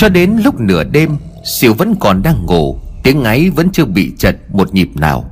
[0.00, 4.12] Cho đến lúc nửa đêm, Siêu vẫn còn đang ngủ, Tiếng ngáy vẫn chưa bị
[4.18, 5.30] chật một nhịp nào.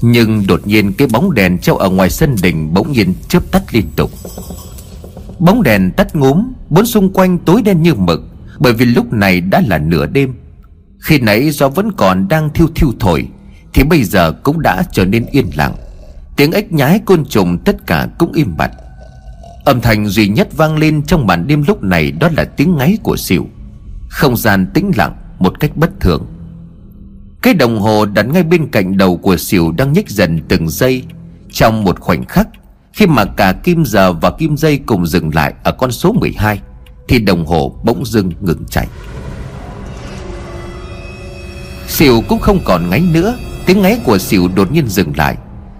[0.00, 3.62] Nhưng đột nhiên cái bóng đèn treo ở ngoài sân đình Bỗng nhiên chớp tắt
[3.70, 4.10] liên tục.
[5.38, 8.24] Bóng đèn tắt ngúm, Bốn xung quanh tối đen như mực,
[8.58, 10.34] Bởi vì lúc này đã là nửa đêm.
[10.98, 13.28] Khi nãy do vẫn còn đang thiêu thiêu thổi,
[13.74, 15.74] Thì bây giờ cũng đã trở nên yên lặng.
[16.36, 18.70] Tiếng ếch nhái côn trùng tất cả cũng im bặt.
[19.64, 22.98] Âm thanh duy nhất vang lên trong màn đêm lúc này Đó là tiếng ngáy
[23.02, 23.48] của xỉu
[24.14, 26.26] không gian tĩnh lặng một cách bất thường.
[27.42, 31.02] Cái đồng hồ đặt ngay bên cạnh đầu của xỉu Đang nhích dần từng giây.
[31.52, 32.48] Trong một khoảnh khắc,
[32.92, 36.60] Khi mà cả kim giờ và kim dây cùng dừng lại Ở con số 12
[37.08, 38.86] Thì đồng hồ bỗng dưng ngừng chạy.
[41.88, 45.36] Xỉu cũng không còn ngáy nữa, Tiếng ngáy của xỉu đột nhiên dừng lại.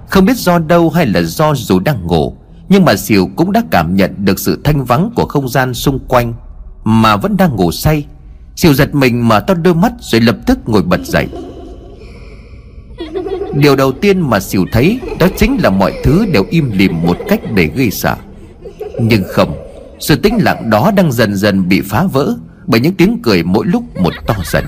[0.09, 2.37] Không biết do đâu hay là do dù đang ngủ,
[2.69, 5.99] Nhưng mà xỉu cũng đã cảm nhận được sự thanh vắng của không gian xung
[6.09, 6.35] quanh,
[6.85, 8.07] Mà vẫn đang ngủ say.
[8.57, 11.29] Siêu giật mình mở to đôi mắt rồi lập tức ngồi bật dậy.
[13.55, 17.19] Điều đầu tiên mà xỉu thấy Đó chính là mọi thứ đều im lìm một
[17.29, 18.17] cách để gây sợ.
[19.01, 19.57] Nhưng không,
[20.01, 23.67] Sự tĩnh lặng đó đang dần dần bị phá vỡ Bởi những tiếng cười mỗi
[23.67, 24.65] lúc một to dần.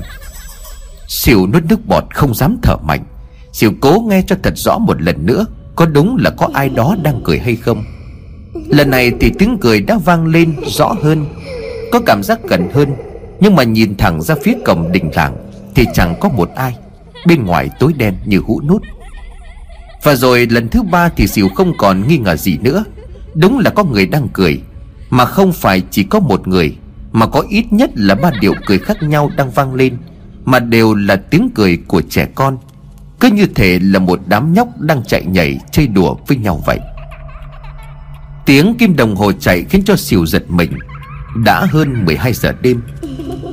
[1.09, 3.05] Xỉu nuốt nước bọt không dám thở mạnh.
[3.53, 6.97] Xỉu cố nghe cho thật rõ một lần nữa Có đúng là có ai đó
[7.03, 7.85] đang cười hay không.
[8.69, 11.27] Lần này thì tiếng cười đã vang lên rõ hơn,
[11.93, 12.89] Có cảm giác gần hơn
[13.41, 15.37] nhưng mà nhìn thẳng ra phía cổng đình làng
[15.75, 16.77] Thì chẳng có một ai.
[17.27, 18.83] Bên ngoài tối đen như hũ nút.
[20.03, 22.85] Và rồi lần thứ ba thì xỉu không còn nghi ngờ gì nữa.
[23.35, 24.61] Đúng là có người đang cười,
[25.11, 26.77] Mà không phải chỉ có một người,
[27.13, 29.97] Mà có ít nhất là ba điệu cười khác nhau đang vang lên,
[30.45, 32.59] Mà đều là tiếng cười của trẻ con.
[33.21, 36.79] Cứ như thể là một đám nhóc đang chạy nhảy, chơi đùa với nhau vậy.
[38.47, 40.73] Tiếng kim đồng hồ chạy khiến cho xỉu giật mình.
[41.45, 42.83] Đã hơn 12 giờ đêm.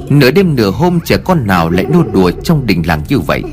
[0.10, 3.44] Nửa đêm nửa hôm trẻ con nào lại nô đùa trong đình làng như vậy?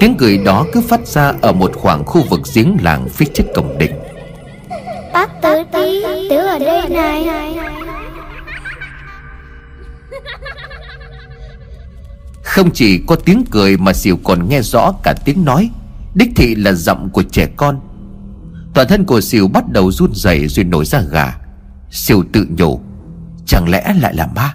[0.00, 3.44] Tiếng cười đó cứ phát ra ở một khoảng khu vực giếng làng phía trước
[3.54, 3.90] cổng đình.
[5.12, 7.26] Bác tứ tí Tứ ở đây này.
[12.42, 15.70] Không chỉ có tiếng cười mà Diệu còn nghe rõ cả tiếng nói.
[16.14, 17.80] Đích thị là giọng của trẻ con.
[18.74, 21.34] Toàn thân của Diệu bắt đầu run rẩy rồi nổi ra gà.
[21.90, 22.80] Diệu tự nhủ
[23.46, 24.54] Chẳng lẽ lại là ma?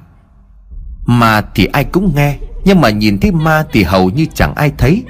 [1.06, 4.72] Ma thì ai cũng nghe, Nhưng mà nhìn thấy ma thì hầu như chẳng ai
[4.78, 5.04] thấy.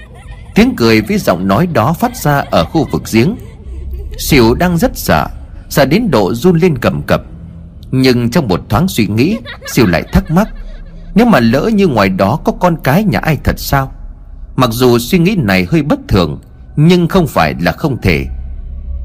[0.55, 3.35] Tiếng cười với giọng nói đó phát ra ở khu vực giếng.
[4.17, 5.27] Xỉu đang rất sợ
[5.69, 7.21] Sợ đến độ run lên cầm cập.
[7.91, 9.37] Nhưng trong một thoáng suy nghĩ,
[9.67, 10.49] Xỉu lại thắc mắc,
[11.15, 13.91] nếu mà lỡ như ngoài đó có con cái nhà ai thật sao?
[14.55, 16.41] Mặc dù suy nghĩ này hơi bất thường,
[16.75, 18.25] Nhưng không phải là không thể.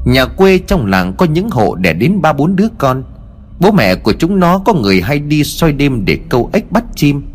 [0.06, 3.04] Nhà quê trong làng có những hộ đẻ đến ba bốn đứa con
[3.60, 6.84] Bố mẹ của chúng nó có người hay đi soi đêm để câu ếch bắt
[6.94, 7.26] chim.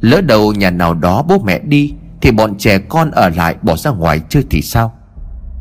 [0.00, 3.76] Lỡ đầu nhà nào đó bố mẹ đi, Thì bọn trẻ con ở lại bỏ
[3.76, 4.94] ra ngoài chơi thì sao?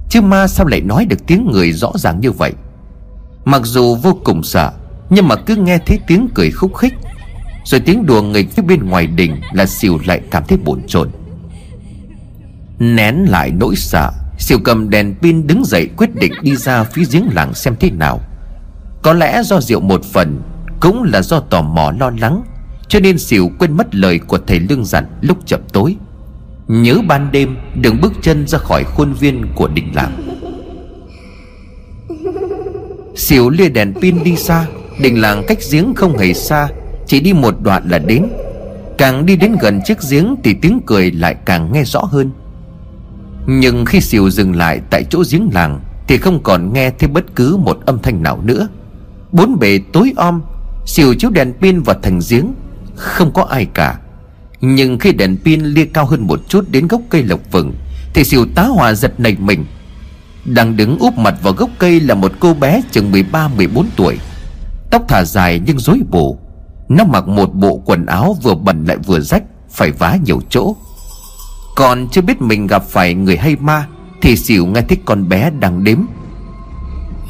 [0.10, 2.54] Chứ ma sao lại nói được tiếng người rõ ràng như vậy?
[3.46, 4.72] Mặc dù vô cùng sợ,
[5.10, 6.94] Nhưng mà cứ nghe thấy tiếng cười khúc khích,
[7.66, 11.10] rồi tiếng đùa nghịch phía bên ngoài đình Là xỉu lại cảm thấy bồn chồn.
[12.80, 17.04] Nén lại nỗi sợ Xỉu cầm đèn pin đứng dậy quyết định đi ra phía
[17.12, 18.22] giếng làng xem thế nào.
[19.06, 20.42] Có lẽ do rượu một phần
[20.80, 22.44] Cũng là do tò mò lo lắng,
[22.88, 25.96] Cho nên xỉu quên mất lời của thầy lương dặn lúc chập tối.
[26.68, 30.40] Nhớ ban đêm đừng bước chân ra khỏi khuôn viên của đình làng.
[33.16, 34.66] Xỉu lia đèn pin đi xa,
[35.02, 36.68] Đình làng cách giếng không hề xa,
[37.08, 38.28] chỉ đi một đoạn là đến.
[38.98, 42.32] Càng đi đến gần chiếc giếng Thì tiếng cười lại càng nghe rõ hơn.
[43.48, 47.36] Nhưng khi xỉu dừng lại Tại chỗ giếng làng Thì không còn nghe thấy bất
[47.36, 48.68] cứ một âm thanh nào nữa.
[49.36, 50.42] Bốn bề tối om
[50.86, 52.54] Xìu chiếu đèn pin vào thành giếng.
[52.96, 54.00] Không có ai cả.
[54.62, 57.74] Nhưng khi đèn pin lia cao hơn một chút Đến gốc cây lộc vừng,
[58.14, 59.66] Thì xìu tá hòa giật nảy mình.
[60.46, 64.18] Đang đứng úp mặt vào gốc cây Là một cô bé chừng 13-14 tuổi.
[64.92, 66.38] Tóc thả dài nhưng rối bù.
[66.90, 70.76] Nó mặc một bộ quần áo vừa bẩn lại vừa rách, Phải vá nhiều chỗ.
[71.76, 73.88] Còn chưa biết mình gặp phải người hay ma,
[74.22, 76.00] Thì xỉu nghe thích con bé đang đếm.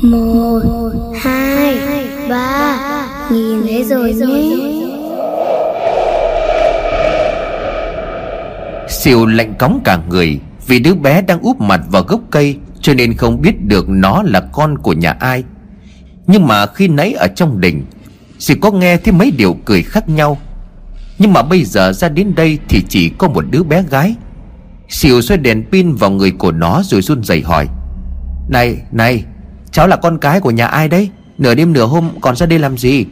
[0.05, 0.61] Một
[1.15, 1.77] Hai
[2.29, 2.77] Ba
[3.31, 4.57] Nhìn thấy rồi nhé
[8.89, 12.93] Siêu lạnh cóng cả người Vì đứa bé đang úp mặt vào gốc cây Cho
[12.93, 15.43] nên không biết được nó là con của nhà ai.
[16.27, 17.85] Nhưng mà khi nãy ở trong đình
[18.37, 20.37] Chỉ có nghe thấy mấy điều cười khác nhau.
[21.19, 24.15] Nhưng mà bây giờ ra đến đây Thì chỉ có một đứa bé gái.
[24.89, 27.67] Siêu xoay đèn pin vào người của nó Rồi run rẩy hỏi.
[28.49, 29.23] Này này
[29.75, 31.09] Cháu là con cái của nhà ai đấy?
[31.37, 33.05] Nửa đêm nửa hôm còn ra đây làm gì?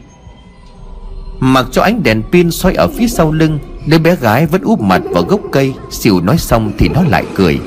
[1.40, 4.80] Mặc cho ánh đèn pin soi ở phía sau lưng Đứa bé gái vẫn úp
[4.80, 5.74] mặt vào gốc cây.
[5.90, 7.60] Xỉu nói xong thì nó lại cười.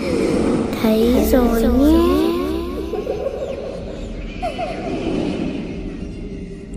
[0.81, 1.97] Thấy rồi nhé.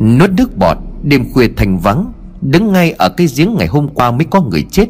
[0.00, 2.12] Nuốt nước bọt Đêm khuya thành vắng.
[2.40, 4.86] Đứng ngay ở cái giếng ngày hôm qua mới có người chết.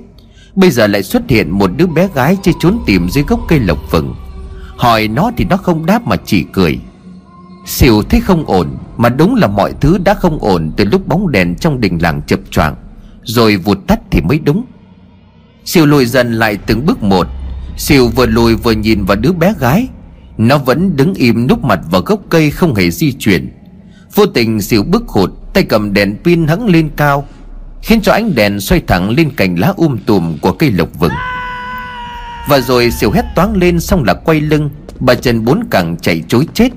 [0.54, 3.60] Bây giờ lại xuất hiện một đứa bé gái Chơi trốn tìm dưới gốc cây
[3.60, 4.14] lộc vừng
[4.76, 6.80] Hỏi nó thì nó không đáp mà chỉ cười
[7.66, 11.32] Xỉu thấy không ổn, Mà đúng là mọi thứ đã không ổn Từ lúc bóng
[11.32, 12.76] đèn trong đình làng chập choạng,
[13.22, 14.64] Rồi vụt tắt thì mới đúng.
[15.64, 17.26] Xỉu lùi dần lại từng bước một.
[17.76, 19.88] Xỉu vừa lùi vừa nhìn vào đứa bé gái.
[20.38, 23.52] Nó vẫn đứng im núp mặt vào gốc cây không hề di chuyển.
[24.14, 27.28] Vô tình xỉu bước hụt, Tay cầm đèn pin hắng lên cao,
[27.82, 31.12] Khiến cho ánh đèn xoay thẳng lên cành lá um tùm của cây lộc vừng.
[32.48, 34.70] Và rồi xỉu hét toáng lên xong là quay lưng,
[35.00, 36.68] Bà chân bốn cẳng chạy chối chết.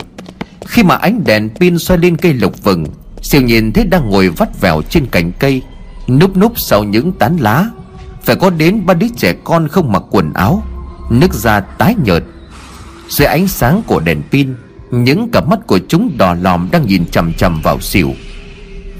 [0.66, 2.86] Khi mà ánh đèn pin xoay lên cây lộc vừng
[3.22, 5.62] Xỉu nhìn thấy đang ngồi vắt vẻo trên cành cây
[6.08, 7.70] Núp núp sau những tán lá.
[8.24, 10.64] Phải có đến ba đứa trẻ con không mặc quần áo
[11.10, 12.24] Nước da tái nhợt.
[13.10, 14.56] Dưới ánh sáng của đèn pin
[14.92, 18.14] Những cặp mắt của chúng đỏ lòm đang nhìn chằm chằm vào xỉu.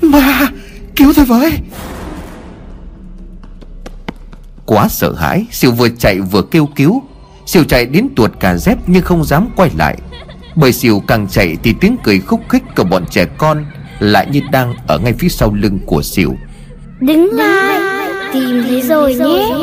[0.02, 0.48] Ma
[0.96, 1.54] Cứu tôi với!
[4.66, 7.04] Quá sợ hãi Siêu vừa chạy vừa kêu cứu.
[7.46, 9.98] Siêu chạy đến tuột cả dép nhưng không dám quay lại
[10.56, 13.66] Bởi Siêu càng chạy thì tiếng cười khúc khích của bọn trẻ con
[14.00, 16.36] Lại như đang ở ngay phía sau lưng của Siêu
[17.00, 17.80] Đứng lại
[18.34, 19.56] Tìm thấy rồi nhé.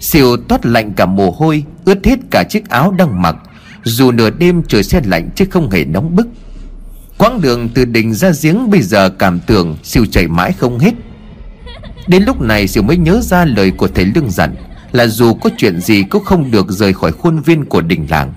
[0.00, 3.36] Siêu toát lạnh cả mồ hôi Ướt hết cả chiếc áo đang mặc.
[3.84, 6.28] Dù nửa đêm trời xe lạnh chứ không hề nóng bức.
[7.18, 10.92] Quãng đường từ đình ra giếng bây giờ cảm tưởng Siêu chạy mãi không hết.
[12.06, 14.54] Đến lúc này Siêu mới nhớ ra lời của thầy Lương dặn
[14.92, 18.32] là dù có chuyện gì cũng không được rời khỏi khuôn viên của đình làng.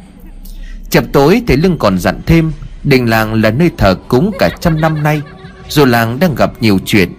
[0.89, 2.51] Chập tối thầy lưng còn dặn thêm,
[2.83, 5.21] Đình làng là nơi thờ cúng cả trăm năm nay,
[5.69, 7.09] Dù làng đang gặp nhiều chuyện,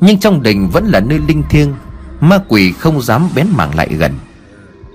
[0.00, 1.74] Nhưng trong đình vẫn là nơi linh thiêng,
[2.20, 4.12] Ma quỷ không dám bén mảng lại gần.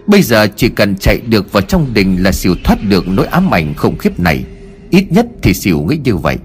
[0.07, 3.54] Bây giờ chỉ cần chạy được vào trong đình là xỉu thoát được nỗi ám
[3.54, 4.44] ảnh khủng khiếp này,
[4.89, 6.38] Ít nhất thì xỉu nghĩ như vậy.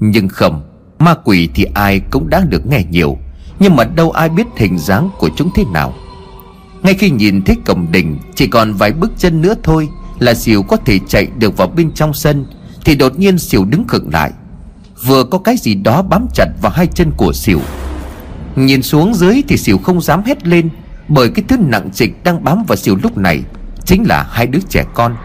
[0.00, 0.62] Nhưng không,
[0.98, 3.18] Ma quỷ thì ai cũng đã được nghe nhiều,
[3.58, 5.94] Nhưng mà đâu ai biết hình dáng của chúng thế nào.
[6.84, 9.88] Ngay khi nhìn thấy cổng đình, Chỉ còn vài bước chân nữa thôi
[10.18, 12.46] Là xỉu có thể chạy được vào bên trong sân,
[12.84, 14.30] Thì đột nhiên xỉu đứng khựng lại.
[15.06, 17.60] Vừa có cái gì đó bám chặt vào hai chân của xỉu
[18.56, 20.70] Nhìn xuống dưới thì xỉu không dám hét lên,
[21.08, 23.42] Bởi cái thứ nặng trịch đang bám vào xỉu lúc này
[23.84, 25.16] Chính là hai đứa trẻ con.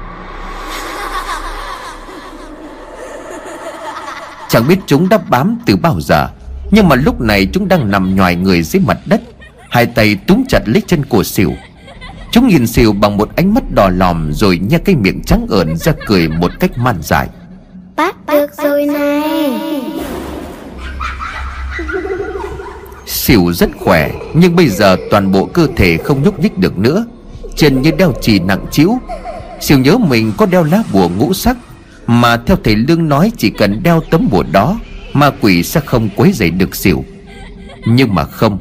[4.50, 6.28] Chẳng biết chúng đã bám từ bao giờ,
[6.72, 9.22] Nhưng mà lúc này chúng đang nằm nhòi người dưới mặt đất.
[9.70, 11.54] Hai tay túm chặt lấy chân của xỉu
[12.32, 15.78] Chúng nhìn xỉu bằng một ánh mắt đỏ lòm Rồi nha cái miệng trắng ợn
[15.78, 17.28] ra cười một cách man dại.
[17.96, 19.54] Bắt được rồi này.
[23.06, 27.06] Xỉu rất khỏe Nhưng bây giờ toàn bộ cơ thể không nhúc nhích được nữa.
[27.56, 29.00] Chân như đeo chì nặng chiếu
[29.62, 31.58] Xỉu nhớ mình có đeo lá bùa ngũ sắc
[32.08, 34.80] Mà theo thầy Lương nói chỉ cần đeo tấm bùa đó
[35.14, 37.06] Ma quỷ sẽ không quấy rầy được xỉu
[37.86, 38.60] Nhưng mà không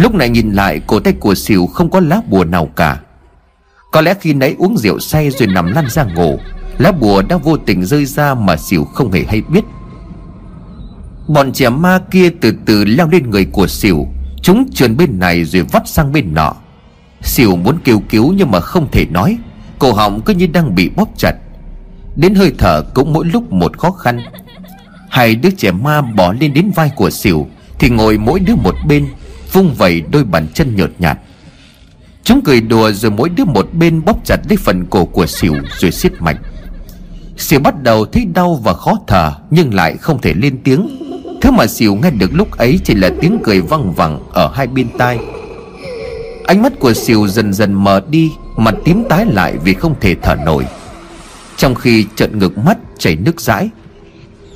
[0.00, 3.00] Lúc này nhìn lại, cổ tay của xỉu không có lá bùa nào cả.
[3.92, 6.38] Có lẽ khi nãy uống rượu say rồi nằm lăn ra ngủ,
[6.78, 9.64] Lá bùa đã vô tình rơi ra mà xỉu không hề hay biết.
[11.28, 14.06] Bọn trẻ ma kia từ từ leo lên người của xỉu
[14.42, 16.54] Chúng trườn bên này rồi vắt sang bên nọ.
[17.22, 19.38] Xỉu muốn kêu cứu nhưng mà không thể nói,
[19.78, 21.32] Cổ họng cứ như đang bị bóp chặt.
[22.16, 24.20] Đến hơi thở cũng mỗi lúc một khó khăn.
[25.10, 27.46] Hai đứa trẻ ma bỏ lên đến vai của xỉu
[27.78, 29.06] Thì ngồi mỗi đứa một bên
[29.52, 31.18] Vung vẩy đôi bàn chân nhợt nhạt.
[32.24, 35.54] Chúng cười đùa rồi mỗi đứa một bên bóp chặt lấy phần cổ của xỉu
[35.78, 36.36] rồi siết mạnh
[37.36, 40.88] Xỉu bắt đầu thấy đau và khó thở, Nhưng lại không thể lên tiếng.
[41.40, 44.66] Thứ mà xỉu nghe được lúc ấy Chỉ là tiếng cười văng vẳng ở hai
[44.66, 45.18] bên tai.
[46.46, 50.16] Ánh mắt của xỉu dần dần mờ đi, Mặt tím tái lại vì không thể
[50.22, 50.66] thở nổi.
[51.56, 53.70] Trong khi trợn ngực mắt, chảy nước dãi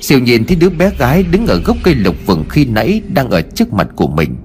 [0.01, 3.29] Siêu nhìn thấy đứa bé gái đứng ở gốc cây lộc vừng khi nãy Đang
[3.29, 4.35] ở trước mặt của mình.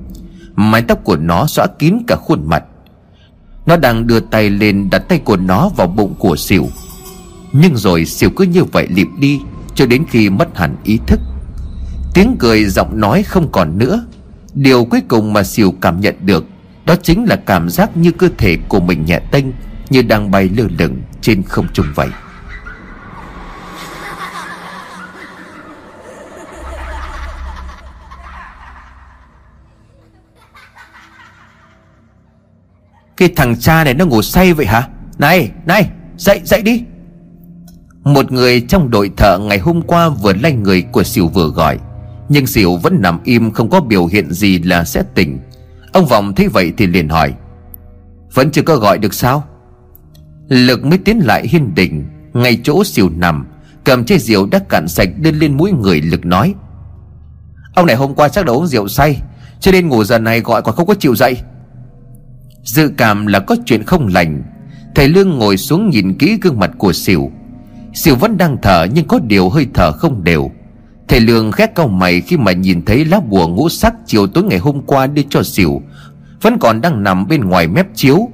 [0.60, 2.64] Mái tóc của nó xõa kín cả khuôn mặt.
[3.66, 6.68] Nó đang đưa tay lên đặt tay của nó vào bụng của xỉu
[7.52, 9.40] Nhưng rồi xỉu cứ như vậy lịp đi,
[9.74, 11.20] Cho đến khi mất hẳn ý thức.
[12.14, 14.06] Tiếng cười giọng nói không còn nữa.
[14.54, 16.44] Điều cuối cùng mà xỉu cảm nhận được,
[16.84, 19.44] Đó chính là cảm giác như cơ thể của mình nhẹ tênh,
[19.90, 22.08] Như đang bay lơ lửng trên không trung vậy.
[33.20, 34.88] Cái thằng cha này nó ngủ say vậy hả?
[35.18, 36.84] Này này, dậy dậy đi.
[38.04, 41.78] Một người trong đội thợ ngày hôm qua vừa lay người của xỉu vừa gọi.
[42.28, 45.38] Nhưng xỉu vẫn nằm im, không có biểu hiện gì là sẽ tỉnh.
[45.92, 47.34] Ông Vọng thấy vậy thì liền hỏi,
[48.34, 49.44] Vẫn chưa có gọi được sao?
[50.48, 53.46] Lực mới tiến lại hiên đình Ngay chỗ xỉu nằm,
[53.84, 56.54] Cầm chai rượu đã cạn sạch đưa lên mũi người Lực nói,
[57.74, 59.20] Ông này hôm qua chắc đã uống rượu say,
[59.60, 61.36] Cho nên ngủ giờ này gọi còn không có chịu dậy.
[62.64, 64.42] Dự cảm là có chuyện không lành.
[64.94, 67.30] Thầy Lương ngồi xuống nhìn kỹ gương mặt của xỉu
[67.94, 70.50] Xỉu vẫn đang thở nhưng có điều hơi thở không đều.
[71.08, 74.44] Thầy Lương khét cau mày khi mà nhìn thấy lá bùa ngũ sắc chiều tối
[74.44, 75.82] ngày hôm qua đưa cho xỉu
[76.42, 78.28] Vẫn còn đang nằm bên ngoài mép chiếu.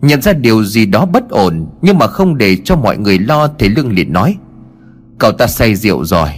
[0.00, 3.48] Nhận ra điều gì đó bất ổn, Nhưng mà không để cho mọi người lo,
[3.58, 4.36] Thầy Lương liền nói,
[5.18, 6.28] Cậu ta say rượu rồi.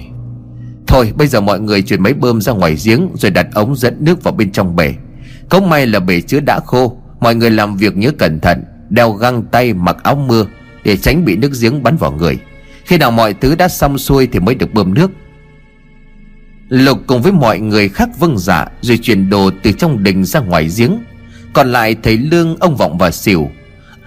[0.87, 3.97] Thôi, bây giờ mọi người chuyển máy bơm ra ngoài giếng Rồi đặt ống dẫn
[4.01, 4.95] nước vào bên trong bể.
[5.51, 9.13] Không may là bể chứa đã khô Mọi người làm việc nhớ cẩn thận Đeo
[9.13, 10.47] găng tay mặc áo mưa
[10.85, 12.39] Để tránh bị nước giếng bắn vào người.
[12.85, 15.11] Khi nào mọi thứ đã xong xuôi thì mới được bơm nước.
[16.69, 20.41] Lục cùng với mọi người khác vâng dạ Rồi chuyển đồ từ trong đình ra
[20.41, 20.99] ngoài giếng.
[21.53, 23.51] Còn lại thầy Lương, ông Vọng và Xỉu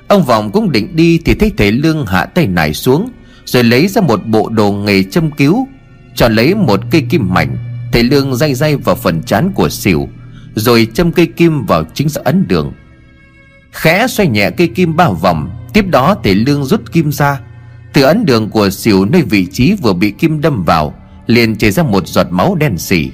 [0.07, 3.09] Ông Vọng cũng định đi Thì thấy thầy Lương hạ tay nải xuống
[3.45, 5.67] Rồi lấy ra một bộ đồ nghề châm cứu
[6.15, 7.57] cho lấy một cây kim mảnh.
[7.91, 10.09] Thầy Lương day day vào phần trán của Xỉu
[10.55, 12.73] rồi châm cây kim vào chính giữa ấn đường.
[13.71, 17.39] Khẽ xoay nhẹ cây kim ba vòng, Tiếp đó thầy Lương rút kim ra.
[17.93, 20.95] Từ ấn đường của Xỉu nơi vị trí vừa bị kim đâm vào,
[21.27, 23.11] liền chảy ra một giọt máu đen xỉ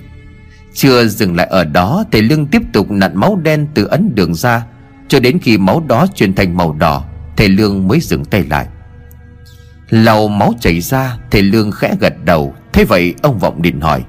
[0.78, 4.36] chưa dừng lại ở đó thầy lương tiếp tục nặn máu đen từ ấn đường
[4.36, 4.66] ra,
[5.08, 7.06] cho đến khi máu đó chuyển thành màu đỏ
[7.38, 8.68] thầy lương mới dừng tay lại.
[9.90, 14.04] Lau máu chảy ra thầy lương khẽ gật đầu, thế vậy ông vọng liền hỏi,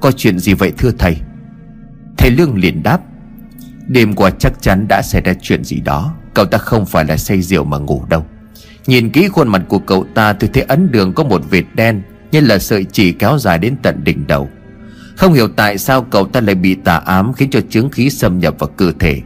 [0.00, 1.16] có chuyện gì vậy thưa thầy?
[2.26, 3.00] Thầy lương liền đáp,
[3.86, 6.14] đêm qua chắc chắn đã xảy ra chuyện gì đó.
[6.34, 8.26] Cậu ta không phải là say rượu mà ngủ đâu.
[8.86, 12.02] Nhìn kỹ khuôn mặt của cậu ta tôi thấy ấn đường có một vệt đen,
[12.32, 14.48] như là sợi chỉ kéo dài đến tận đỉnh đầu.
[15.16, 18.38] Không hiểu tại sao cậu ta lại bị tà ám Khiến cho chứng khí xâm
[18.38, 19.20] nhập vào cơ thể.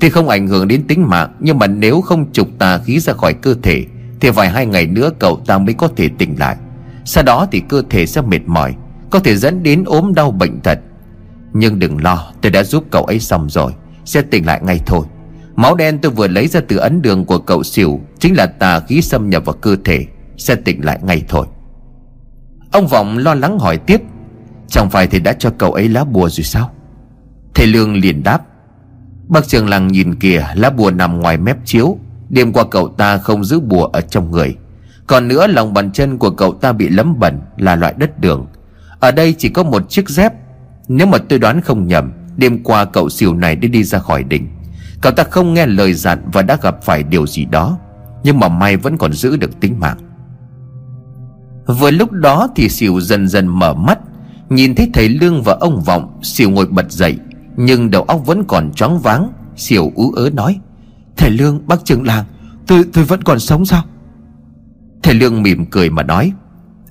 [0.00, 3.12] Thì không ảnh hưởng đến tính mạng, Nhưng mà nếu không trục tà khí ra
[3.12, 3.84] khỏi cơ thể,
[4.20, 6.56] Thì vài hai ngày nữa cậu ta mới có thể tỉnh lại.
[7.04, 8.74] Sau đó thì cơ thể sẽ mệt mỏi,
[9.10, 10.78] Có thể dẫn đến ốm đau bệnh tật.
[11.52, 13.72] Nhưng đừng lo, tôi đã giúp cậu ấy xong rồi.
[14.04, 15.06] Sẽ tỉnh lại ngay thôi.
[15.56, 18.80] Máu đen tôi vừa lấy ra từ ấn đường của cậu xỉu, Chính là tà
[18.80, 20.06] khí xâm nhập vào cơ thể.
[20.36, 21.46] Sẽ tỉnh lại ngay thôi.
[22.72, 24.02] Ông Vọng lo lắng hỏi tiếp,
[24.68, 26.70] Chẳng phải thì đã cho cậu ấy lá bùa rồi sao?
[27.54, 28.42] Thầy Lương liền đáp,
[29.28, 31.98] Bác trường Lăng nhìn kìa, Lá bùa nằm ngoài mép chiếu.
[32.28, 34.56] Đêm qua cậu ta không giữ bùa ở trong người.
[35.06, 38.46] Còn nữa, lòng bàn chân của cậu ta bị lấm bẩn, Là loại đất đường.
[39.00, 40.32] Ở đây chỉ có một chiếc dép
[40.88, 44.24] nếu mà tôi đoán không nhầm, Đêm qua cậu xỉu này đã đi ra khỏi
[44.24, 44.48] đỉnh.
[45.00, 47.78] Cậu ta không nghe lời dặn Và đã gặp phải điều gì đó,
[48.24, 49.98] Nhưng mà may vẫn còn giữ được tính mạng.
[51.66, 53.98] Vừa lúc đó thì xỉu dần dần mở mắt,
[54.48, 56.18] Nhìn thấy thầy Lương và ông Vọng.
[56.22, 57.18] Xỉu ngồi bật dậy,
[57.56, 59.32] Nhưng đầu óc vẫn còn choáng váng.
[59.56, 60.60] Xỉu ú ớ nói,
[61.16, 62.24] Thầy Lương, bác trưởng làng,
[62.66, 63.82] Tôi tôi vẫn còn sống sao?
[65.02, 66.32] Thầy Lương mỉm cười mà nói,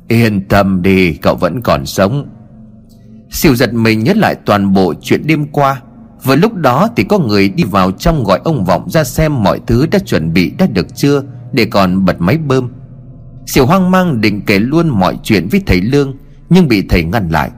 [0.07, 2.27] Yên tâm đi, cậu vẫn còn sống.
[3.31, 5.81] Xỉu giật mình nhớ lại toàn bộ chuyện đêm qua.
[6.23, 9.59] Vừa lúc đó thì có người đi vào trong gọi ông Vọng ra xem mọi
[9.67, 12.71] thứ đã chuẩn bị đã được chưa, Để còn bật máy bơm.
[13.45, 16.17] Siêu hoang mang định kể luôn mọi chuyện với thầy Lương,
[16.49, 17.51] Nhưng bị thầy ngăn lại.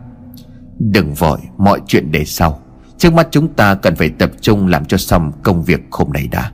[0.80, 2.60] Đừng vội, mọi chuyện để sau.
[2.98, 6.28] Trước mắt chúng ta cần phải tập trung làm cho xong công việc hôm nay
[6.32, 6.52] đã.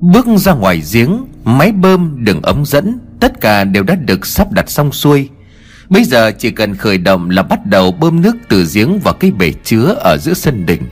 [0.00, 4.52] Bước ra ngoài giếng, Máy bơm, đường ống dẫn, Tất cả đều đã được sắp
[4.52, 5.28] đặt xong xuôi.
[5.92, 9.30] Bây giờ chỉ cần khởi động là bắt đầu bơm nước từ giếng vào cái
[9.30, 10.82] bể chứa ở giữa sân đình.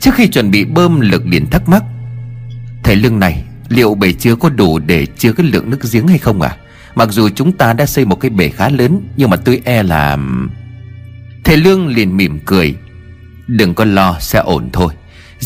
[0.00, 1.82] Trước khi chuẩn bị bơm lực liền thắc mắc,
[2.82, 6.18] Thầy Lương này, Liệu bể chứa có đủ để chứa cái lượng nước giếng hay
[6.18, 6.56] không à
[6.94, 9.82] Mặc dù chúng ta đã xây một cái bể khá lớn, Nhưng mà tôi e
[9.82, 10.18] là
[11.44, 12.74] Thầy Lương liền mỉm cười.
[13.46, 14.94] Đừng có lo, sẽ ổn thôi.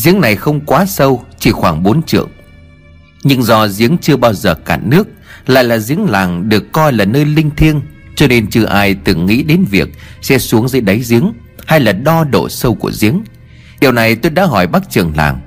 [0.03, 2.29] Giếng này không quá sâu, Chỉ khoảng 4 trượng.
[3.23, 5.07] Nhưng do giếng chưa bao giờ cạn nước,
[5.47, 7.81] Lại là giếng làng được coi là nơi linh thiêng.
[8.17, 9.89] Cho nên chưa ai từng nghĩ đến việc
[10.21, 11.33] Sẽ xuống dưới đáy giếng
[11.67, 13.21] Hay là đo độ sâu của giếng.
[13.79, 15.39] Điều này tôi đã hỏi bác trưởng làng.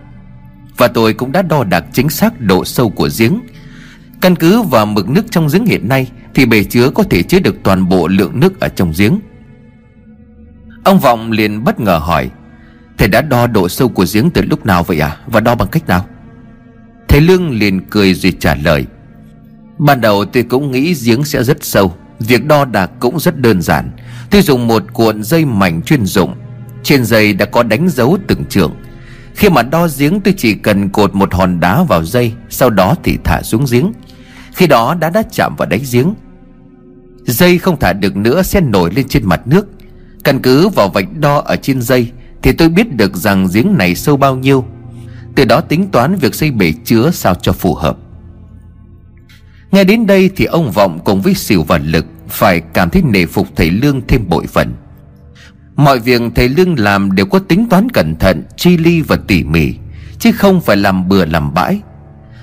[0.76, 3.40] Và tôi cũng đã đo đạc chính xác độ sâu của giếng.
[4.20, 7.38] Căn cứ vào mực nước trong giếng hiện nay Thì bể chứa có thể chứa
[7.38, 9.20] được toàn bộ lượng nước ở trong giếng.
[10.84, 12.30] Ông Vọng liền bất ngờ hỏi,
[12.98, 15.68] Thầy đã đo độ sâu của giếng từ lúc nào vậy à Và đo bằng
[15.68, 16.06] cách nào?
[17.08, 18.86] Thầy Lương liền cười rồi trả lời,
[19.78, 23.62] Ban đầu tôi cũng nghĩ giếng sẽ rất sâu Việc đo đạc cũng rất đơn
[23.62, 23.90] giản.
[24.30, 26.34] Tôi dùng một cuộn dây mảnh chuyên dụng.
[26.82, 28.74] Trên dây đã có đánh dấu từng trường.
[29.34, 32.94] Khi mà đo giếng tôi chỉ cần cột một hòn đá vào dây, Sau đó
[33.04, 33.92] thì thả xuống giếng.
[34.52, 36.14] Khi đó đá đã chạm vào đáy giếng.
[37.24, 39.66] Dây không thả được nữa sẽ nổi lên trên mặt nước.
[40.24, 42.10] Căn cứ vào vạch đo ở trên dây
[42.42, 44.64] Thì tôi biết được rằng giếng này sâu bao nhiêu.
[45.34, 47.96] Từ đó tính toán việc xây bể chứa sao cho phù hợp.
[49.72, 53.26] Nghe đến đây thì ông Vọng cùng với xỉu và lực Phải cảm thấy nể
[53.26, 54.74] phục thầy Lương thêm bội phần.
[55.76, 59.44] Mọi việc thầy Lương làm đều có tính toán cẩn thận, Chi ly và tỉ
[59.44, 59.74] mỉ,
[60.18, 61.80] Chứ không phải làm bừa làm bãi.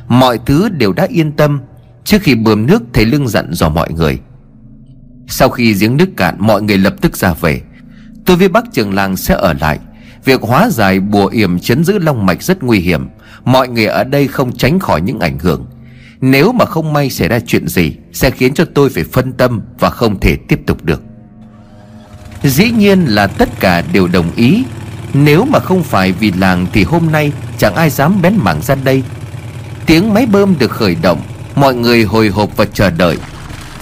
[0.07, 1.59] Mọi thứ đều đã yên tâm
[2.03, 4.19] Trước khi bơm nước thầy Lương dặn dò mọi người.
[5.27, 7.61] Sau khi giếng nước cạn, Mọi người lập tức ra về.
[8.25, 9.79] Tôi với bác trường làng sẽ ở lại.
[10.25, 13.07] Việc hóa giải bùa yểm chấn giữ long mạch rất nguy hiểm.
[13.45, 15.65] Mọi người ở đây không tránh khỏi những ảnh hưởng.
[16.21, 19.61] Nếu mà không may xảy ra chuyện gì, Sẽ khiến cho tôi phải phân tâm
[19.79, 21.01] Và không thể tiếp tục được.
[22.43, 24.63] Dĩ nhiên là tất cả đều đồng ý.
[25.13, 28.75] Nếu mà không phải vì làng Thì hôm nay chẳng ai dám bén mảng ra
[28.75, 29.03] đây.
[29.85, 31.21] Tiếng máy bơm được khởi động,
[31.55, 33.17] Mọi người hồi hộp và chờ đợi.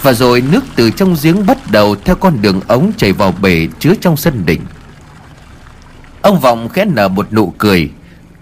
[0.02, 3.68] Và rồi nước từ trong giếng bắt đầu Theo con đường ống chảy vào bể
[3.78, 4.60] chứa trong sân đỉnh.
[6.22, 7.90] Ông Vọng khẽ nở một nụ cười,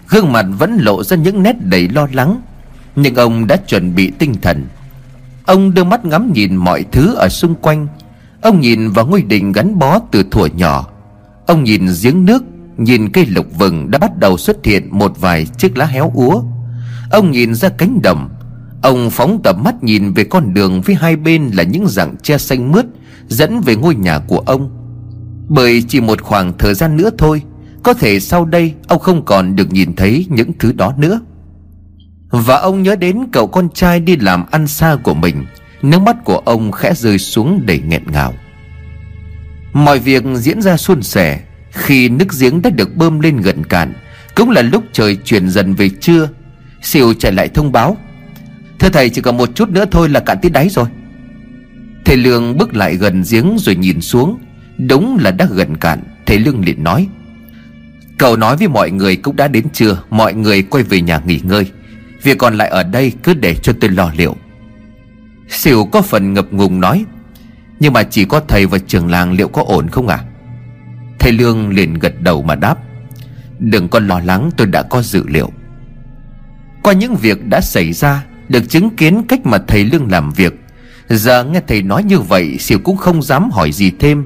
[0.09, 2.41] Gương mặt vẫn lộ ra những nét đầy lo lắng.
[2.95, 4.65] Nhưng ông đã chuẩn bị tinh thần.
[5.45, 7.87] Ông đưa mắt ngắm nhìn mọi thứ ở xung quanh.
[8.41, 10.87] Ông nhìn vào ngôi đình gắn bó từ thuở nhỏ.
[11.47, 12.43] Ông nhìn giếng nước,
[12.77, 16.41] Nhìn cây lục vừng đã bắt đầu xuất hiện một vài chiếc lá héo úa.
[17.11, 18.29] Ông nhìn ra cánh đồng.
[18.81, 22.37] Ông phóng tầm mắt nhìn về con đường với hai bên là những rặng tre
[22.37, 22.85] xanh mướt
[23.27, 24.69] Dẫn về ngôi nhà của ông.
[25.49, 27.41] Bởi chỉ một khoảng thời gian nữa thôi,
[27.83, 31.19] Có thể sau đây ông không còn được nhìn thấy những thứ đó nữa.
[32.37, 35.45] Và ông nhớ đến cậu con trai đi làm ăn xa của mình.
[35.81, 38.33] Nước mắt của ông khẽ rơi xuống đầy nghẹn ngào.
[39.73, 41.39] Mọi việc diễn ra suôn sẻ.
[41.71, 43.93] Khi nước giếng đã được bơm lên gần cạn,
[44.35, 46.29] Cũng là lúc trời chuyển dần về trưa.
[46.81, 47.97] Siêu chạy lại thông báo,
[48.79, 50.85] Thưa thầy, chỉ còn một chút nữa thôi là cạn tít đáy rồi.
[52.05, 54.39] Thầy Lương bước lại gần giếng rồi nhìn xuống.
[54.77, 57.07] Đúng là đã gần cạn, Thầy Lương liền nói,
[58.17, 61.39] Cậu nói với mọi người cũng đã đến trưa, Mọi người quay về nhà nghỉ
[61.43, 61.65] ngơi.
[62.25, 64.35] Việc còn lại ở đây cứ để cho tôi lo liệu.
[65.49, 67.05] Xỉu có phần ngập ngùng nói,
[67.79, 70.19] Nhưng mà chỉ có thầy và trưởng làng liệu có ổn không à
[71.19, 72.77] Thầy Lương liền gật đầu mà đáp,
[73.59, 75.51] Đừng có lo lắng, tôi đã có dự liệu.
[76.83, 80.53] Qua những việc đã xảy ra, Được chứng kiến cách mà thầy Lương làm việc.
[81.09, 84.25] Giờ nghe thầy nói như vậy, Xỉu cũng không dám hỏi gì thêm.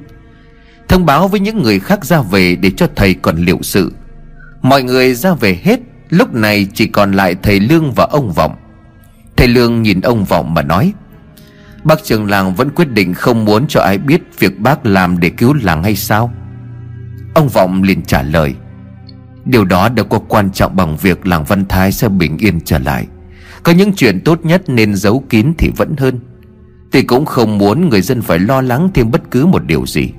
[0.87, 3.93] Thông báo với những người khác ra về Để cho thầy còn liệu sự.
[4.61, 5.79] Mọi người ra về hết
[6.09, 8.55] Lúc này chỉ còn lại thầy Lương và ông Vọng.
[9.37, 10.93] Thầy Lương nhìn ông Vọng mà nói,
[11.83, 15.29] Bác trưởng làng vẫn quyết định không muốn cho ai biết Việc bác làm để
[15.29, 16.33] cứu làng hay sao?
[17.33, 18.55] Ông Vọng liền trả lời,
[19.45, 22.79] Điều đó đâu có quan trọng bằng việc làng Văn Thái sẽ bình yên trở
[22.79, 23.07] lại.
[23.63, 26.19] Có những chuyện tốt nhất nên giấu kín thì vẫn hơn.
[26.91, 30.09] Tôi cũng không muốn người dân phải lo lắng thêm bất cứ một điều gì.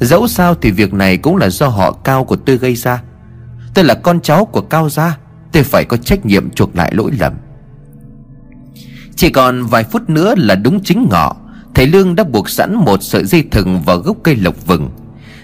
[0.00, 3.02] Dẫu sao thì việc này cũng là do họ Cao của tôi gây ra.
[3.74, 5.18] Tôi là con cháu của Cao gia.
[5.54, 7.32] Tôi phải có trách nhiệm chuộc lại lỗi lầm.
[9.16, 11.36] Chỉ còn vài phút nữa là đúng chính ngọ.
[11.74, 14.90] Thầy Lương đã buộc sẵn một sợi dây thừng vào gốc cây lộc vừng.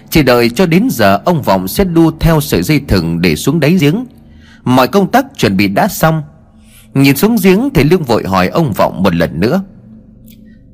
[0.09, 3.59] Chỉ đợi cho đến giờ, ông Vọng sẽ đu theo sợi dây thừng để xuống
[3.59, 4.05] đáy giếng.
[4.63, 6.21] Mọi công tác chuẩn bị đã xong.
[6.93, 9.63] Nhìn xuống giếng, thầy Lương vội hỏi ông Vọng một lần nữa.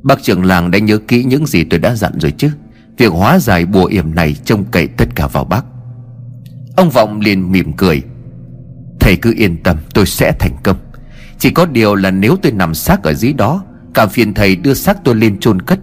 [0.03, 2.51] Bác trưởng làng đã nhớ kỹ những gì tôi đã dặn rồi chứ?
[2.97, 5.65] Việc hóa giải bùa yểm này trông cậy tất cả vào bác.
[6.75, 8.03] Ông Vọng liền mỉm cười.
[9.07, 10.77] Thầy cứ yên tâm, tôi sẽ thành công.
[11.39, 14.73] Chỉ có điều là nếu tôi nằm xác ở dưới đó, cả phiền thầy đưa
[14.73, 15.79] xác tôi lên chôn cất.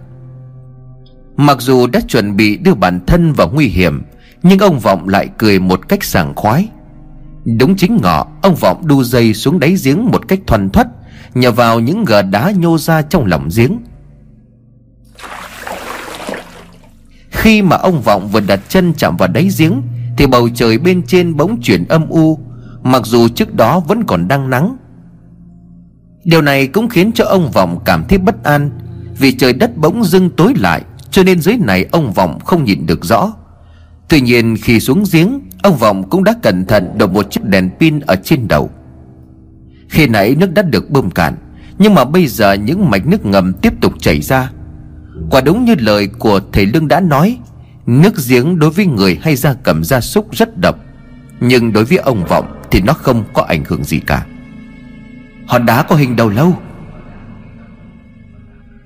[1.37, 4.03] Mặc dù đã chuẩn bị đưa bản thân vào nguy hiểm,
[4.43, 6.69] Nhưng ông Vọng lại cười một cách sảng khoái.
[7.45, 10.87] Đúng chính ngọ, Ông Vọng đu dây xuống đáy giếng một cách thoăn thoắt,
[11.33, 13.77] Nhờ vào những gờ đá nhô ra trong lòng giếng.
[17.29, 19.81] Khi mà ông Vọng vừa đặt chân chạm vào đáy giếng,
[20.17, 22.44] Thì bầu trời bên trên bỗng chuyển âm u
[22.85, 24.77] Mặc dù trước đó vẫn còn đang nắng.
[26.23, 28.69] Điều này cũng khiến cho ông Vọng cảm thấy bất an,
[29.19, 32.85] Vì trời đất bỗng dưng tối lại, Cho nên dưới này ông Vọng không nhìn
[32.85, 33.33] được rõ.
[34.09, 37.69] Tuy nhiên khi xuống giếng, Ông Vọng cũng đã cẩn thận đổ một chiếc đèn
[37.79, 38.69] pin ở trên đầu.
[39.89, 41.35] Khi nãy nước đã được bơm cạn,
[41.79, 44.51] Nhưng mà bây giờ những mạch nước ngầm tiếp tục chảy ra.
[45.29, 47.37] Quả đúng như lời của thầy Lương đã nói,
[47.85, 50.79] Nước giếng đối với người hay gia cầm gia súc rất độc,
[51.39, 54.25] Nhưng đối với ông Vọng thì nó không có ảnh hưởng gì cả.
[55.47, 56.59] Hòn đá có hình đầu lâu.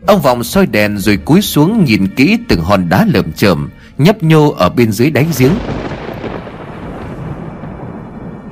[0.08, 4.24] Ông vọng soi đèn rồi cúi xuống nhìn kỹ từng hòn đá lởm chởm, nhấp
[4.24, 5.52] nhô ở bên dưới đáy giếng.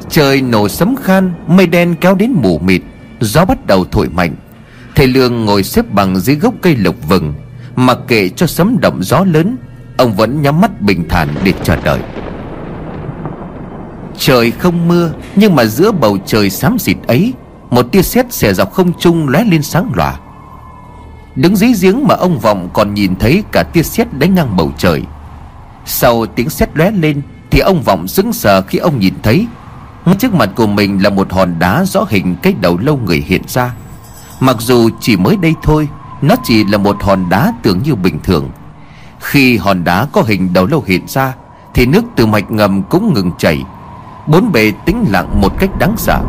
[0.09, 2.81] Trời nổ sấm khan, Mây đen kéo đến mù mịt,
[3.19, 4.35] Gió bắt đầu thổi mạnh.
[4.95, 7.33] Thầy Lương ngồi xếp bằng dưới gốc cây lộc vừng,
[7.75, 9.57] Mặc kệ cho sấm động gió lớn,
[9.97, 11.99] Ông vẫn nhắm mắt bình thản để chờ đợi.
[14.17, 17.33] Trời không mưa, Nhưng mà giữa bầu trời xám xịt ấy,
[17.69, 20.19] Một tia sét xẻ dọc không trung lóe lên sáng lòa.
[21.35, 24.71] Đứng dưới giếng mà ông Vọng còn nhìn thấy cả tia sét đánh ngang bầu
[24.77, 25.03] trời.
[25.85, 29.47] Sau tiếng sét lóe lên, Thì ông Vọng sững sờ khi ông nhìn thấy.
[30.05, 33.23] Ngay trước mặt của mình là một hòn đá rõ hình cái đầu lâu người
[33.27, 33.73] hiện ra.
[34.39, 35.87] Mặc dù chỉ mới đây thôi,
[36.21, 38.49] Nó chỉ là một hòn đá tưởng như bình thường.
[39.19, 41.33] Khi hòn đá có hình đầu lâu hiện ra,
[41.73, 43.63] Thì nước từ mạch ngầm cũng ngừng chảy.
[44.27, 46.21] Bốn bề tĩnh lặng một cách đáng sợ.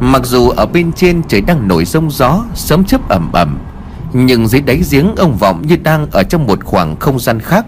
[0.00, 3.58] Mặc dù ở bên trên trời đang nổi rông gió Sớm chớp ẩm ẩm
[4.12, 7.66] Nhưng dưới đáy giếng ông Vọng như đang ở trong một khoảng không gian khác.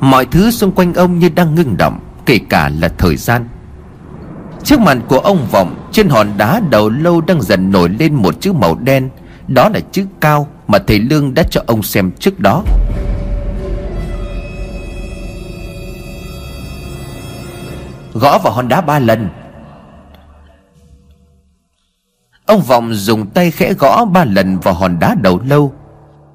[0.00, 3.48] Mọi thứ xung quanh ông như đang ngưng động, Kể cả là thời gian.
[4.64, 8.40] Trước mặt của ông Vọng Trên hòn đá đầu lâu đang dần nổi lên một
[8.40, 9.08] chữ màu đen.
[9.48, 12.62] Đó là chữ cao mà thầy Lương đã cho ông xem trước đó.
[18.14, 19.28] Gõ vào hòn đá ba lần.
[22.46, 25.72] Ông Vọng dùng tay khẽ gõ ba lần vào hòn đá đầu lâu.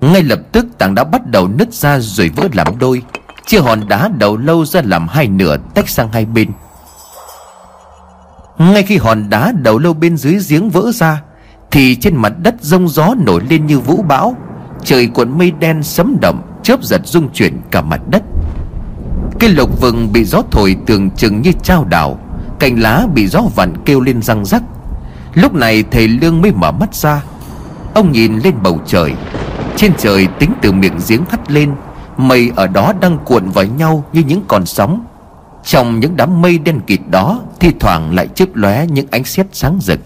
[0.02, 3.02] Ngay lập tức tảng đá bắt đầu nứt ra rồi vỡ làm đôi.
[3.46, 6.52] Chia hòn đá đầu lâu ra làm hai nửa tách sang hai bên.
[8.58, 11.22] Ngay khi hòn đá đầu lâu bên dưới giếng vỡ ra,
[11.72, 14.36] Thì trên mặt đất rông gió nổi lên như vũ bão.
[14.84, 18.24] Trời cuộn mây đen sấm động Chớp giật rung chuyển cả mặt đất.
[19.40, 22.20] Cây lộc vừng bị gió thổi tưởng chừng như trao đảo,
[22.60, 24.64] Cành lá bị gió vặn kêu lên răng rắc.
[25.34, 27.24] Lúc này thầy Lương mới mở mắt ra.
[27.94, 29.14] Ông nhìn lên bầu trời.
[29.76, 31.72] Trên trời tính từ miệng giếng hắt lên,
[32.18, 35.06] Mây ở đó đang cuộn vào nhau như những con sóng.
[35.64, 39.48] Trong những đám mây đen kịt đó, Thi thoảng lại chớp lóe những ánh sét
[39.52, 40.00] sáng rực.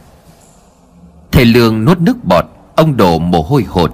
[1.31, 3.91] Thầy Lương nuốt nước bọt, Ông đổ mồ hôi hột.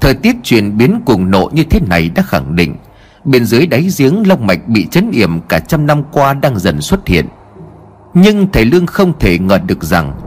[0.00, 2.76] Thời tiết chuyển biến cuồng nộ như thế này đã khẳng định.
[3.24, 6.80] Bên dưới đáy giếng long mạch bị chấn yểm cả trăm năm qua đang dần
[6.80, 7.26] xuất hiện.
[8.14, 10.20] Nhưng thầy Lương không thể ngờ được rằng,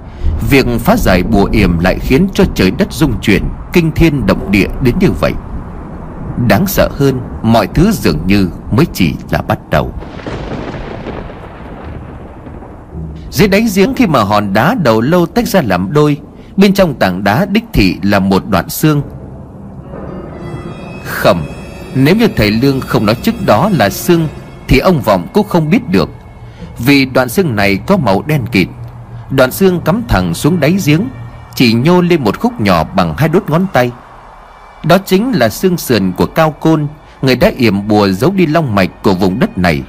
[0.50, 4.52] Việc phá giải bùa yểm lại khiến cho trời đất rung chuyển, Kinh thiên động
[4.52, 5.32] địa đến như vậy.
[6.48, 9.94] Đáng sợ hơn, Mọi thứ dường như mới chỉ là bắt đầu.
[13.30, 16.18] Dưới đáy giếng khi mà hòn đá đầu lâu tách ra làm đôi,
[16.58, 19.02] Bên trong tảng đá đích thị là một đoạn xương.
[21.06, 21.42] Khẩm.
[21.96, 24.28] Nếu như thầy Lương không nói trước đó là xương,
[24.68, 26.10] Thì ông Vọng cũng không biết được.
[26.78, 28.68] Vì đoạn xương này có màu đen kịt.
[29.30, 31.02] Đoạn xương cắm thẳng xuống đáy giếng,
[31.56, 33.92] Chỉ nhô lên một khúc nhỏ bằng hai đốt ngón tay.
[34.84, 36.88] Đó chính là xương sườn của Cao Côn,
[37.22, 39.82] Người đã yểm bùa giấu đi long mạch của vùng đất này.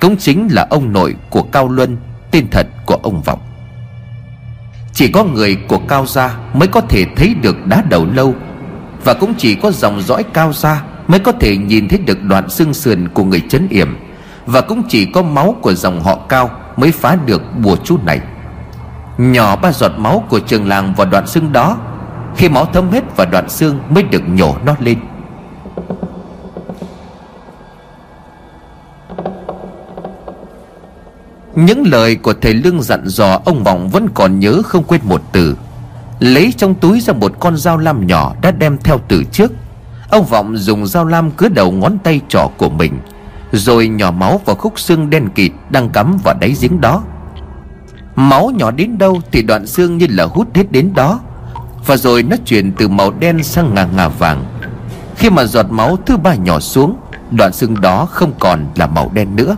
[0.00, 1.96] Cũng chính là ông nội của Cao Luân,
[2.30, 3.40] Tên thật của ông Vọng.
[4.92, 8.34] Chỉ có người của Cao Gia mới có thể thấy được đá đầu lâu,
[9.04, 12.50] Và cũng chỉ có dòng dõi Cao Gia Mới có thể nhìn thấy được đoạn
[12.50, 13.96] xương sườn của người chấn yểm,
[14.46, 18.20] Và cũng chỉ có máu của dòng họ Cao Mới phá được bùa chú này.
[19.18, 21.78] Nhỏ ba giọt máu của trường làng vào đoạn xương đó,
[22.36, 24.98] Khi máu thấm hết vào đoạn xương Mới được nhổ nó lên.
[31.54, 35.22] Những lời của thầy Lương dặn dò, Ông Vọng vẫn còn nhớ không quên một
[35.32, 35.56] từ.
[36.18, 39.52] Lấy trong túi ra một con dao lam nhỏ Đã đem theo từ trước.
[40.10, 42.98] Ông Vọng dùng dao lam cứa đầu ngón tay trỏ của mình,
[43.52, 47.02] Rồi nhỏ máu vào khúc xương đen kịt Đang cắm vào đáy giếng đó.
[48.16, 51.20] Máu nhỏ đến đâu thì đoạn xương như là hút hết đến đó.
[51.86, 54.44] Và rồi nó chuyển từ màu đen sang ngà ngà vàng.
[55.16, 56.96] Khi mà giọt máu thứ ba nhỏ xuống,
[57.30, 59.56] Đoạn xương đó không còn là màu đen nữa.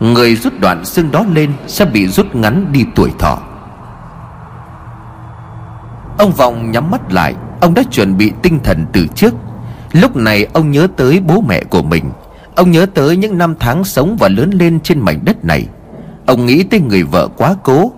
[0.00, 3.38] Người rút đoạn xương đó lên Sẽ bị rút ngắn đi tuổi thọ.
[6.18, 9.34] Ông Vọng nhắm mắt lại Ông đã chuẩn bị tinh thần từ trước.
[9.92, 12.04] Lúc này ông nhớ tới bố mẹ của mình.
[12.56, 15.66] Ông nhớ tới những năm tháng sống và lớn lên trên mảnh đất này.
[16.26, 17.92] Ông nghĩ tới người vợ quá cố.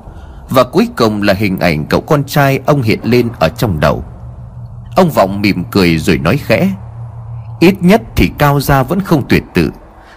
[0.48, 4.04] Và cuối cùng là hình ảnh cậu con trai ông hiện lên ở trong đầu.
[4.96, 6.72] Ông Vọng mỉm cười rồi nói khẽ.
[7.60, 9.70] Ít nhất thì Cao Gia vẫn không tuyệt tự.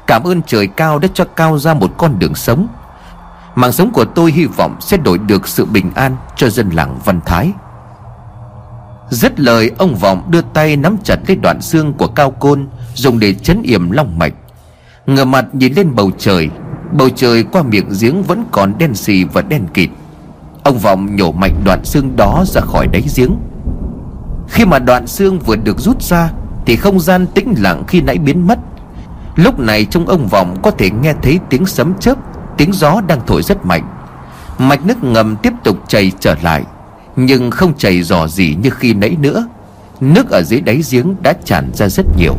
[0.08, 2.68] Cảm ơn trời cao đã cho Cao Gia một con đường sống.
[3.56, 7.00] Mạng sống của tôi hy vọng sẽ đổi được sự bình an cho dân làng
[7.06, 7.52] Văn Thái.
[9.14, 13.20] Dứt lời, ông Vọng đưa tay nắm chặt lấy đoạn xương của Cao Côn, Dùng
[13.20, 14.34] để chấn yểm long mạch.
[15.06, 16.50] Ngờ mặt nhìn lên bầu trời
[16.92, 19.90] Bầu trời qua miệng giếng vẫn còn đen xì và đen kịt.
[20.64, 23.36] Ông Vọng nhổ mạnh đoạn xương đó ra khỏi đáy giếng.
[24.50, 26.32] Khi mà đoạn xương vừa được rút ra,
[26.66, 28.60] Thì không gian tĩnh lặng khi nãy biến mất.
[29.36, 32.18] Lúc này trong ông Vọng có thể nghe thấy tiếng sấm chớp,
[32.58, 33.84] Tiếng gió đang thổi rất mạnh.
[34.58, 36.64] Mạch nước ngầm tiếp tục chảy trở lại.
[37.16, 39.48] Nhưng không chảy dò gì như khi nãy nữa.
[40.02, 42.36] Nước ở dưới đáy giếng đã tràn ra rất nhiều.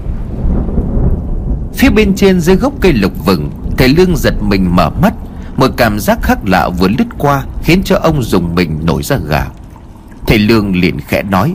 [1.74, 5.14] Phía bên trên dưới gốc cây lục vừng, Thầy Lương giật mình mở mắt.
[5.56, 9.16] Một cảm giác khác lạ vừa lướt qua Khiến cho ông dùng mình nổi ra
[9.28, 9.46] gà.
[10.26, 11.54] Thầy Lương liền khẽ nói,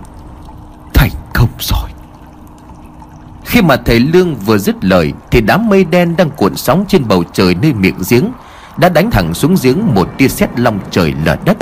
[0.93, 1.89] Thành công rồi.
[3.45, 7.07] Khi mà thầy Lương vừa dứt lời Thì đám mây đen đang cuộn sóng trên
[7.07, 8.25] bầu trời nơi miệng giếng
[8.77, 11.57] Đã đánh thẳng xuống giếng một tia sét long trời lở đất.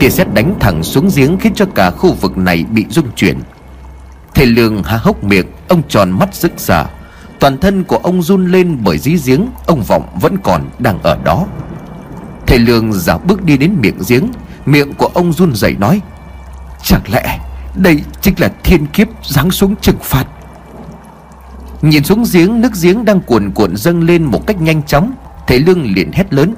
[0.00, 3.40] Tia sét đánh thẳng xuống giếng khiến cho cả khu vực này bị rung chuyển.
[4.34, 6.84] Thầy Lương há hốc miệng, Ông tròn mắt rực rỡ.
[7.40, 11.18] Toàn thân của ông run lên bởi dí giếng, Ông Vọng vẫn còn đang ở
[11.24, 11.46] đó.
[12.46, 14.30] Thầy Lương giả bước đi đến miệng giếng,
[14.66, 16.00] Miệng của ông run rẩy nói,
[16.82, 17.38] Chẳng lẽ
[17.74, 20.24] đây chính là thiên kiếp giáng xuống trừng phạt?
[21.82, 25.12] Nhìn xuống giếng, Nước giếng đang cuồn cuộn dâng lên một cách nhanh chóng,
[25.46, 26.54] Thầy Lương liền hét lớn,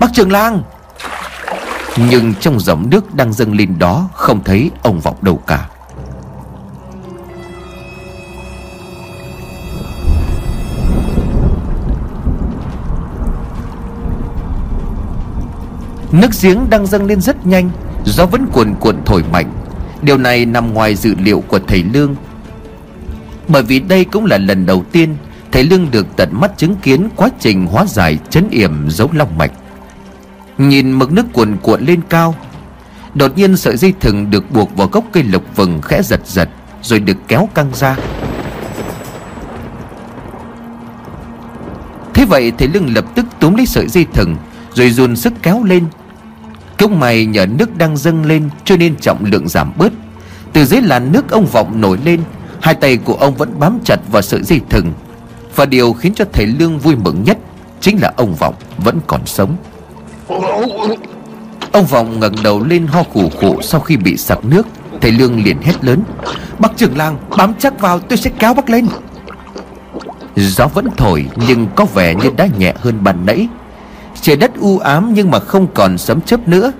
[0.00, 0.62] Bác Trường Lang
[1.98, 5.68] nhưng trong dòng nước đang dâng lên đó Không thấy ông Vọng đâu cả.
[16.12, 17.70] Nước giếng đang dâng lên rất nhanh,
[18.04, 19.52] Gió vẫn cuồn cuộn thổi mạnh.
[20.02, 22.14] Điều này nằm ngoài dự liệu của thầy Lương.
[23.48, 25.16] Bởi vì đây cũng là lần đầu tiên
[25.52, 29.38] Thầy Lương được tận mắt chứng kiến quá trình hóa giải chấn yểm dấu long
[29.38, 29.52] mạch.
[30.58, 32.34] Nhìn mực nước cuồn cuộn lên cao.
[33.14, 36.48] Đột nhiên sợi dây thừng được buộc vào gốc cây lộc vừng khẽ giật giật,
[36.82, 37.96] Rồi được kéo căng ra.
[42.14, 44.36] Thế vậy thầy Lương lập tức túm lấy sợi dây thừng,
[44.74, 45.84] Rồi dồn sức kéo lên.
[46.78, 49.92] Cốc mày nhờ nước đang dâng lên Cho nên trọng lượng giảm bớt.
[50.52, 52.20] Từ dưới làn nước ông Vọng nổi lên,
[52.60, 54.92] Hai tay của ông vẫn bám chặt vào sợi dây thừng.
[55.56, 57.38] Và điều khiến cho thầy Lương vui mừng nhất
[57.80, 59.56] Chính là ông Vọng vẫn còn sống.
[61.72, 64.66] Ông Vọng ngẩng đầu lên ho khủ khủ Sau khi bị sặc nước.
[65.00, 66.02] Thầy Lương liền hét lớn,
[66.58, 68.86] Bác trưởng làng, bám chắc vào, tôi sẽ kéo bác lên.
[70.36, 73.48] Gió vẫn thổi, Nhưng có vẻ như đã nhẹ hơn ban nãy.
[74.20, 76.72] Trời đất u ám nhưng mà không còn sấm chớp nữa.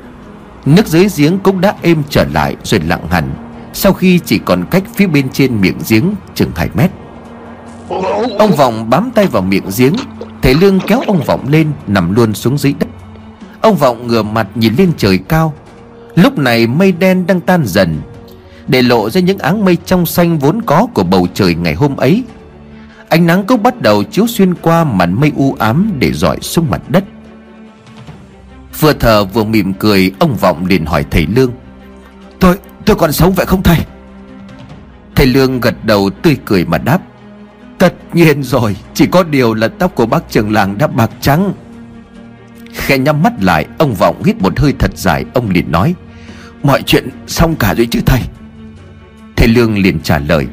[0.66, 3.30] Nước dưới giếng cũng đã êm trở lại rồi lặng hẳn,
[3.72, 6.90] Sau khi chỉ còn cách phía bên trên miệng giếng chừng 2 mét.
[8.38, 9.92] Ông Vọng bám tay vào miệng giếng,
[10.42, 12.85] Thầy Lương kéo ông Vọng lên, nằm luôn xuống dưới đất.
[13.66, 15.54] Ông Vọng ngửa mặt nhìn lên trời cao.
[16.14, 18.00] Lúc này mây đen đang tan dần
[18.68, 21.96] Để lộ ra những áng mây trong xanh vốn có của bầu trời ngày hôm
[21.96, 22.24] ấy.
[23.08, 26.70] Ánh nắng cũng bắt đầu chiếu xuyên qua màn mây u ám để dọi xuống
[26.70, 27.04] mặt đất.
[28.80, 31.52] Vừa thở vừa mỉm cười Ông Vọng liền hỏi thầy Lương
[32.40, 33.78] Tôi, tôi còn sống vậy không thầy?
[35.14, 36.98] Thầy Lương gật đầu tươi cười mà đáp
[37.78, 41.52] Tất nhiên rồi Chỉ có điều là tóc của bác trường làng đã bạc trắng.
[42.76, 45.94] Khe nhắm mắt lại, Ông Vọng hít một hơi thật dài, Ông liền nói,
[46.62, 48.20] Mọi chuyện xong cả rồi chứ thầy?
[49.36, 50.46] Thầy Lương liền trả lời,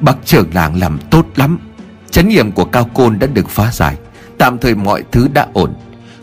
[0.00, 1.58] Bác trưởng làng làm tốt lắm.
[2.10, 3.96] Chấn nghiệm của Cao Côn đã được phá giải.
[4.38, 5.74] Tạm thời mọi thứ đã ổn.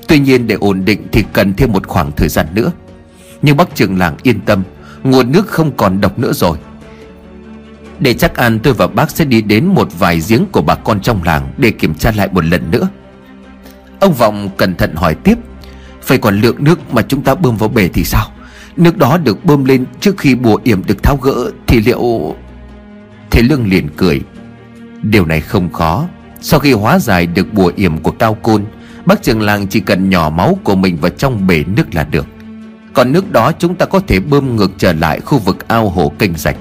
[0.08, 2.71] Tuy nhiên để ổn định thì cần thêm một khoảng thời gian nữa.
[3.41, 4.63] Nhưng bác trưởng làng yên tâm,
[5.04, 6.58] Nguồn nước không còn độc nữa rồi.
[7.99, 11.01] Để chắc ăn, tôi và bác sẽ đi đến một vài giếng của bà con
[11.01, 12.88] trong làng Để kiểm tra lại một lần nữa.
[14.01, 15.37] Ông Vọng cẩn thận hỏi tiếp
[16.01, 18.25] Phải còn lượng nước mà chúng ta bơm vào bể thì sao?
[18.75, 22.35] Nước đó được bơm lên trước khi bùa yểm được tháo gỡ Thì liệu
[23.31, 24.21] Thế Lương liền cười,
[25.01, 26.07] Điều này không khó.
[26.41, 28.65] Sau khi hóa giải được bùa yểm của Cao Côn,
[29.05, 32.27] Bác trưởng làng chỉ cần nhỏ máu của mình vào trong bể nước là được.
[32.93, 36.11] Còn nước đó chúng ta có thể bơm ngược trở lại khu vực ao hồ
[36.19, 36.57] kênh rạch.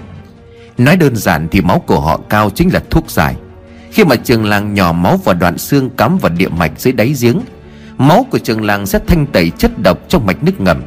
[0.79, 3.37] Nói đơn giản thì máu của họ cao chính là thuốc giải.
[3.93, 7.15] Khi mà trường làng nhỏ máu vào đoạn xương cắm vào địa mạch dưới đáy
[7.21, 7.41] giếng,
[7.99, 10.83] Máu của trường làng sẽ thanh tẩy chất độc trong mạch nước ngầm.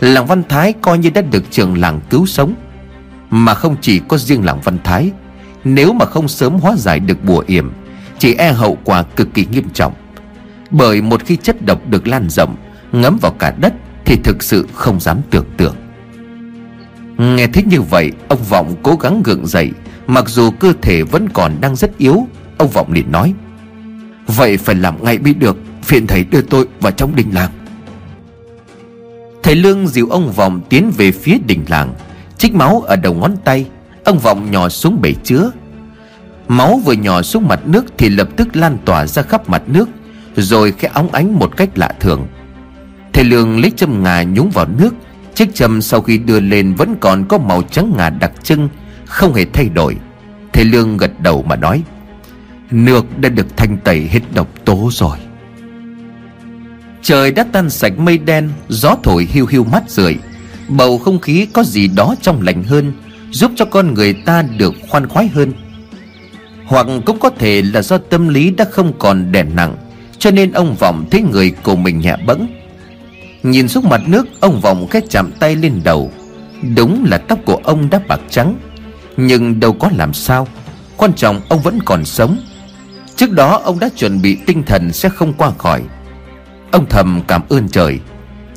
[0.00, 2.54] Làng Văn Thái coi như đã được trường làng cứu sống.
[3.30, 5.10] Mà không chỉ có riêng làng Văn Thái,
[5.64, 7.72] Nếu mà không sớm hóa giải được bùa yểm,
[8.18, 9.92] Chỉ e hậu quả cực kỳ nghiêm trọng.
[10.70, 12.56] Bởi một khi chất độc được lan rộng,
[12.92, 15.74] Ngấm vào cả đất Thì thực sự không dám tưởng tượng.
[17.18, 19.70] Nghe thấy như vậy, Ông Vọng cố gắng gượng dậy
[20.06, 22.26] Mặc dù cơ thể vẫn còn đang rất yếu,
[22.58, 23.34] Ông Vọng liền nói,
[24.26, 27.50] Vậy phải làm ngay mới được, Phiền thầy đưa tôi vào trong đình làng.
[29.42, 31.94] Thầy Lương dìu ông Vọng tiến về phía đình làng,
[32.38, 33.66] Trích máu ở đầu ngón tay,
[34.04, 35.50] Ông Vọng nhỏ xuống bể chứa.
[36.48, 39.88] Máu vừa nhỏ xuống mặt nước Thì lập tức lan tỏa ra khắp mặt nước,
[40.36, 42.26] rồi khẽ óng ánh một cách lạ thường.
[43.12, 44.94] Thầy Lương lấy châm ngà nhúng vào nước,
[45.34, 48.68] Chiếc châm sau khi đưa lên vẫn còn có màu trắng ngà đặc trưng
[49.06, 49.96] không hề thay đổi.
[50.52, 51.82] Thầy Lương gật đầu mà nói,
[52.70, 55.18] Nước đã được thanh tẩy hết độc tố rồi.
[57.02, 60.16] Trời đã tan sạch mây đen, Gió thổi hiu hiu mắt rượi.
[60.68, 62.92] Bầu không khí có gì đó trong lành hơn,
[63.30, 65.52] Giúp cho con người ta được khoan khoái hơn.
[66.66, 69.76] Hoặc cũng có thể là do tâm lý đã không còn đè nặng,
[70.18, 72.46] Cho nên ông Vọng thấy người của mình nhẹ bẫng.
[73.42, 76.12] Nhìn xuống mặt nước, Ông Vọng cái chạm tay lên đầu.
[76.76, 78.56] Đúng là tóc của ông đã bạc trắng.
[79.16, 80.48] Nhưng đâu có làm sao.
[80.96, 82.38] Quan trọng ông vẫn còn sống.
[83.16, 85.82] Trước đó ông đã chuẩn bị tinh thần sẽ không qua khỏi.
[86.70, 88.00] Ông thầm cảm ơn trời.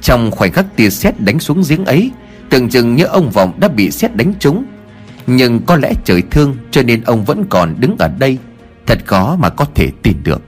[0.01, 2.11] Trong khoảnh khắc tia sét đánh xuống giếng ấy,
[2.49, 4.65] Tưởng chừng như ông Vọng đã bị sét đánh trúng.
[5.27, 8.37] Nhưng có lẽ trời thương, Cho nên ông vẫn còn đứng ở đây.
[8.85, 10.41] Thật khó mà có thể tin được.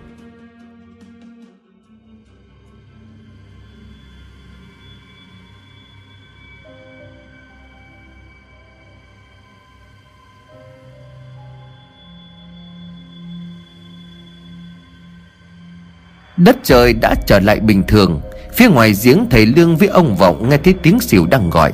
[16.43, 18.21] Đất trời đã trở lại bình thường.
[18.53, 21.71] Phía ngoài giếng thầy Lương với ông Vọng nghe thấy tiếng xỉu đang gọi.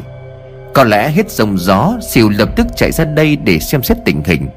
[0.74, 4.24] Có lẽ hết dòng gió Xỉu lập tức chạy ra đây để xem xét tình
[4.26, 4.48] hình.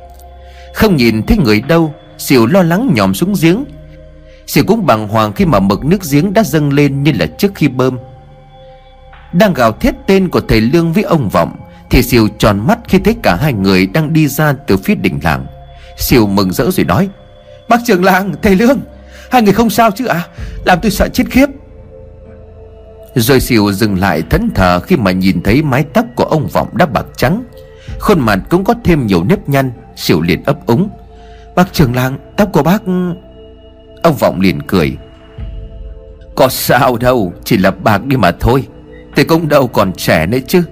[0.74, 3.64] Không nhìn thấy người đâu Xỉu lo lắng nhòm xuống giếng.
[4.46, 7.54] Xỉu cũng bàng hoàng khi mà mực nước giếng đã dâng lên như là trước
[7.54, 7.98] khi bơm.
[9.32, 11.56] Đang gào thét tên của thầy Lương với ông Vọng
[11.90, 15.18] Thì Xỉu tròn mắt khi thấy cả hai người đang đi ra từ phía đỉnh
[15.22, 15.46] làng.
[15.96, 17.08] Xỉu mừng rỡ rồi nói
[17.68, 18.80] Bác trưởng làng, thầy Lương
[19.30, 20.28] Hai người không sao chứ à
[20.64, 21.46] Làm tôi sợ chết khiếp.
[23.14, 26.68] Rồi xỉu dừng lại thẫn thờ Khi mà nhìn thấy mái tóc của ông Vọng
[26.72, 27.44] đã bạc trắng.
[28.00, 30.88] Khuôn mặt cũng có thêm nhiều nếp nhăn Xỉu liền ấp úng.
[31.54, 32.82] Bác trưởng làng, tóc của bác
[34.02, 34.96] Ông Vọng liền cười.
[36.34, 38.66] Có sao đâu, Chỉ là bạc đi mà thôi.
[39.16, 40.62] Tôi cũng đâu còn trẻ nữa chứ.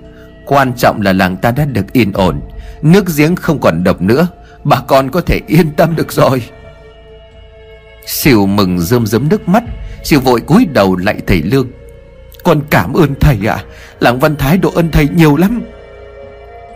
[0.47, 2.41] Quan trọng là làng ta đã được yên ổn.
[2.83, 4.27] Nước giếng không còn độc nữa.
[4.65, 6.43] Bà con có thể yên tâm được rồi.
[8.09, 9.65] Siêu mừng rơm rớm nước mắt
[10.05, 11.69] Siêu vội cúi đầu lại thầy Lương.
[12.45, 13.65] Con cảm ơn thầy ạ à,
[14.01, 15.63] Làng Văn Thái độ ơn thầy nhiều lắm.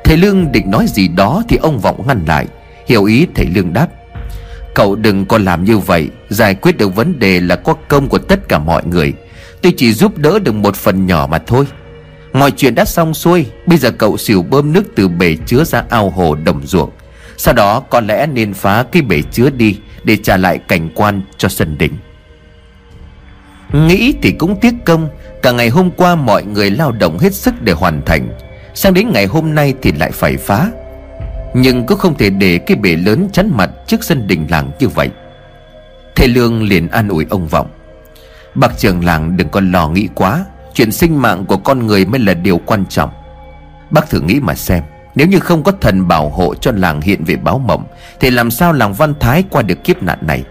[0.04, 2.46] Thầy Lương định nói gì đó Thì ông Vọng ngăn lại
[2.86, 3.88] Hiểu ý thầy Lương đáp.
[4.74, 8.18] Cậu đừng có làm như vậy Giải quyết được vấn đề là có công của
[8.18, 9.12] tất cả mọi người.
[9.62, 11.66] Tôi chỉ giúp đỡ được một phần nhỏ mà thôi.
[12.32, 15.84] Mọi chuyện đã xong xuôi Bây giờ cậu xỉu bơm nước từ bể chứa ra
[15.90, 16.90] ao hồ đồng ruộng.
[17.36, 21.22] Sau đó có lẽ nên phá cái bể chứa đi để trả lại cảnh quan
[21.36, 21.92] cho sân đỉnh.
[23.72, 25.08] Nghĩ thì cũng tiếc công,
[25.42, 28.28] Cả ngày hôm qua mọi người lao động hết sức để hoàn thành,
[28.74, 30.70] Sang đến ngày hôm nay thì lại phải phá.
[31.54, 34.88] Nhưng cũng không thể để cái bể lớn chắn mặt trước sân đình làng như
[34.88, 35.10] vậy.
[36.16, 37.66] Thầy Lương liền an ủi ông Vọng.
[38.54, 42.20] Bác trưởng làng đừng có lo nghĩ quá, Chuyện sinh mạng của con người mới
[42.20, 43.10] là điều quan trọng.
[43.90, 44.82] Bác thử nghĩ mà xem
[45.14, 47.84] nếu như không có thần bảo hộ cho làng hiện về báo mộng
[48.20, 50.44] Thì làm sao làng Văn Thái qua được kiếp nạn này?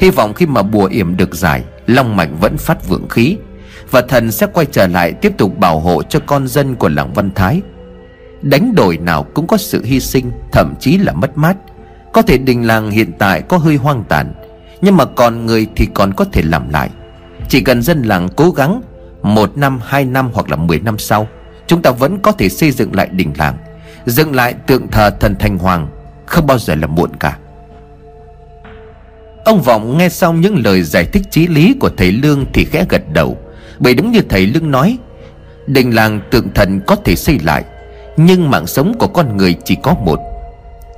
[0.00, 3.36] Hy vọng khi mà bùa yểm được giải Long mạch vẫn phát vượng khí
[3.90, 7.12] Và thần sẽ quay trở lại tiếp tục bảo hộ cho con dân của làng
[7.12, 7.62] Văn Thái.
[8.42, 11.56] Đánh đổi nào cũng có sự hy sinh Thậm chí là mất mát.
[12.12, 14.34] Có thể đình làng hiện tại có hơi hoang tàn
[14.80, 16.90] Nhưng mà còn người thì còn có thể làm lại.
[17.48, 18.82] Chỉ cần dân làng cố gắng
[19.22, 21.28] Một năm, hai năm hoặc là mười năm sau
[21.66, 23.56] Chúng ta vẫn có thể xây dựng lại đình làng.
[24.06, 25.88] Dựng lại tượng thờ thần Thanh Hoàng,
[26.26, 27.38] Không bao giờ là muộn cả.
[29.44, 32.84] Ông Vọng nghe xong những lời giải thích trí lý của thầy Lương thì khẽ
[32.88, 33.36] gật đầu.
[33.78, 34.98] Bởi đúng như thầy Lương nói,
[35.66, 37.64] Đình làng tượng thần có thể xây lại,
[38.16, 40.20] Nhưng mạng sống của con người chỉ có một.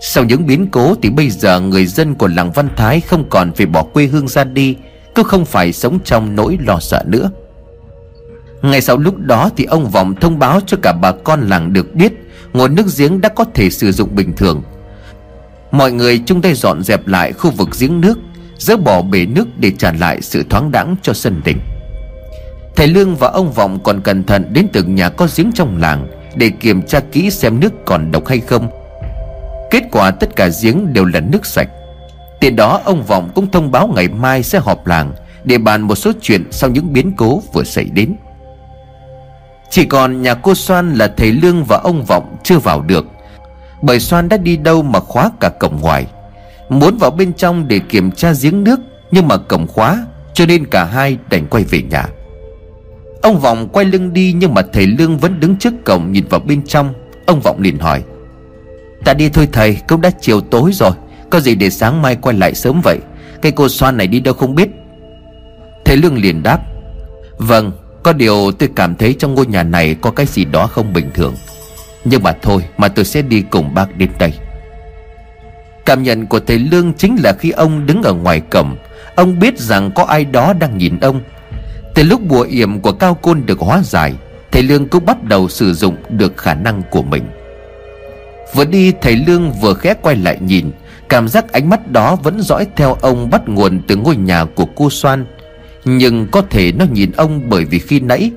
[0.00, 3.52] Sau những biến cố thì bây giờ người dân của làng Văn Thái không còn
[3.52, 4.76] phải bỏ quê hương ra đi,
[5.14, 7.30] Cứ không phải sống trong nỗi lo sợ nữa.
[8.62, 11.94] Ngay sau lúc đó thì ông Vọng thông báo cho cả bà con làng được
[11.94, 12.12] biết
[12.54, 14.62] nguồn nước giếng đã có thể sử dụng bình thường.
[15.70, 18.18] Mọi người chung tay dọn dẹp lại khu vực giếng nước,
[18.58, 21.58] dỡ bỏ bể nước để trả lại sự thoáng đãng cho sân đình.
[22.76, 26.06] Thầy lương và ông vọng còn cẩn thận đến từng nhà có giếng trong làng
[26.36, 28.68] để kiểm tra kỹ xem nước còn độc hay không.
[29.70, 31.68] Kết quả tất cả giếng đều là nước sạch.
[32.40, 35.12] Tiện đó, ông vọng cũng thông báo ngày mai sẽ họp làng
[35.44, 38.14] để bàn một số chuyện sau những biến cố vừa xảy đến
[39.74, 43.06] chỉ còn nhà cô Soan là thầy Lương và ông Vọng chưa vào được.
[43.82, 46.06] Bởi Soan đã đi đâu mà khóa cả cổng ngoài.
[46.68, 50.66] Muốn vào bên trong để kiểm tra giếng nước, Nhưng mà cổng khóa, Cho nên
[50.66, 52.06] cả hai đành quay về nhà.
[53.22, 56.40] Ông Vọng quay lưng đi, Nhưng mà thầy Lương vẫn đứng trước cổng nhìn vào
[56.40, 56.92] bên trong.
[57.26, 58.02] Ông Vọng liền hỏi,
[59.04, 60.92] Ta đi thôi thầy, cũng đã chiều tối rồi,
[61.30, 62.98] Có gì để sáng mai quay lại sớm vậy?
[63.42, 64.68] Cây cô Soan này đi đâu không biết?
[65.84, 66.60] Thầy Lương liền đáp
[67.38, 67.72] Vâng
[68.04, 71.10] có điều tôi cảm thấy trong ngôi nhà này có cái gì đó không bình
[71.14, 71.34] thường.
[72.04, 74.32] Nhưng mà thôi, mà tôi sẽ đi cùng bác đến đây.
[75.84, 78.76] Cảm nhận của thầy Lương chính là khi ông đứng ở ngoài cổng,
[79.14, 81.20] Ông biết rằng có ai đó đang nhìn ông.
[81.94, 84.14] Từ lúc bùa yểm của Cao Côn được hóa giải,
[84.52, 87.24] Thầy Lương cũng bắt đầu sử dụng được khả năng của mình.
[88.54, 90.70] Vừa đi, thầy Lương vừa khẽ quay lại nhìn,
[91.08, 94.66] Cảm giác ánh mắt đó vẫn dõi theo ông bắt nguồn từ ngôi nhà của
[94.74, 95.26] cô Soan.
[95.84, 98.30] Nhưng có thể nó nhìn ông bởi vì khi nãy,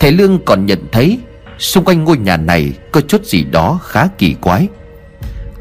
[0.00, 1.18] Thầy Lương còn nhận thấy
[1.58, 4.68] Xung quanh ngôi nhà này có chút gì đó khá kỳ quái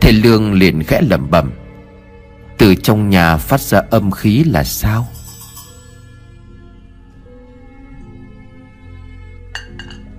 [0.02, 1.52] Thầy Lương liền khẽ lẩm bẩm,
[2.58, 5.08] Từ trong nhà phát ra âm khí là sao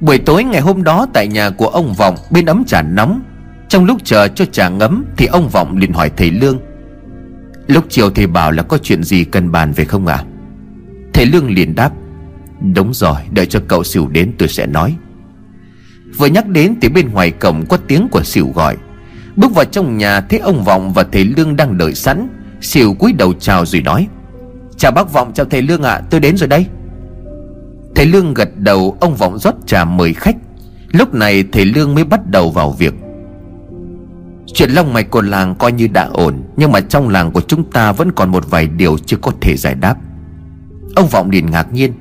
[0.00, 3.22] Buổi tối ngày hôm đó tại nhà của ông Vọng, Bên ấm trà nóng,
[3.68, 6.58] Trong lúc chờ cho trà ngấm Thì ông Vọng liền hỏi thầy Lương,
[7.66, 10.33] Lúc chiều thầy bảo là có chuyện gì cần bàn về không ạ à?
[11.14, 11.92] Thầy Lương liền đáp
[12.74, 14.94] Đúng rồi đợi cho cậu xỉu đến tôi sẽ nói.
[16.16, 18.76] Vừa nhắc đến thì bên ngoài cổng có tiếng của xỉu gọi.
[19.36, 22.28] Bước vào trong nhà thấy ông Vọng và thầy Lương đang đợi sẵn.
[22.60, 24.08] Xỉu cúi đầu chào rồi nói
[24.76, 26.66] Chào bác Vọng chào thầy Lương ạ à, tôi đến rồi đây.
[27.94, 30.36] Thầy Lương gật đầu Ông Vọng rót trà mời khách.
[30.92, 32.94] Lúc này thầy Lương mới bắt đầu vào việc.
[34.54, 37.70] Chuyện long mạch của làng coi như đã ổn Nhưng mà trong làng của chúng
[37.70, 39.96] ta Vẫn còn một vài điều chưa có thể giải đáp.
[40.94, 41.92] Ông Vọng liền ngạc nhiên.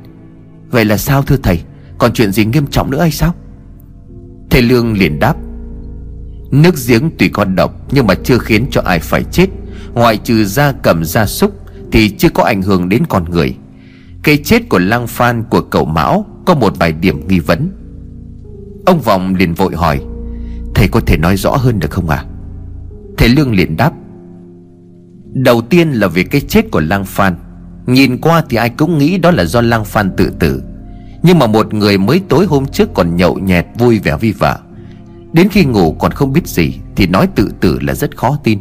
[0.72, 1.62] Vậy là sao thưa thầy?
[1.98, 3.34] Còn chuyện gì nghiêm trọng nữa hay sao?
[4.50, 5.36] Thầy Lương liền đáp.
[6.52, 9.48] Nước giếng tuy có độc, Nhưng mà chưa khiến cho ai phải chết.
[9.94, 11.52] Ngoại trừ da cầm da súc
[11.92, 13.56] Thì chưa có ảnh hưởng đến con người.
[14.24, 17.72] Cây chết của lang phan, của cậu Mão Có một vài điểm nghi vấn.
[18.86, 20.02] Ông Vọng liền vội hỏi,
[20.76, 22.26] Thầy có thể nói rõ hơn được không à
[23.18, 23.92] Thầy Lương liền đáp,
[25.34, 27.36] Đầu tiên là về cái chết của lang phan.
[27.86, 30.64] Nhìn qua thì ai cũng nghĩ đó là do lang phan tự tử.
[31.24, 34.60] Nhưng mà một người mới tối hôm trước còn nhậu nhẹt vui vẻ vi vợ
[35.34, 38.60] Đến khi ngủ còn không biết gì Thì nói tự tử là rất khó tin.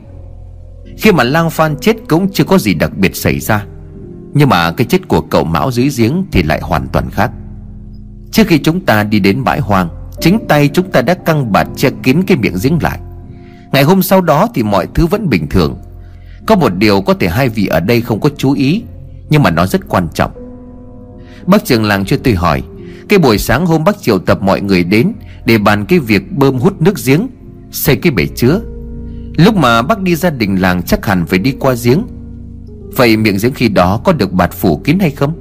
[0.98, 3.64] Khi mà lang phan chết cũng chưa có gì đặc biệt xảy ra.
[4.34, 7.30] Nhưng mà cái chết của cậu Mão dưới giếng thì lại hoàn toàn khác.
[8.32, 9.88] Trước khi chúng ta đi đến bãi hoang,
[10.20, 12.98] Chính tay chúng ta đã căng bạt che kín cái miệng giếng lại.
[13.72, 15.78] Ngày hôm sau đó thì mọi thứ vẫn bình thường.
[16.46, 18.82] Có một điều có thể hai vị ở đây không có chú ý
[19.32, 20.30] nhưng mà nó rất quan trọng.
[21.46, 22.62] Bác trường làng cho tôi hỏi,
[23.08, 25.12] Cái buổi sáng hôm bác triệu tập mọi người đến
[25.46, 27.28] Để bàn cái việc bơm hút nước giếng,
[27.70, 28.60] Xây cái bể chứa.
[29.36, 32.02] Lúc mà bác đi ra đình làng chắc hẳn phải đi qua giếng.
[32.96, 35.32] Vậy miệng giếng khi đó có được bạt phủ kín hay không?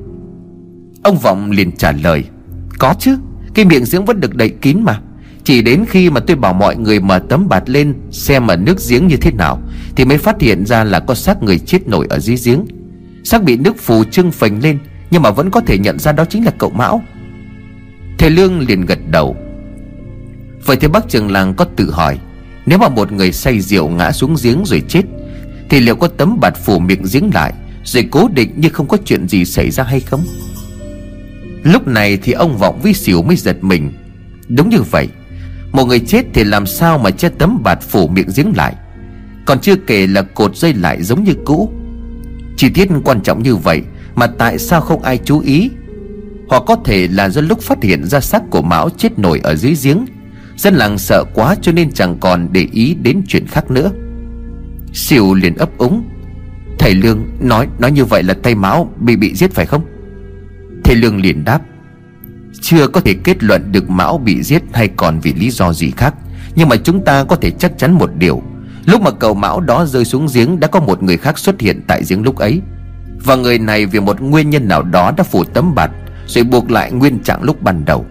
[1.04, 2.24] Ông Vọng liền trả lời,
[2.80, 3.18] Có chứ,
[3.54, 5.00] Cái miệng giếng vẫn được đậy kín mà.
[5.44, 8.78] Chỉ đến khi mà tôi bảo mọi người mở tấm bạt lên Xem mà nước
[8.90, 9.60] giếng như thế nào,
[9.96, 12.66] Thì mới phát hiện ra là có xác người chết nổi ở dưới giếng.
[13.24, 14.80] Xác bị nước phù trưng phình lên,
[15.12, 17.04] Nhưng mà vẫn có thể nhận ra đó chính là cậu Mão.
[18.18, 19.36] Thầy Lương liền gật đầu.
[20.66, 22.18] Vậy thì bác trường làng có tự hỏi,
[22.66, 25.02] Nếu mà một người say rượu ngã xuống giếng rồi chết,
[25.70, 27.54] Thì liệu có tấm bạt phủ miệng giếng lại,
[27.84, 30.24] Rồi cố định như không có chuyện gì xảy ra hay không?
[31.64, 33.92] Lúc này thì ông Vọng với xỉu mới giật mình.
[34.48, 35.08] Đúng như vậy,
[35.72, 38.76] Một người chết thì làm sao mà che tấm bạt phủ miệng giếng lại?
[39.46, 41.74] Còn chưa kể là cột dây lại giống như cũ.
[42.62, 43.82] Chi tiết quan trọng như vậy
[44.16, 45.70] Mà tại sao không ai chú ý?
[46.48, 49.56] Hoặc có thể là do lúc phát hiện ra xác của Mão chết nổi ở
[49.56, 50.06] dưới giếng,
[50.58, 53.92] Dân làng sợ quá cho nên chẳng còn để ý đến chuyện khác nữa.
[54.94, 56.04] Siêu liền ấp úng,
[56.80, 59.86] Thầy Lương, nói nói như vậy là tay Mão bị bị giết phải không?
[60.84, 61.62] Thầy Lương liền đáp,
[62.62, 65.92] Chưa có thể kết luận được Mão bị giết hay còn vì lý do gì
[65.98, 66.14] khác,
[66.56, 68.44] Nhưng mà chúng ta có thể chắc chắn một điều
[68.86, 71.82] Lúc mà cầu Mão đó rơi xuống giếng, Đã có một người khác xuất hiện
[71.88, 72.62] tại giếng lúc ấy.
[73.26, 75.92] Và người này vì một nguyên nhân nào đó đã phủ tấm bạt,
[76.28, 78.06] Rồi buộc lại nguyên trạng lúc ban đầu.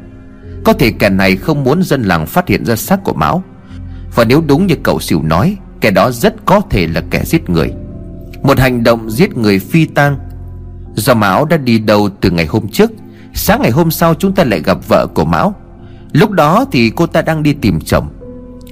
[0.64, 3.43] Có thể kẻ này không muốn dân làng phát hiện ra xác của Mão.
[4.14, 7.51] Và nếu đúng như cậu xỉu nói, Kẻ đó rất có thể là kẻ giết
[7.51, 7.73] người.
[8.43, 10.18] Một hành động giết người phi tang.
[10.95, 12.91] Do Mão đã đi đâu từ ngày hôm trước,
[13.35, 15.55] Sáng ngày hôm sau chúng ta lại gặp vợ của Mão.
[16.12, 18.09] Lúc đó thì cô ta đang đi tìm chồng.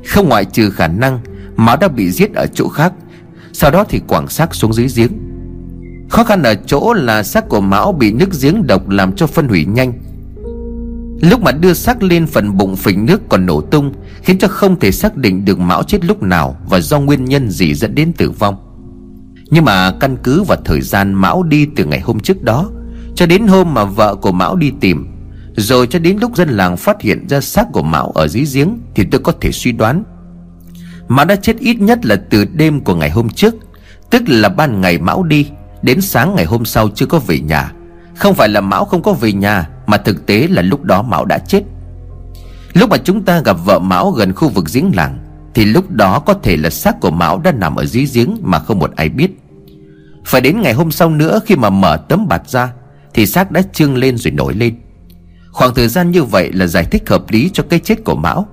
[0.06, 1.20] Không ngoại trừ khả năng
[1.58, 2.92] Mão đã bị giết ở chỗ khác.
[3.52, 5.12] Sau đó thì quảng xác xuống dưới giếng.
[6.08, 9.48] Khó khăn ở chỗ là xác của Mão bị nước giếng độc làm cho phân
[9.48, 9.92] hủy nhanh.
[11.20, 13.92] Lúc mà đưa xác lên phần bụng phình nước còn nổ tung,
[14.22, 17.50] Khiến cho không thể xác định được Mão chết lúc nào Và do nguyên nhân
[17.50, 18.56] gì dẫn đến tử vong.
[19.50, 22.70] Nhưng mà căn cứ vào thời gian Mão đi từ ngày hôm trước đó,
[23.14, 25.06] Cho đến hôm mà vợ của Mão đi tìm,
[25.56, 28.78] Rồi cho đến lúc dân làng phát hiện ra xác của Mão ở dưới giếng,
[28.94, 30.04] Thì tôi có thể suy đoán
[31.08, 33.54] Mão đã chết ít nhất là từ đêm của ngày hôm trước,
[34.10, 35.50] Tức là ban ngày Mão đi,
[35.82, 37.72] Đến sáng ngày hôm sau chưa có về nhà.
[38.16, 41.24] Không phải là Mão không có về nhà, Mà thực tế là lúc đó Mão
[41.24, 41.62] đã chết.
[42.72, 45.18] Lúc mà chúng ta gặp vợ Mão gần khu vực giếng làng,
[45.54, 48.58] Thì lúc đó có thể là xác của Mão đã nằm ở dưới giếng Mà
[48.58, 49.30] không một ai biết.
[50.24, 52.72] Phải đến ngày hôm sau nữa khi mà mở tấm bạt ra,
[53.14, 54.74] Thì xác đã trương lên rồi nổi lên.
[55.52, 58.46] Khoảng thời gian như vậy là giải thích hợp lý cho cái chết của Mão.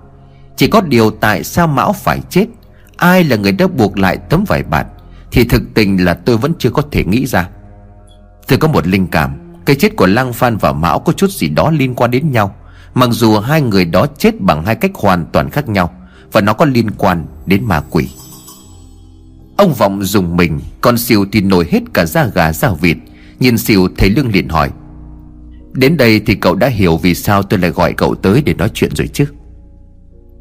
[0.55, 2.45] Chỉ có điều tại sao Mão phải chết?
[2.97, 4.87] Ai là người đã buộc lại tấm vải bạt?
[5.31, 7.49] Thì thực tình là tôi vẫn chưa có thể nghĩ ra.
[8.47, 9.31] Tôi có một linh cảm.
[9.65, 12.55] Cái chết của Lăng Phan và Mão có chút gì đó liên quan đến nhau.
[12.93, 15.91] Mặc dù hai người đó chết bằng hai cách hoàn toàn khác nhau,
[16.31, 18.09] Và nó có liên quan đến ma quỷ.
[19.57, 22.97] Ông Vọng dùng mình, Còn Siêu thì nổi hết cả da gà da vịt.
[23.39, 24.69] Nhìn Siêu thấy lương liền hỏi,
[25.73, 28.69] Đến đây thì cậu đã hiểu vì sao tôi lại gọi cậu tới để nói
[28.73, 29.25] chuyện rồi chứ?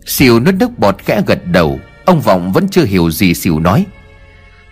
[0.07, 3.87] Siêu nuốt nước bọt khẽ gật đầu, Ông Vọng vẫn chưa hiểu gì Siêu nói.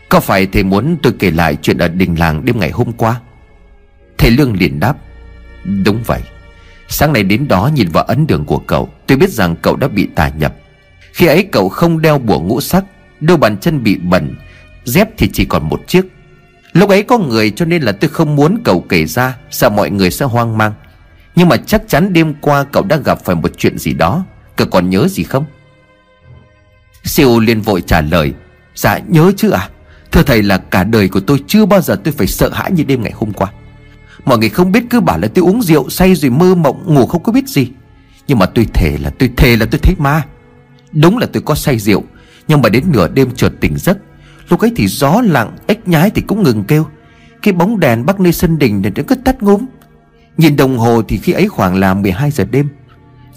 [0.09, 3.21] Có phải thầy muốn tôi kể lại chuyện ở đình làng đêm ngày hôm qua?
[4.19, 4.97] Thầy Lương liền đáp.
[5.85, 6.21] Đúng vậy.
[6.89, 9.89] Sáng nay đến đó nhìn vào ấn đường của cậu, Tôi biết rằng cậu đã
[9.89, 10.55] bị tà nhập.
[11.13, 12.85] Khi ấy cậu không đeo bùa ngũ sắc,
[13.21, 14.35] Đôi bàn chân bị bẩn,
[14.85, 16.07] Dép thì chỉ còn một chiếc.
[16.73, 19.91] Lúc ấy có người cho nên là tôi không muốn cậu kể ra, Sợ mọi
[19.91, 20.73] người sẽ hoang mang.
[21.37, 24.25] Nhưng mà chắc chắn đêm qua cậu đã gặp phải một chuyện gì đó.
[24.57, 25.45] Cậu còn nhớ gì không?
[27.05, 28.33] Siêu liền vội trả lời
[28.75, 29.69] Dạ nhớ chứ à
[30.13, 32.85] Thưa thầy là cả đời của tôi chưa bao giờ tôi phải sợ hãi như
[32.85, 33.53] đêm ngày hôm qua.
[34.25, 37.07] Mọi người không biết cứ bảo là tôi uống rượu say rồi mơ mộng, ngủ
[37.07, 37.71] không có biết gì.
[38.27, 40.23] Nhưng mà tôi thề là, tôi thề là tôi thấy ma.
[40.93, 42.05] Đúng là tôi có say rượu,
[42.49, 43.99] Nhưng mà đến nửa đêm chợt tỉnh giấc.
[44.49, 46.87] Lúc ấy thì gió lặng, Ếch nhái thì cũng ngừng kêu.
[47.43, 49.67] Cái bóng đèn bắc nơi sân đình này nó cứ tắt ngốm
[50.37, 52.69] Nhìn đồng hồ thì khi ấy khoảng là 12 giờ đêm.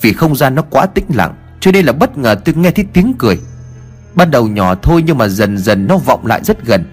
[0.02, 2.86] Vì không gian nó quá tĩnh lặng, Cho nên là bất ngờ tôi nghe thấy
[2.93, 3.39] tiếng cười.
[4.16, 6.84] Ban đầu nhỏ thôi nhưng mà dần dần nó vọng lại rất gần.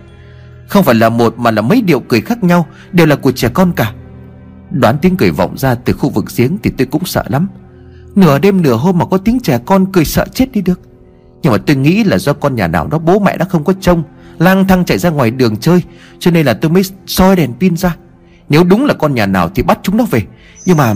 [0.68, 3.48] Không phải là một mà là mấy điệu cười khác nhau, Đều là của trẻ
[3.54, 3.92] con cả.
[4.70, 7.48] Đoán tiếng cười vọng ra từ khu vực giếng Thì tôi cũng sợ lắm.
[8.14, 10.80] Nửa đêm nửa hôm mà có tiếng trẻ con cười sợ chết đi được.
[11.42, 13.72] Nhưng mà tôi nghĩ là do con nhà nào đó, bố mẹ đã không có
[13.80, 14.02] trông,
[14.38, 15.82] Lang thang chạy ra ngoài đường chơi,
[16.18, 17.96] Cho nên là tôi mới soi đèn pin ra.
[18.48, 20.22] Nếu đúng là con nhà nào thì bắt chúng nó về.
[20.66, 20.94] Nhưng mà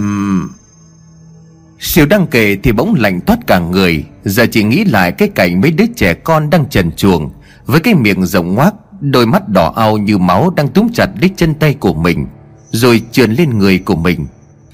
[1.81, 4.05] Siêu đang kể thì bỗng lạnh toát cả người.
[4.25, 7.31] Giờ chỉ nghĩ lại cái cảnh mấy đứa trẻ con đang trần chuồng.
[7.67, 11.31] Với cái miệng rộng ngoác, Đôi mắt đỏ ao như máu đang túm chặt lấy
[11.37, 12.27] chân tay của mình.
[12.71, 14.27] Rồi trườn lên người của mình.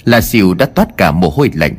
[0.05, 1.77] Là Siêu đã toát cả mồ hôi lạnh.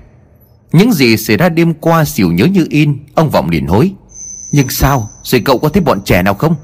[0.71, 3.91] Những gì xảy ra đêm qua Siêu nhớ như in, Ông Vọng liền hối.
[4.51, 5.09] Nhưng sao?
[5.23, 6.55] Rồi cậu có thấy bọn trẻ nào không?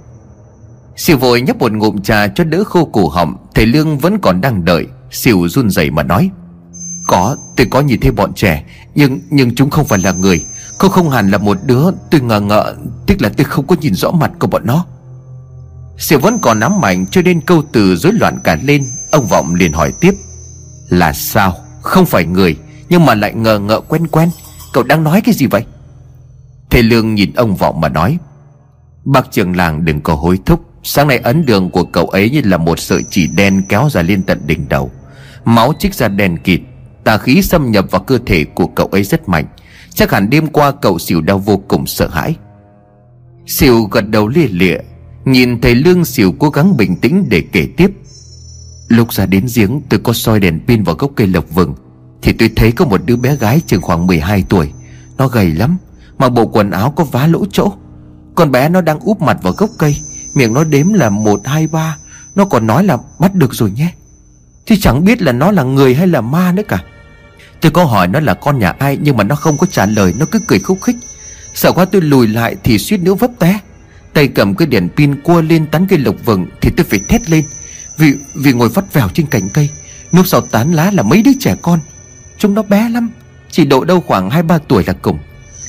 [0.96, 3.36] Siêu vội nhấp một ngụm trà cho đỡ khô cổ họng.
[3.56, 4.88] Thầy Lương vẫn còn đang đợi.
[5.12, 6.30] Siêu run rẩy mà nói
[7.10, 8.64] có tôi có nhìn thấy bọn trẻ,
[8.96, 10.46] Nhưng nhưng chúng không phải là người.
[10.78, 12.76] Không không hẳn là một đứa Tôi ngờ ngợ,
[13.08, 14.86] Tức là tôi không có nhìn rõ mặt của bọn nó.
[15.98, 19.56] Siêu vẫn còn nắm mạnh cho nên câu từ rối loạn cả lên, Ông Vọng
[19.56, 20.16] liền hỏi tiếp.
[20.90, 21.56] Là sao?
[21.82, 22.58] Không phải người,
[22.90, 24.30] Nhưng mà lại ngờ ngợ quen quen.
[24.74, 25.66] Cậu đang nói cái gì vậy?
[26.70, 28.18] Thầy Lương nhìn ông Vọng mà nói.
[29.06, 30.62] Bác trường làng đừng có hối thúc.
[30.84, 34.02] Sáng nay ấn đường của cậu ấy như là một sợi chỉ đen kéo ra
[34.02, 34.92] lên tận đỉnh đầu.
[35.46, 36.62] Máu trích ra đen kịt
[37.04, 39.46] Tà khí xâm nhập vào cơ thể của cậu ấy rất mạnh.
[39.94, 42.36] Chắc hẳn đêm qua cậu xỉu đau vô cùng sợ hãi.
[43.48, 44.78] Xỉu gật đầu lia lịa
[45.26, 47.92] Nhìn thầy Lương xỉu cố gắng bình tĩnh để kể tiếp.
[48.88, 51.74] Lúc ra đến giếng tôi có soi đèn pin vào gốc cây lộc vừng
[52.22, 54.72] Thì tôi thấy có một đứa bé gái chừng khoảng 12 tuổi.
[55.18, 55.78] Nó gầy lắm
[56.18, 57.74] Mặc bộ quần áo có vá lỗ chỗ.
[58.36, 59.98] Con bé nó đang úp mặt vào gốc cây
[60.36, 61.98] Miệng nó đếm là 1, 2, 3
[62.36, 63.92] Nó còn nói là bắt được rồi nhé.
[64.70, 66.84] Thì chẳng biết là nó là người hay là ma nữa cả.
[67.62, 70.14] Tôi có hỏi nó là con nhà ai, Nhưng mà nó không có trả lời,
[70.20, 70.96] Nó cứ cười khúc khích.
[71.54, 73.60] Sợ quá tôi lùi lại thì suýt nữa vấp té.
[74.14, 77.30] Tay cầm cái đèn pin cua lên tán cây lộc vừng Thì tôi phải thét
[77.30, 77.46] lên.
[77.98, 79.70] Vì vì ngồi vắt vẻo trên cành cây
[80.14, 81.80] Núp sau tán lá là mấy đứa trẻ con.
[82.38, 83.10] Chúng nó bé lắm,
[83.52, 85.20] Chỉ độ đâu khoảng 2-3 tuổi là cùng.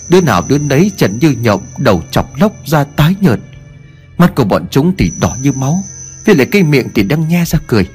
[0.08, 3.40] Đứa nào đứa nấy trần như nhộng, Đầu chọc lóc, da tái nhợt.
[4.18, 5.84] Mắt của bọn chúng thì đỏ như máu,
[6.26, 7.86] Với lại cây miệng thì đang nhe ra cười.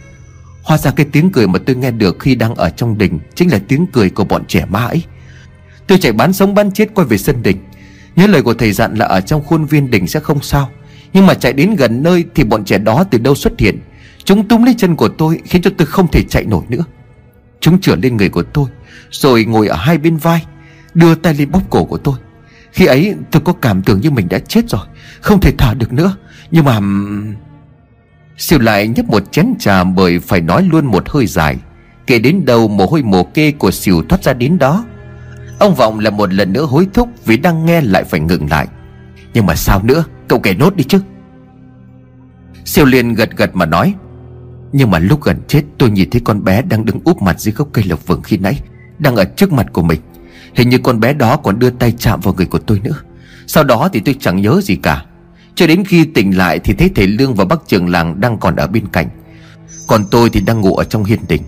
[0.65, 3.51] Hóa ra cái tiếng cười mà tôi nghe được khi đang ở trong đình Chính
[3.51, 5.03] là tiếng cười của bọn trẻ ma ấy.
[5.87, 7.57] Tôi chạy bán sống bán chết quay về sân đình.
[8.15, 10.69] Nhớ lời của thầy dặn là ở trong khuôn viên đình sẽ không sao.
[11.13, 13.79] Nhưng mà chạy đến gần nơi thì bọn trẻ đó từ đâu xuất hiện?
[14.23, 16.83] Chúng túm lấy chân của tôi, khiến cho tôi không thể chạy nổi nữa.
[17.59, 18.65] Chúng trở lên người của tôi,
[19.11, 20.45] Rồi ngồi ở hai bên vai,
[20.93, 22.15] Đưa tay lên bóp cổ của tôi.
[22.71, 24.81] Khi ấy tôi có cảm tưởng như mình đã chết rồi,
[25.21, 26.15] Không thể thở được nữa.
[26.51, 26.79] Nhưng mà
[28.37, 31.57] Siêu lại nhấp một chén trà bởi phải nói luôn một hơi dài.
[32.07, 34.85] Kể đến đầu mồ hôi mồ kê của Siêu thoát ra đến đó,
[35.59, 38.67] Ông Vọng là một lần nữa hối thúc vì đang nghe lại phải ngừng lại.
[39.33, 40.03] Nhưng mà sao nữa?
[40.27, 41.01] Cậu kể nốt đi chứ.
[42.65, 43.93] Siêu liền gật gật mà nói,
[44.71, 47.53] Nhưng mà lúc gần chết, tôi nhìn thấy con bé đang đứng úp mặt dưới
[47.53, 48.61] gốc cây lộc vừng khi nãy,
[48.99, 50.01] Đang ở trước mặt của mình.
[50.55, 52.95] Hình như con bé đó còn đưa tay chạm vào người của tôi nữa.
[53.47, 55.05] Sau đó thì tôi chẳng nhớ gì cả.
[55.55, 58.55] Cho đến khi tỉnh lại thì thấy thầy Lương và bác trưởng làng đang còn
[58.55, 59.09] ở bên cạnh.
[59.87, 61.41] Còn tôi thì đang ngủ ở trong hiên đình.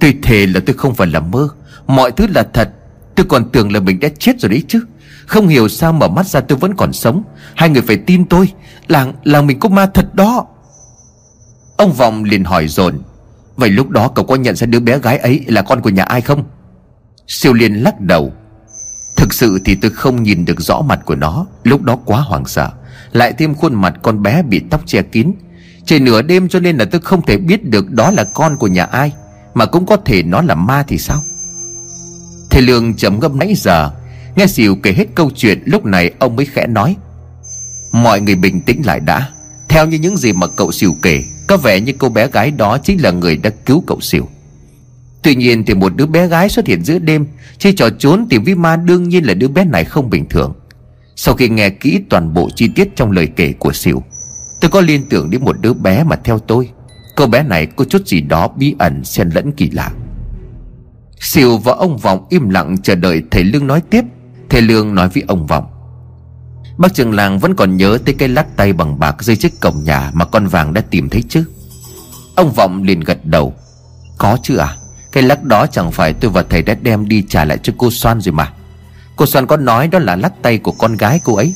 [0.00, 1.48] Tôi thề là tôi không phải là mơ.
[1.86, 2.70] Mọi thứ là thật.
[3.14, 4.80] Tôi còn tưởng là mình đã chết rồi đấy chứ.
[5.26, 7.22] Không hiểu sao mở mắt ra tôi vẫn còn sống.
[7.54, 8.52] Hai người phải tin tôi.
[8.88, 10.46] Làng, làng mình có ma thật đó.
[11.76, 12.98] Ông Vọng liền hỏi dồn.
[13.56, 16.02] Vậy lúc đó cậu có nhận ra đứa bé gái ấy là con của nhà
[16.02, 16.44] ai không?
[17.26, 18.32] Siêu liên lắc đầu.
[19.16, 21.46] Thực sự thì tôi không nhìn được rõ mặt của nó.
[21.64, 22.70] Lúc đó quá hoảng sợ.
[23.12, 25.32] Lại thêm khuôn mặt con bé bị tóc che kín.
[25.86, 28.66] Trời nửa đêm cho nên là tôi không thể biết được đó là con của
[28.66, 29.12] nhà ai,
[29.54, 31.22] Mà cũng có thể nó là ma thì sao?
[32.50, 33.90] Thầy Lương chấm ngâm nãy giờ,
[34.36, 36.96] Nghe xỉu kể hết câu chuyện, Lúc này ông mới khẽ nói,
[37.92, 39.28] Mọi người bình tĩnh lại đã.
[39.68, 42.78] Theo như những gì mà cậu xỉu kể, Có vẻ như cô bé gái đó
[42.78, 44.28] chính là người đã cứu cậu xỉu
[45.22, 47.26] Tuy nhiên thì một đứa bé gái xuất hiện giữa đêm,
[47.58, 50.54] Chơi trò trốn tìm với ma đương nhiên là đứa bé này không bình thường.
[51.16, 54.02] Sau khi nghe kỹ toàn bộ chi tiết trong lời kể của xỉu
[54.60, 56.70] Tôi có liên tưởng đến một đứa bé mà theo tôi.
[57.16, 59.90] Cô bé này có chút gì đó bí ẩn xen lẫn kỳ lạ.
[61.20, 64.04] Siêu và ông Vọng im lặng chờ đợi thầy Lương nói tiếp.
[64.48, 65.66] Thầy Lương nói với ông Vọng,
[66.78, 69.84] Bác trường làng vẫn còn nhớ tới cái lắc tay bằng bạc dưới chiếc cổng
[69.84, 71.44] nhà mà con vàng đã tìm thấy chứ?
[72.34, 73.54] Ông Vọng liền gật đầu,
[74.18, 74.76] Có chứ à
[75.12, 77.90] Cái lắc đó chẳng phải tôi và thầy đã đem đi trả lại cho cô
[77.90, 78.52] Soan rồi mà.
[79.16, 81.54] Cô Soan có nói đó là lắc tay của con gái cô ấy.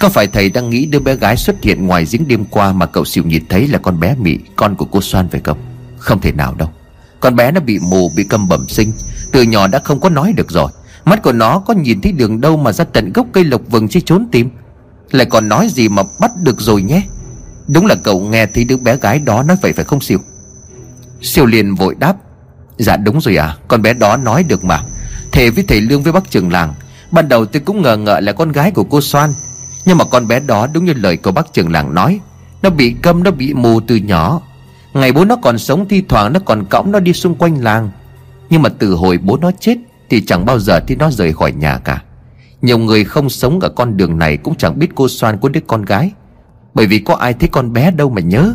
[0.00, 2.86] Có phải thầy đang nghĩ đứa bé gái xuất hiện ngoài giếng đêm qua Mà
[2.86, 5.58] cậu xỉu nhìn thấy là con bé Mị, Con của cô Soan phải không?
[5.98, 6.70] Không thể nào đâu.
[7.20, 8.92] Con bé nó bị mù, bị câm bẩm sinh.
[9.32, 10.70] Từ nhỏ đã không có nói được rồi.
[11.04, 13.88] Mắt của nó có nhìn thấy đường đâu mà ra tận gốc cây lộc vừng
[13.88, 14.50] chứ trốn tìm.
[15.10, 17.02] Lại còn nói gì mà bắt được rồi nhé?
[17.68, 20.18] Đúng là cậu nghe thấy đứa bé gái đó nói vậy phải không Siêu
[21.22, 22.16] Siêu liền vội đáp.
[22.76, 24.82] Dạ đúng rồi à Con bé đó nói được mà.
[25.38, 26.74] Thề với thầy Lương với bác trường làng.
[27.10, 29.30] Ban đầu tôi cũng ngờ ngợ là con gái của cô Soan.
[29.84, 32.20] Nhưng mà con bé đó đúng như lời của bác trường làng nói,
[32.62, 34.40] Nó bị câm nó bị mù từ nhỏ.
[34.94, 37.90] Ngày bố nó còn sống thi thoảng nó còn cõng nó đi xung quanh làng.
[38.50, 39.76] Nhưng mà từ hồi bố nó chết
[40.10, 42.02] Thì chẳng bao giờ thì nó rời khỏi nhà cả.
[42.62, 45.60] Nhiều người không sống ở con đường này Cũng chẳng biết cô Soan có đứa
[45.66, 46.12] con gái.
[46.74, 48.54] Bởi vì có ai thấy con bé đâu mà nhớ.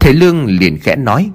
[0.00, 1.30] Thầy Lương liền khẽ nói,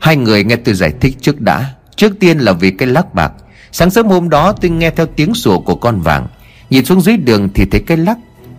[0.00, 1.75] Hai người nghe tôi giải thích trước đã.
[1.96, 3.32] Trước tiên là vì cái lắc bạc.
[3.72, 6.26] Sáng sớm hôm đó tôi nghe theo tiếng sủa của con vàng.
[6.70, 8.18] Nhìn xuống dưới đường thì thấy cái lắc.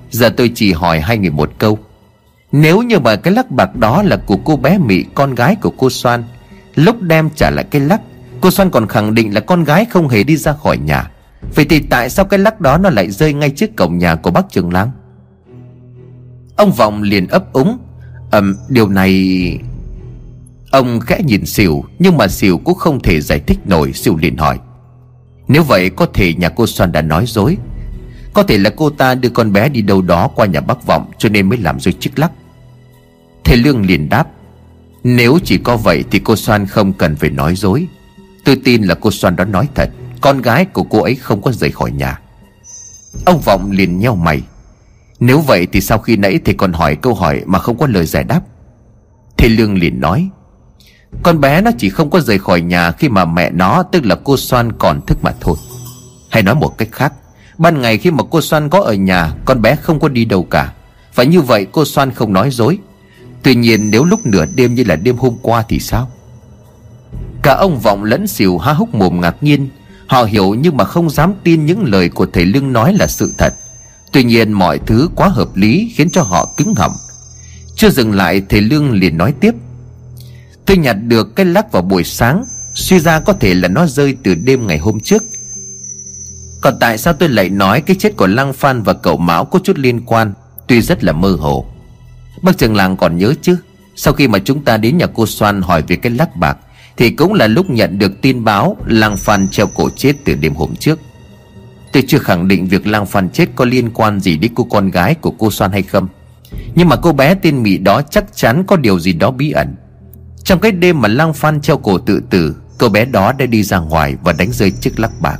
[0.09, 1.79] Giờ tôi chỉ hỏi hai người một câu.
[2.51, 5.73] Nếu như mà cái lắc bạc đó là của cô bé mỹ, Con gái của
[5.77, 6.23] cô Soan,
[6.75, 8.01] Lúc đem trả lại cái lắc,
[8.41, 11.11] Cô Soan còn khẳng định là con gái không hề đi ra khỏi nhà.
[11.55, 14.31] Vậy thì tại sao cái lắc đó nó lại rơi ngay trước cổng nhà của
[14.31, 14.91] bác Trường Lang?
[16.55, 17.77] Ông Vọng liền ấp úng.
[18.31, 19.59] Ừm, điều này
[20.77, 24.37] Ông khẽ nhìn xỉu Nhưng mà xỉu cũng không thể giải thích nổi Xỉu liền
[24.37, 24.59] hỏi.
[25.47, 27.57] Nếu vậy, có thể nhà cô Soan đã nói dối.
[28.33, 31.11] Có thể là cô ta đưa con bé đi đâu đó Qua nhà bác Vọng,
[31.17, 32.31] cho nên mới làm rơi chiếc lắc.
[33.43, 34.27] Thầy Lương liền đáp.
[35.03, 37.87] Nếu chỉ có vậy thì cô Soan không cần phải nói dối.
[38.45, 39.89] Tôi tin là cô Soan đó nói thật.
[40.21, 42.19] Con gái của cô ấy không có rời khỏi nhà.
[43.25, 44.41] Ông Vọng liền nheo mày.
[45.19, 48.05] Nếu vậy thì sau khi nãy thầy còn hỏi câu hỏi Mà không có lời
[48.05, 48.41] giải đáp?
[49.37, 50.29] Thầy Lương liền nói.
[51.23, 54.15] Con bé nó chỉ không có rời khỏi nhà Khi mà mẹ nó, tức là
[54.23, 55.57] cô Soan, còn thức mà thôi.
[56.29, 57.13] Hay nói một cách khác,
[57.57, 60.43] Ban ngày khi mà cô Soan có ở nhà, Con bé không có đi đâu
[60.43, 60.73] cả.
[61.15, 62.77] Và như vậy cô Soan không nói dối.
[63.43, 66.11] Tuy nhiên nếu lúc nửa đêm như là đêm hôm qua thì sao?
[67.43, 69.69] Cả ông Vọng lẫn xỉu há hốc mồm ngạc nhiên.
[70.07, 73.33] Họ hiểu nhưng mà không dám tin những lời của thầy Lương nói là sự
[73.37, 73.53] thật.
[74.11, 76.93] Tuy nhiên mọi thứ quá hợp lý khiến cho họ cứng họng.
[77.75, 79.55] Chưa dừng lại, thầy Lương liền nói tiếp.
[80.67, 82.43] Tôi nhặt được cái lắc vào buổi sáng,
[82.77, 85.23] Suy ra có thể là nó rơi từ đêm ngày hôm trước.
[86.61, 89.59] Còn tại sao tôi lại nói cái chết của Lăng Phan và cậu Mão có
[89.63, 90.33] chút liên quan?
[90.67, 91.65] Tuy rất là mơ hồ.
[92.41, 93.57] Bác trường làng còn nhớ chứ?
[93.95, 96.57] Sau khi mà chúng ta đến nhà cô Soan hỏi về cái lắc bạc,
[96.97, 100.55] Thì cũng là lúc nhận được tin báo Lăng Phan treo cổ chết từ đêm
[100.55, 100.99] hôm trước.
[101.93, 104.91] Tôi chưa khẳng định việc Lăng Phan chết có liên quan gì đến cô con
[104.91, 106.07] gái của cô Soan hay không.
[106.75, 109.75] Nhưng mà cô bé tên Mỹ đó chắc chắn có điều gì đó bí ẩn.
[110.47, 113.63] Trong cái đêm mà lang Phan treo cổ tự tử Cô bé đó đã đi
[113.63, 115.39] ra ngoài và đánh rơi chiếc lắc bạc.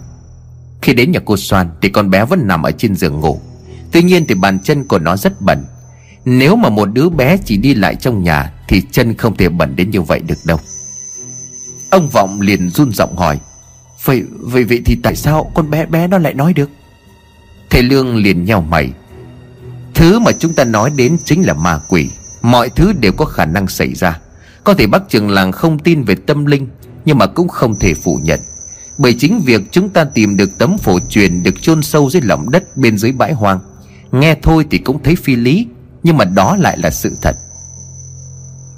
[0.82, 3.42] Khi đến nhà cô Soan thì con bé vẫn nằm ở trên giường ngủ.
[3.92, 5.66] Tuy nhiên thì bàn chân của nó rất bẩn.
[6.26, 9.76] Nếu mà một đứa bé chỉ đi lại trong nhà Thì chân không thể bẩn
[9.76, 10.60] đến như vậy được đâu.
[11.90, 13.40] Ông Vọng liền run giọng hỏi
[14.04, 16.70] Vậy, vậy vậy thì tại sao con bé bé nó lại nói được?
[17.70, 18.92] Thầy Lương liền nhau mày
[19.94, 22.10] Thứ mà chúng ta nói đến chính là ma quỷ.
[22.42, 24.20] Mọi thứ đều có khả năng xảy ra.
[24.68, 26.68] Có thể bác trường làng không tin về tâm linh,
[27.06, 28.40] Nhưng mà cũng không thể phủ nhận.
[28.98, 32.52] Bởi chính việc chúng ta tìm được tấm phổ truyền Được chôn sâu dưới lòng
[32.52, 33.60] đất bên dưới bãi hoang.
[34.12, 35.68] Nghe thôi thì cũng thấy phi lý,
[36.04, 37.36] Nhưng mà đó lại là sự thật.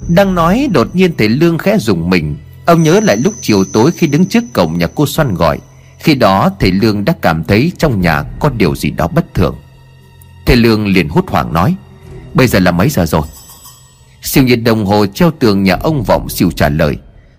[0.08, 2.36] Đang nói, đột nhiên thầy Lương khẽ dùng mình.
[2.66, 5.58] Ông nhớ lại lúc chiều tối khi đứng trước cổng nhà cô Xoan gọi.
[5.98, 9.56] Khi đó, thầy Lương đã cảm thấy trong nhà có điều gì đó bất thường.
[10.46, 11.74] Thầy Lương liền hốt hoảng nói,
[12.34, 13.22] Bây giờ là mấy giờ rồi?
[14.22, 16.96] Siêu nhiệt đồng hồ treo tường nhà ông Vọng siêu trả lời.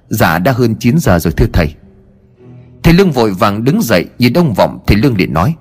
[0.10, 1.74] Dạ đã hơn 9 giờ rồi thưa thầy.
[2.84, 5.56] Thầy Lương vội vàng đứng dậy Nhìn ông Vọng thầy Lương liền nói.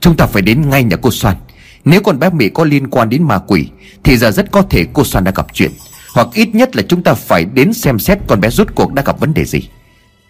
[0.00, 1.36] Chúng ta phải đến ngay nhà cô Soan.
[1.84, 3.68] Nếu con bé Mỹ có liên quan đến ma quỷ
[4.04, 5.70] Thì giờ rất có thể cô Soan đã gặp chuyện.
[6.14, 9.02] Hoặc ít nhất là chúng ta phải đến xem xét con bé rút cuộc đã
[9.02, 9.68] gặp vấn đề gì.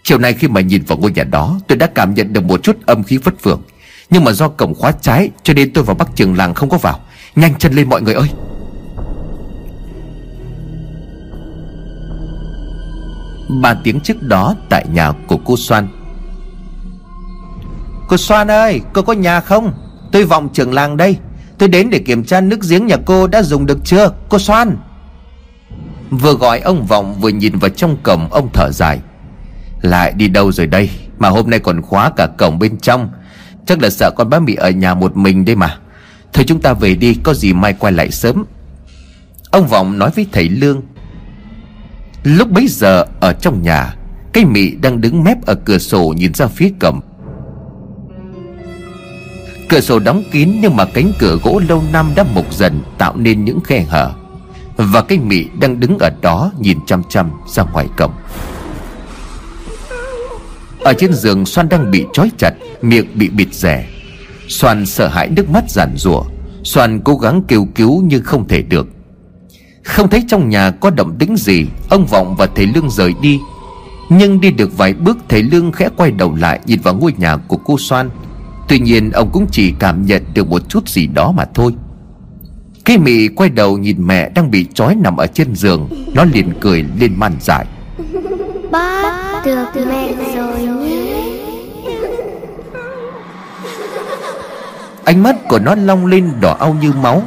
[0.02, 2.62] Chiều nay khi mà nhìn vào ngôi nhà đó Tôi đã cảm nhận được một
[2.62, 3.62] chút âm khí vất vưởng,
[4.10, 6.78] Nhưng mà do cổng khóa trái Cho nên tôi và bác trường làng không có
[6.78, 7.00] vào.
[7.36, 8.28] Nhanh chân lên mọi người ơi.
[13.48, 15.88] Ba tiếng trước đó tại nhà của cô Soan.
[18.08, 19.72] Cô Soan ơi, cô có nhà không?
[20.12, 21.16] Tôi vọng trưởng làng đây.
[21.58, 24.76] Tôi đến để kiểm tra nước giếng nhà cô đã dùng được chưa, Cô Soan?
[26.10, 29.00] Vừa gọi ông Vọng vừa nhìn vào trong cổng, Ông thở dài.
[29.82, 30.90] Lại đi đâu rồi đây?
[31.18, 33.08] Mà hôm nay còn khóa cả cổng bên trong.
[33.66, 35.78] Chắc là sợ con bác bị ở nhà một mình đây mà.
[36.32, 38.44] Thôi chúng ta về đi, Có gì mai quay lại sớm.
[39.50, 40.82] Ông Vọng nói với thầy Lương.
[42.26, 43.94] Lúc bấy giờ ở trong nhà
[44.32, 47.00] Cây mị đang đứng mép ở cửa sổ nhìn ra phía cầm.
[49.68, 53.16] Cửa sổ đóng kín nhưng mà cánh cửa gỗ lâu năm đã mục dần tạo
[53.16, 54.12] nên những khe hở.
[54.76, 58.12] Và cây mị đang đứng ở đó nhìn chăm chăm ra ngoài cổng
[60.80, 62.52] Ở trên giường Xoan đang bị trói chặt,
[62.82, 63.88] Miệng bị bịt rẻ.
[64.48, 66.22] Xoan sợ hãi nước mắt giản rủa
[66.64, 68.95] Xoan cố gắng kêu cứu nhưng không thể được.
[69.86, 73.40] Không thấy trong nhà có động tĩnh gì Ông Vọng và thầy Lương rời đi.
[74.08, 77.36] Nhưng đi được vài bước thầy Lương khẽ quay đầu lại Nhìn vào ngôi nhà
[77.36, 78.10] của cô Xoan
[78.68, 81.74] Tuy nhiên ông cũng chỉ cảm nhận được một chút gì đó mà thôi.
[82.84, 86.52] Cái mị quay đầu nhìn mẹ đang bị trói nằm ở trên giường Nó liền
[86.60, 87.66] cười lên man dại.
[88.70, 91.06] Bác được mẹ rồi nhé.
[95.04, 97.22] Ánh mắt của nó long lên đỏ au như máu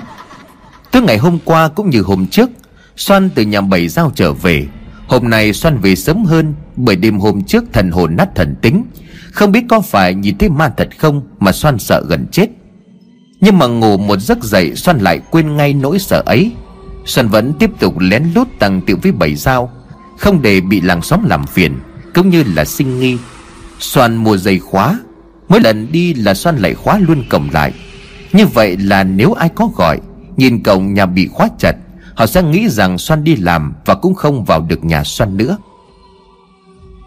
[0.91, 2.49] Tới ngày hôm qua cũng như hôm trước
[2.97, 4.67] Xoan từ nhà bảy giao trở về.
[5.07, 8.83] Hôm nay Xoan về sớm hơn, Bởi đêm hôm trước thần hồn nát thần tính.
[9.31, 12.47] Không biết có phải nhìn thấy ma thật không Mà Xoan sợ gần chết.
[13.41, 16.51] Nhưng mà ngủ một giấc dậy Xoan lại quên ngay nỗi sợ ấy.
[17.05, 19.71] Xoan vẫn tiếp tục lén lút tăng tiểu với bảy giao,
[20.17, 21.79] Không để bị làng xóm làm phiền,
[22.13, 23.17] Cũng như là sinh nghi.
[23.79, 24.99] Xoan mua giày khóa,
[25.49, 27.73] Mỗi lần đi là Xoan lại khóa luôn cổng lại.
[28.33, 29.99] Như vậy là nếu ai có gọi
[30.39, 31.75] Nhìn cổng nhà bị khóa chặt,
[32.15, 35.57] Họ sẽ nghĩ rằng Xoan đi làm Và cũng không vào được nhà Xoan nữa.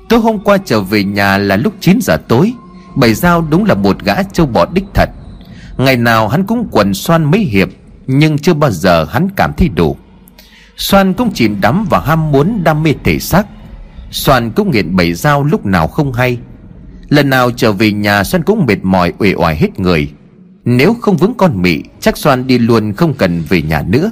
[0.09, 2.53] Tối hôm qua trở về nhà là lúc 9 giờ tối
[2.95, 5.11] Bảy Giao đúng là một gã châu bò đích thật.
[5.77, 7.69] Ngày nào hắn cũng quần Xoan mấy hiệp,
[8.07, 9.97] Nhưng chưa bao giờ hắn cảm thấy đủ.
[10.77, 13.47] Xoan cũng chìm đắm và ham muốn đam mê thể xác.
[14.11, 16.39] Xoan cũng nghiện bảy dao lúc nào không hay.
[17.09, 20.13] Lần nào trở về nhà Xoan cũng mệt mỏi, uể oải hết người.
[20.65, 24.11] Nếu không vướng con mị, Chắc Xoan đi luôn không cần về nhà nữa.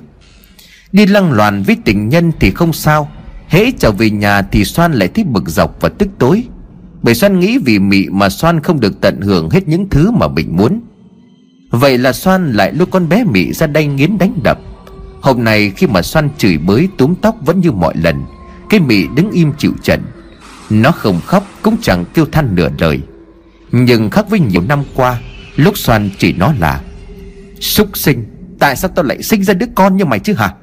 [0.93, 3.11] Đi lăng loàn với tình nhân thì không sao.
[3.49, 6.45] Hễ trở về nhà thì Xoan lại thích bực dọc và tức tối.
[7.03, 10.29] Bởi Xoan nghĩ vì mị mà Xoan không được tận hưởng hết những thứ mà
[10.29, 10.81] mình muốn.
[11.71, 14.59] Vậy là Xoan lại lôi con bé mị ra đây nghiến đánh đập.
[15.21, 18.25] Hôm nay khi mà Xoan chửi bới túm tóc vẫn như mọi lần,
[18.71, 20.01] Cái mị đứng im chịu trận.
[20.71, 23.01] Nó không khóc cũng chẳng kêu than nửa lời.
[23.73, 25.21] Nhưng khác với nhiều năm qua
[25.61, 26.81] Lúc Xoan chỉ nó là,
[27.61, 28.25] Súc sinh,
[28.59, 30.55] Tại sao tao lại sinh ra đứa con như mày chứ hả?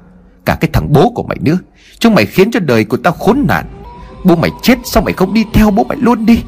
[0.45, 1.57] Cả cái thằng bố của mày nữa,
[1.99, 3.65] Chúng mày khiến cho đời của tao khốn nạn.
[4.23, 6.39] Bố mày chết sao mày không đi theo bố mày luôn đi?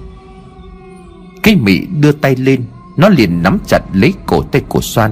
[1.43, 2.65] Cái mị đưa tay lên,
[2.97, 5.11] Nó liền nắm chặt lấy cổ tay của Xoan.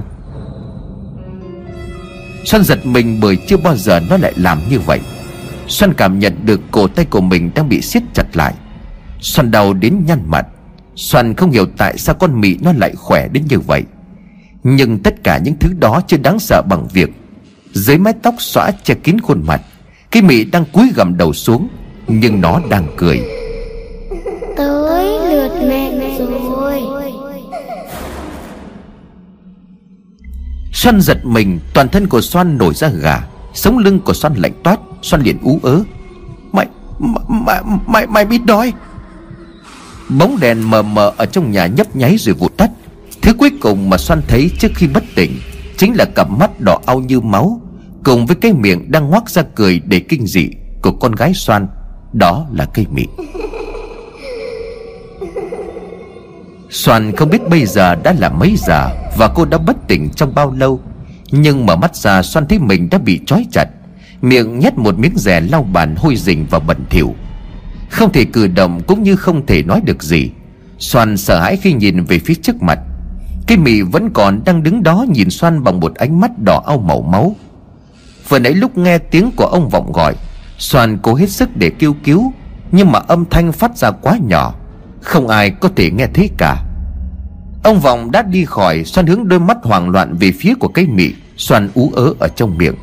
[2.44, 5.00] Xoan giật mình bởi chưa bao giờ nó lại làm như vậy.
[5.68, 8.54] Xoan cảm nhận được cổ tay của mình đang bị siết chặt lại.
[9.20, 10.46] Xoan đau đến nhăn mặt.
[10.98, 13.82] Xoan không hiểu tại sao con mị nó lại khỏe đến như vậy.
[14.64, 17.10] Nhưng tất cả những thứ đó chưa đáng sợ bằng việc
[17.72, 19.60] Dưới mái tóc xõa che kín khuôn mặt
[20.10, 21.68] Cái mị đang cúi gầm đầu xuống
[22.06, 23.20] Nhưng nó đang cười.
[24.56, 26.82] Tới lượt mẹ rồi.
[30.72, 34.54] Xoan giật mình Toàn thân của Xoan nổi ra gà Sống lưng của Xoan lạnh
[34.62, 35.82] toát Xoan liền ú ớ.
[36.52, 36.66] Mày
[37.28, 38.72] Mày Mày, mày biết đói
[40.08, 42.70] Bóng đèn mờ mờ ở trong nhà nhấp nháy rồi vụt tắt.
[43.22, 45.40] Thứ cuối cùng mà Xoan thấy trước khi bất tỉnh
[45.76, 47.60] Chính là cặp mắt đỏ au như máu,
[48.04, 50.48] Cùng với cái miệng đang ngoác ra cười để kinh dị
[50.82, 51.66] Của con gái Xoan
[52.12, 53.06] Đó là cây mị
[56.70, 60.34] Soàn không biết bây giờ đã là mấy giờ Và cô đã bất tỉnh trong
[60.34, 60.80] bao lâu,
[61.30, 63.68] Nhưng mở mắt ra Soan thấy mình đã bị trói chặt,
[64.22, 67.14] Miệng nhét một miếng rẻ lau bàn hôi rình và bẩn thỉu.
[67.90, 70.30] Không thể cử động cũng như không thể nói được gì.
[70.78, 72.78] Soan sợ hãi khi nhìn về phía trước mặt.
[73.46, 76.78] Cái mị vẫn còn đang đứng đó nhìn Soan bằng một ánh mắt đỏ au
[76.78, 77.36] màu máu.
[78.28, 80.14] Vừa nãy lúc nghe tiếng của ông vọng gọi
[80.58, 82.32] Soan cố hết sức để kêu cứu
[82.72, 84.54] Nhưng mà âm thanh phát ra quá nhỏ
[85.02, 86.64] Không ai có thể nghe thấy cả.
[87.64, 90.86] Ông vọng đã đi khỏi Soan hướng đôi mắt hoảng loạn về phía của cây
[90.86, 91.12] mị.
[91.36, 92.74] Soan ú ớ ở trong miệng.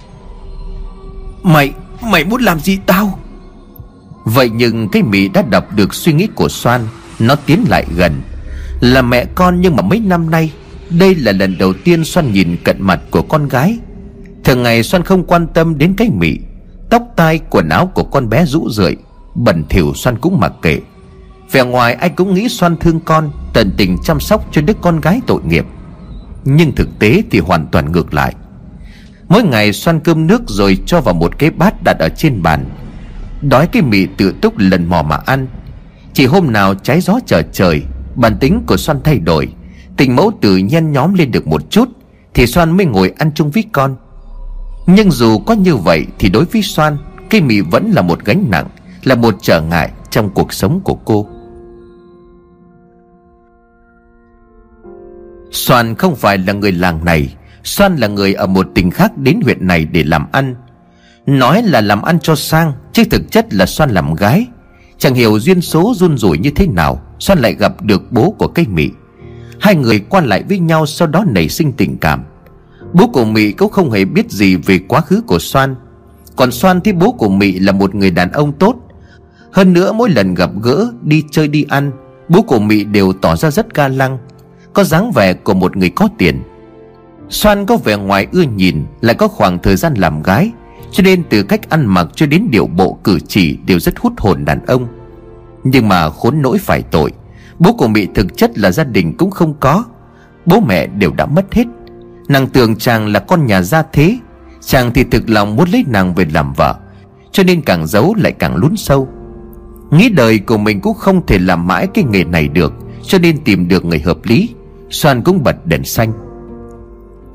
[1.43, 3.20] Mày, mày muốn làm gì tao?
[4.26, 6.82] Vậy nhưng cái mị đã đọc được suy nghĩ của Soan,
[7.19, 8.21] Nó tiến lại gần.
[8.80, 10.51] Là mẹ con nhưng mà mấy năm nay,
[10.89, 13.78] Đây là lần đầu tiên Soan nhìn cận mặt của con gái.
[14.43, 16.38] Thường ngày Soan không quan tâm đến cái mị
[16.89, 18.95] Tóc tai, quần áo của con bé rũ rượi,
[19.36, 20.80] Bẩn thỉu Soan cũng mặc kệ.
[21.51, 25.01] Vẻ ngoài ai cũng nghĩ Soan thương con, Tận tình chăm sóc cho đứa con
[25.01, 25.65] gái tội nghiệp.
[26.45, 28.36] Nhưng thực tế thì hoàn toàn ngược lại.
[29.30, 32.65] Mỗi ngày xoan cơm nước rồi cho vào một cái bát đặt ở trên bàn.
[33.49, 35.47] Đói cái mị tự túc lần mò mà ăn.
[36.13, 37.83] Chỉ hôm nào trái gió trở trời
[38.15, 39.53] Bản tính của xoan thay đổi.
[39.97, 41.89] Tình mẫu tự nhen nhóm lên được một chút
[42.33, 43.95] Thì xoan mới ngồi ăn chung với con.
[44.87, 46.97] Nhưng dù có như vậy Thì đối với xoan,
[47.29, 48.67] Cây mị vẫn là một gánh nặng
[49.03, 51.27] Là một trở ngại trong cuộc sống của cô.
[55.51, 59.39] Soan không phải là người làng này Soan là người ở một tỉnh khác đến
[59.43, 60.55] huyện này để làm ăn.
[61.25, 64.47] Nói là làm ăn cho sang Chứ thực chất là xoan làm gái.
[64.97, 68.47] Chẳng hiểu duyên số run rủi như thế nào xoan lại gặp được bố của
[68.47, 68.89] cây mị.
[69.59, 72.23] Hai người quan lại với nhau Sau đó nảy sinh tình cảm.
[72.93, 75.75] Bố của Mị cũng không hề biết gì về quá khứ của xoan,
[76.35, 78.75] Còn xoan thì bố của Mị là một người đàn ông tốt.
[79.51, 81.91] Hơn nữa mỗi lần gặp gỡ Đi chơi đi ăn
[82.29, 84.17] Bố của Mị đều tỏ ra rất ga lăng
[84.73, 86.43] Có dáng vẻ của một người có tiền.
[87.29, 90.51] Xoan có vẻ ngoài ưa nhìn Lại có khoảng thời gian làm gái.
[90.95, 94.13] Cho nên từ cách ăn mặc cho đến điệu bộ, cử chỉ Đều rất hút
[94.17, 94.87] hồn đàn ông.
[95.63, 97.11] Nhưng mà khốn nỗi phải tội,
[97.59, 99.83] Bố của Mỹ thực chất là gia đình cũng không có.
[100.45, 101.63] Bố mẹ đều đã mất hết.
[102.27, 104.17] Nàng tưởng chàng là con nhà gia thế,
[104.61, 106.75] Chàng thì thực lòng muốn lấy nàng về làm vợ,
[107.31, 109.07] Cho nên càng giấu lại càng lún sâu.
[109.91, 112.73] Nghĩ đời của mình cũng không thể làm mãi cái nghề này được,
[113.03, 114.49] Cho nên tìm được người hợp lý,
[114.89, 116.13] Soan cũng bật đèn xanh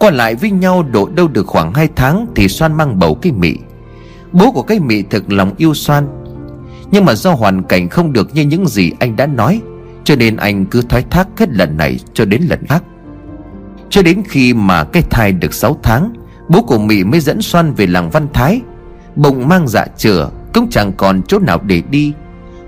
[0.01, 3.33] qua lại với nhau độ đâu được khoảng 2 tháng Thì Soan mang bầu cái
[3.33, 3.57] mị.
[4.33, 6.09] Bố của cái mị thực lòng yêu Soan.
[6.91, 9.61] Nhưng mà do hoàn cảnh không được như những gì anh đã nói,
[10.05, 12.83] Cho nên anh cứ thoái thác hết lần này cho đến lần khác.
[13.91, 16.13] Cho đến khi mà cái thai được 6 tháng,
[16.49, 18.61] Bố của Mị mới dẫn Soan về làng Văn Thái.
[19.17, 22.13] Bụng mang dạ chửa Cũng chẳng còn chỗ nào để đi.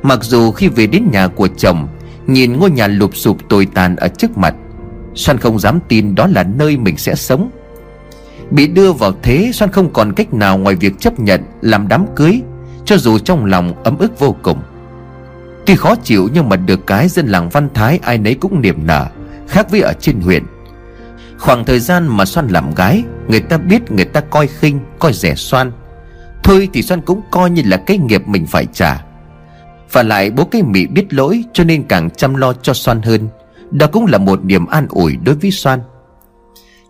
[0.03, 1.89] Mặc dù khi về đến nhà của chồng,
[2.27, 4.55] Nhìn ngôi nhà lụp sụp tồi tàn ở trước mặt
[5.15, 7.51] Xoan không dám tin đó là nơi mình sẽ sống.
[8.51, 12.07] Bị đưa vào thế, xoan không còn cách nào ngoài việc chấp nhận, Làm đám
[12.17, 12.41] cưới,
[12.85, 14.59] Cho dù trong lòng ấm ức vô cùng.
[15.67, 18.87] Tuy khó chịu nhưng mà được cái dân làng Văn Thái ai nấy cũng niềm
[18.87, 19.07] nở,
[19.49, 20.45] Khác với ở trên huyện.
[21.39, 25.13] Khoảng thời gian mà xoan làm gái, Người ta biết người ta coi khinh, Coi
[25.13, 25.73] rẻ xoan.
[26.43, 29.05] Thôi thì xoan cũng coi như là cái nghiệp mình phải trả.
[29.93, 33.29] Và lại bố cái mị biết lỗi, Cho nên càng chăm lo cho xoan hơn
[33.73, 35.81] đó cũng là một niềm an ủi đối với Soan.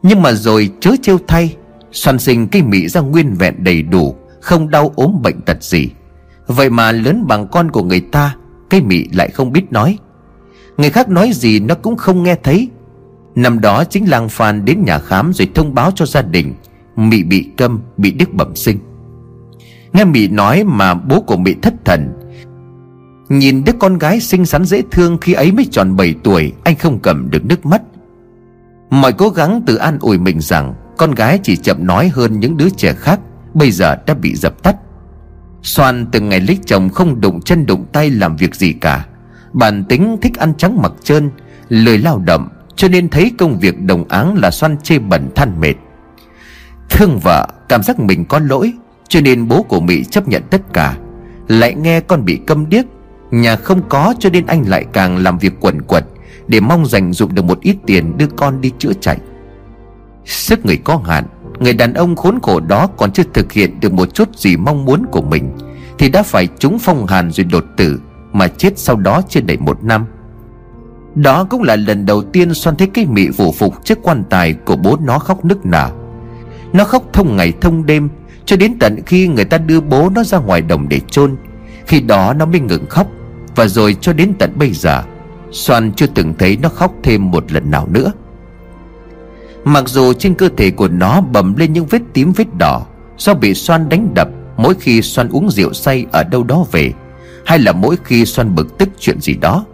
[0.02, 1.56] Nhưng mà rồi chớ trêu thay
[1.92, 5.90] Soan sinh cây mị ra nguyên vẹn đầy đủ Không đau ốm bệnh tật gì.
[6.46, 8.36] Vậy mà lớn bằng con của người ta
[8.70, 9.98] Cây mị lại không biết nói.
[10.76, 12.68] Người khác nói gì nó cũng không nghe thấy.
[13.34, 16.54] Năm đó chính làng Phan đến nhà khám Rồi thông báo cho gia đình
[16.96, 18.78] Mị bị câm, bị đức bẩm sinh.
[19.92, 22.12] Nghe Mị nói mà bố của Mị thất thần
[23.28, 26.76] Nhìn đứa con gái xinh xắn dễ thương khi ấy mới tròn 7 tuổi, Anh
[26.76, 27.82] không cầm được nước mắt.
[28.90, 32.56] Mọi cố gắng tự an ủi mình rằng Con gái chỉ chậm nói hơn những
[32.56, 33.20] đứa trẻ khác,
[33.54, 34.76] Bây giờ đã bị dập tắt.
[35.62, 39.06] Soan từng ngày lấy chồng không đụng chân đụng tay làm việc gì cả.
[39.52, 41.30] Bản tính thích ăn trắng mặc trơn,
[41.68, 45.60] Lười lao động, Cho nên thấy công việc đồng áng là Soan chê bẩn than
[45.60, 45.74] mệt.
[46.90, 48.72] Thương vợ, cảm giác mình có lỗi,
[49.08, 50.96] Cho nên bố của Mỹ chấp nhận tất cả.
[51.48, 52.84] Lại nghe con bị câm điếc
[53.32, 56.04] Nhà không có cho nên anh lại càng làm việc quẩn quật
[56.46, 59.18] Để mong dành dụng được một ít tiền đưa con đi chữa chạy.
[60.24, 61.24] Sức người có hạn,
[61.58, 64.84] Người đàn ông khốn khổ đó còn chưa thực hiện được một chút gì mong
[64.84, 65.50] muốn của mình,
[65.98, 68.00] Thì đã phải trúng phong hàn rồi đột tử,
[68.32, 70.06] Mà chết sau đó chưa đầy một năm.
[71.14, 74.52] Đó cũng là lần đầu tiên Xoan thấy cái mị vụ phục trước quan tài
[74.52, 75.90] của bố nó khóc nức nở.
[76.72, 78.08] Nó khóc thông ngày thông đêm,
[78.44, 81.36] Cho đến tận khi người ta đưa bố nó ra ngoài đồng để chôn,
[81.86, 83.06] Khi đó nó mới ngừng khóc
[83.56, 85.02] và rồi cho đến tận bây giờ,
[85.52, 88.12] Soan chưa từng thấy nó khóc thêm một lần nào nữa.
[89.64, 92.86] Mặc dù trên cơ thể của nó bầm lên những vết tím vết đỏ
[93.18, 96.92] Do bị Soan đánh đập Mỗi khi Soan uống rượu say ở đâu đó về,
[97.46, 99.64] Hay là mỗi khi Soan bực tức chuyện gì đó,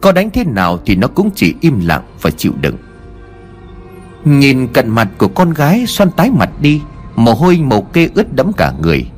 [0.00, 2.76] Có đánh thế nào thì nó cũng chỉ im lặng và chịu đựng.
[4.24, 6.80] Nhìn cận mặt của con gái, Soan tái mặt đi,
[7.16, 9.10] Mồ hôi màu kê ướt đẫm cả người.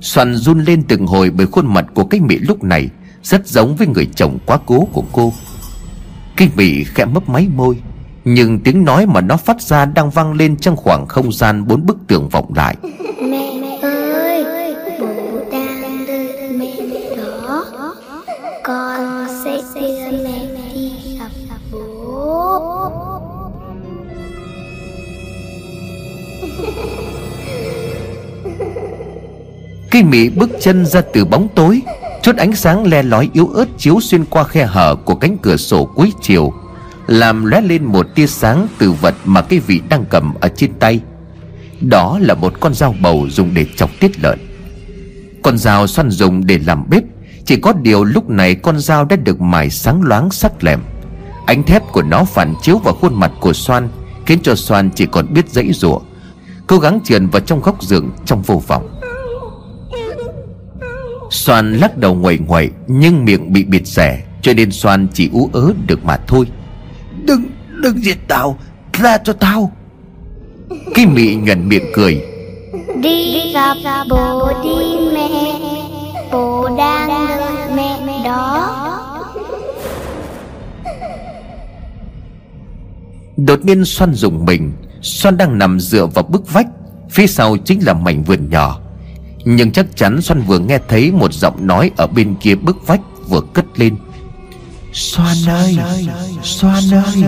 [0.00, 2.88] Soan run lên từng hồi bởi khuôn mặt của cái mị lúc này
[3.24, 5.32] rất giống với người chồng quá cố của cô.
[6.36, 7.76] Kinh bị khẽ mấp máy môi,
[8.24, 11.86] Nhưng tiếng nói mà nó phát ra đang vang lên trong khoảng không gian bốn
[11.86, 12.76] bức tường vọng lại.
[29.94, 31.82] Cây mị bước chân ra từ bóng tối
[32.22, 35.56] Chút ánh sáng le lói yếu ớt chiếu xuyên qua khe hở của cánh cửa
[35.56, 36.52] sổ cuối chiều
[37.06, 40.72] Làm lóe lên một tia sáng từ vật mà cái vị đang cầm ở trên
[40.78, 41.00] tay.
[41.80, 44.38] Đó là một con dao bầu dùng để chọc tiết lợn.
[45.42, 47.02] Con dao xoăn dùng để làm bếp
[47.44, 50.80] Chỉ có điều lúc này con dao đã được mài sáng loáng sắc lẹm.
[51.46, 53.88] Ánh thép của nó phản chiếu vào khuôn mặt của xoan,
[54.26, 55.98] Khiến cho xoan chỉ còn biết dãy rủa
[56.66, 58.93] Cố gắng trườn vào trong góc giường trong vô vọng.
[61.34, 65.50] Soan lắc đầu ngoẩy ngoẩy Nhưng miệng bị bịt rẻ Cho nên Soan chỉ ú
[65.52, 66.46] ớ được mà thôi.
[67.24, 67.42] Đừng,
[67.82, 68.58] đừng giết tao
[68.92, 69.72] Tha cho tao.
[70.94, 72.24] Cái mị nhuận miệng cười.
[73.02, 73.76] Đi gặp
[74.10, 75.28] bố đi mẹ
[76.32, 78.70] Bố đang đợi mẹ đó.
[83.36, 84.72] Đột nhiên Soan dùng mình
[85.02, 86.66] Soan đang nằm dựa vào bức vách
[87.10, 88.83] Phía sau chính là mảnh vườn nhỏ
[89.44, 93.00] Nhưng chắc chắn Soan vừa nghe thấy Một giọng nói ở bên kia bức vách
[93.28, 93.96] Vừa cất lên.
[94.92, 95.78] Xoan ơi
[96.42, 97.24] Xoan ơi.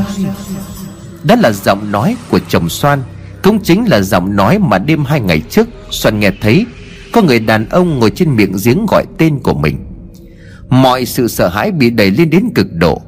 [1.22, 3.02] Đó là giọng nói của chồng Soan.
[3.42, 6.66] Cũng chính là giọng nói mà đêm hai ngày trước Soan nghe thấy.
[7.12, 9.86] Có người đàn ông ngồi trên miệng giếng gọi tên của mình.
[10.68, 13.02] Mọi sự sợ hãi bị đẩy lên đến cực độ.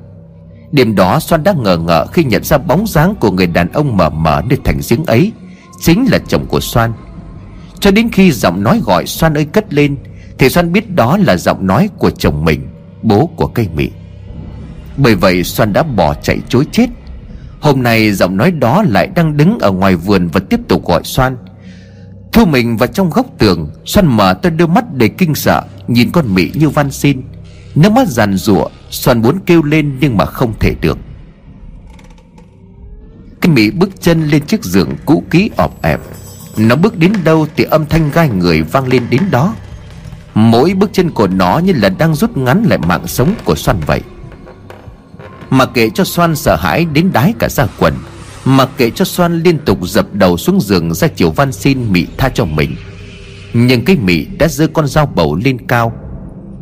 [0.73, 3.97] Đêm đó Soan đã ngờ ngợ khi nhận ra bóng dáng của người đàn ông
[3.97, 5.33] mờ mờ nơi thành giếng ấy.
[5.81, 6.93] Chính là chồng của Soan
[7.81, 9.97] cho đến khi giọng nói gọi xoan ơi cất lên,
[10.39, 12.69] Thì xoan biết đó là giọng nói của chồng mình,
[13.03, 13.91] Bố của cây mị.
[14.97, 16.87] Bởi vậy xoan đã bỏ chạy chối chết.
[17.61, 21.05] Hôm nay giọng nói đó lại đang đứng ở ngoài vườn và tiếp tục gọi
[21.05, 21.37] xoan.
[22.33, 26.11] Thu mình vào trong góc tường, xoan mở to đôi mắt đầy kinh sợ, Nhìn
[26.11, 27.23] con mị như van xin.
[27.75, 30.99] Nước mắt giàn rủa xoan muốn kêu lên nhưng mà không thể được.
[33.41, 36.01] Cái mị bước chân lên chiếc giường cũ kỹ ọp ẹp.
[36.59, 39.55] Nó bước đến đâu thì âm thanh gai người vang lên đến đó.
[40.35, 43.77] Mỗi bước chân của nó như là đang rút ngắn lại mạng sống của Soan
[43.87, 44.01] vậy.
[45.51, 47.95] Mà kệ cho Soan sợ hãi đến đái cả ra quần,
[48.45, 52.07] Mà kệ cho Soan liên tục dập đầu xuống giường ra chiều van xin mị
[52.19, 52.77] tha cho mình.
[53.53, 55.93] Nhưng cái mị đã giơ con dao bầu lên cao.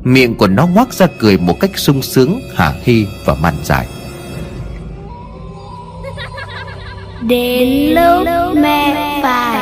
[0.03, 3.87] Miệng của nó ngoác ra cười một cách sung sướng Hả hi và man dại.
[7.21, 9.56] Đến lúc mẹ phải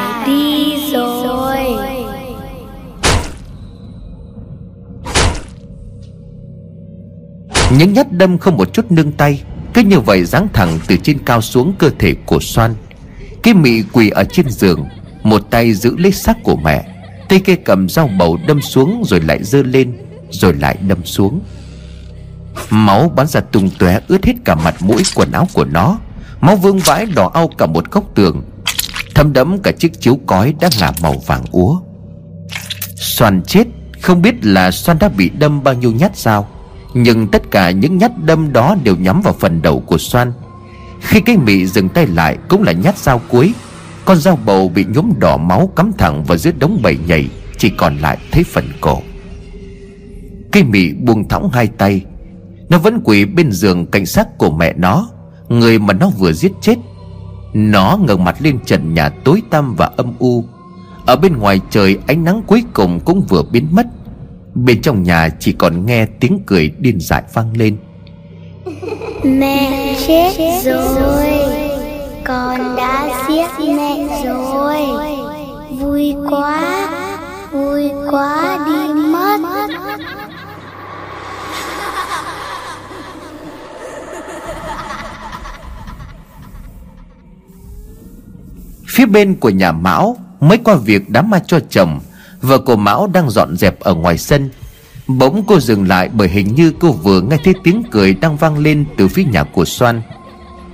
[7.85, 9.43] Những nhát đâm không một chút nương tay,
[9.75, 12.75] Cứ như vậy giáng thẳng từ trên cao xuống cơ thể của Soan.
[13.43, 14.89] Cái mị quỳ ở trên giường,
[15.23, 16.85] Một tay giữ lấy xác của mẹ,
[17.29, 19.99] Tay kia cầm dao bầu đâm xuống rồi lại giơ lên,
[20.31, 21.41] Rồi lại đâm xuống.
[22.71, 25.99] Máu bắn ra tung tóe ướt hết cả mặt mũi quần áo của nó.
[26.41, 28.43] Máu vương vãi đỏ au cả một góc tường.
[29.15, 31.81] Thấm đẫm cả chiếc chiếu cói đã ngả màu vàng úa.
[32.97, 33.67] Soan chết,
[34.01, 36.54] Không biết là Soan đã bị đâm bao nhiêu nhát dao.
[36.95, 40.33] Nhưng tất cả những nhát đâm đó đều nhắm vào phần đầu của Soan.
[41.01, 43.55] Khi cái mị dừng tay lại cũng là nhát dao cuối.
[44.05, 47.29] Con dao bầu bị nhuốm đỏ máu cắm thẳng vào giữa đống bầy nhảy
[47.59, 49.03] Chỉ còn lại thấy phần cổ.
[50.53, 52.05] Cây mị buông thõng hai tay.
[52.69, 55.09] Nó vẫn quỳ bên giường cảnh sát của mẹ nó,
[55.49, 56.79] Người mà nó vừa giết chết.
[57.55, 60.45] Nó ngẩng mặt lên trần nhà tối tăm và âm u.
[61.07, 63.87] Ở bên ngoài trời, ánh nắng cuối cùng cũng vừa biến mất.
[64.55, 67.77] Bên trong nhà chỉ còn nghe tiếng cười điên dại vang lên.
[69.25, 71.27] Mẹ chết rồi
[72.25, 74.77] Con đã giết mẹ rồi.
[75.79, 76.89] Vui quá
[77.53, 79.41] Vui quá đi mất.
[88.89, 92.01] Phía bên của nhà Mão Mới qua việc đám ma cho chồng
[92.45, 94.51] Vợ của Mão đang dọn dẹp ở ngoài sân.
[95.07, 98.59] Bỗng cô dừng lại bởi hình như cô vừa nghe thấy tiếng cười đang vang
[98.59, 100.03] lên từ phía nhà của Soan.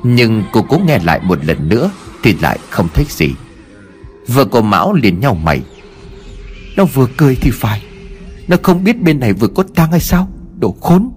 [0.03, 1.91] Nhưng cô cố nghe lại một lần nữa
[2.23, 3.31] Thì lại không thấy gì.
[4.27, 5.61] Vợ của Mão liền nhau mày.
[6.77, 7.83] Nó vừa cười thì phải.
[8.49, 10.29] Nó không biết bên này vừa có tang hay sao?
[10.59, 11.11] Đồ khốn.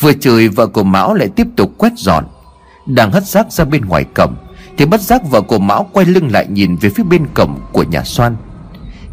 [0.00, 2.24] Vừa chửi, vợ của Mão lại tiếp tục quét dọn.
[2.86, 4.34] Đang hất rác ra bên ngoài cổng,
[4.76, 7.82] Thì bất giác vợ của Mão quay lưng lại nhìn về phía bên cổng của
[7.82, 8.36] nhà Soan.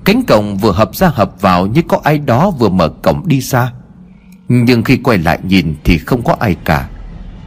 [0.05, 3.41] Cánh cổng vừa hợp ra hợp vào như có ai đó vừa mở cổng đi
[3.41, 3.71] xa
[4.47, 6.89] Nhưng khi quay lại nhìn thì không có ai cả.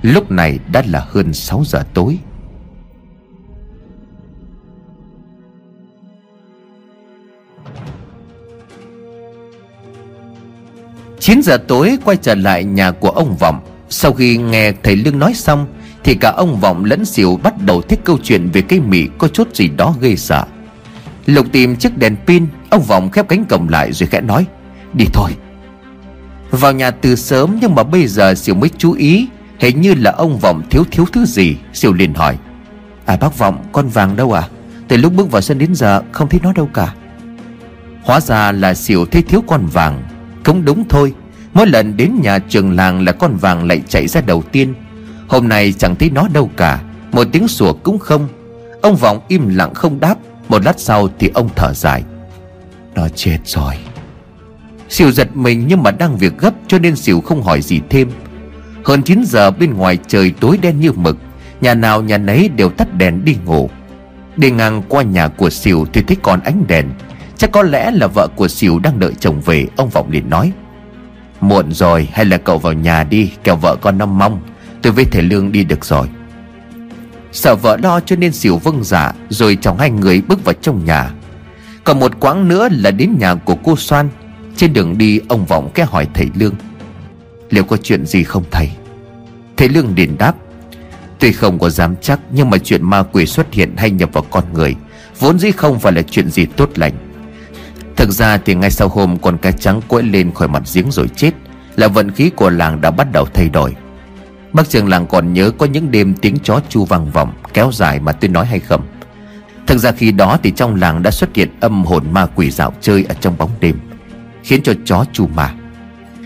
[0.02, 2.18] Lúc này đã là hơn 6 giờ tối.
[11.18, 13.60] Chín giờ tối quay trở lại nhà của ông Vọng.
[13.88, 15.66] Sau khi nghe thầy Lương nói xong,
[16.04, 19.28] Thì cả ông Vọng lẫn xỉu bắt đầu thích câu chuyện về cây mị có
[19.28, 20.44] chút gì đó gây sợ.
[21.26, 24.46] Lục tìm chiếc đèn pin, Ông Vọng khép cánh cổng lại rồi khẽ nói,
[24.92, 25.30] Đi thôi.
[26.50, 30.10] Vào nhà từ sớm nhưng mà bây giờ Siêu mới chú ý, Hình như là
[30.10, 32.36] ông Vọng thiếu thiếu thứ gì, Siêu liền hỏi
[33.06, 34.48] À bác Vọng, con vàng đâu à?
[34.88, 36.94] Từ lúc bước vào sân đến giờ, không thấy nó đâu cả.
[38.02, 40.02] Hóa ra là Siêu thấy thiếu con vàng.
[40.44, 41.14] Cũng đúng thôi,
[41.54, 44.74] Mỗi lần đến nhà trường làng là con vàng lại chạy ra đầu tiên.
[45.28, 48.28] Hôm nay chẳng thấy nó đâu cả, Một tiếng sủa cũng không.
[48.82, 50.14] Ông Vọng im lặng không đáp.
[50.52, 52.02] Một lát sau thì ông thở dài.
[52.94, 53.74] Nó chết rồi.
[54.88, 58.10] Sỉu giật mình nhưng mà đang việc gấp Cho nên Sỉu không hỏi gì thêm.
[58.84, 61.16] Hơn 9 giờ bên ngoài trời tối đen như mực,
[61.60, 63.70] Nhà nào nhà nấy đều tắt đèn đi ngủ.
[64.36, 66.86] Đi ngang qua nhà của Sỉu thì thấy còn ánh đèn.
[67.36, 70.52] Chắc có lẽ là vợ của Sỉu đang đợi chồng về, Ông Vọng liền nói.
[71.40, 74.40] Muộn rồi, hay là cậu vào nhà đi, Kẻo vợ con nó mong.
[74.82, 76.08] Tôi với thể Lương đi được rồi.
[77.32, 80.84] Sợ vợ lo cho nên xỉu vâng dạ Rồi chồng hai người bước vào trong
[80.84, 81.10] nhà.
[81.84, 84.08] Còn một quãng nữa là đến nhà của cô Soan.
[84.56, 86.54] Trên đường đi, ông Vọng cái hỏi thầy Lương,
[87.50, 88.70] Liệu có chuyện gì không thầy?
[89.56, 90.34] Thầy Lương liền đáp,
[91.18, 94.24] Tuy không có dám chắc, Nhưng mà chuyện ma quỷ xuất hiện hay nhập vào
[94.30, 94.76] con người,
[95.18, 96.92] Vốn dĩ không phải là chuyện gì tốt lành.
[97.96, 101.08] Thực ra thì ngay sau hôm con cá trắng quẫy lên khỏi mặt giếng rồi
[101.16, 101.30] chết,
[101.76, 103.74] Là vận khí của làng đã bắt đầu thay đổi.
[104.52, 108.00] Bác trường làng còn nhớ có những đêm tiếng chó chu vang vọng, Kéo dài
[108.00, 108.82] mà tôi nói hay không.
[109.66, 112.72] Thực ra khi đó thì trong làng đã xuất hiện âm hồn ma quỷ dạo
[112.80, 113.80] chơi ở trong bóng đêm,
[114.42, 115.54] Khiến cho chó chu mà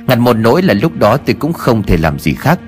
[0.07, 2.59] Ngặt một nỗi là lúc đó tôi cũng không thể làm gì khác.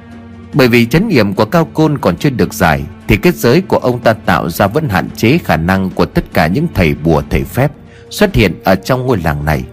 [0.55, 3.79] Bởi vì chấn nghiệm của cao côn còn chưa được giải, Thì kết giới của
[3.79, 7.23] ông ta tạo ra vẫn hạn chế khả năng của tất cả những thầy bùa,
[7.31, 7.73] thầy phép
[8.11, 9.65] xuất hiện ở trong ngôi làng này.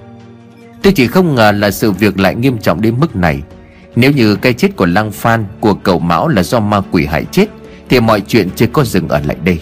[0.81, 3.41] Tôi chỉ không ngờ là sự việc lại nghiêm trọng đến mức này.
[3.95, 7.25] Nếu như cái chết của Lăng Phan, Của cậu Mão là do ma quỷ hại
[7.31, 7.45] chết,
[7.89, 9.59] Thì mọi chuyện chưa có dừng ở lại đây.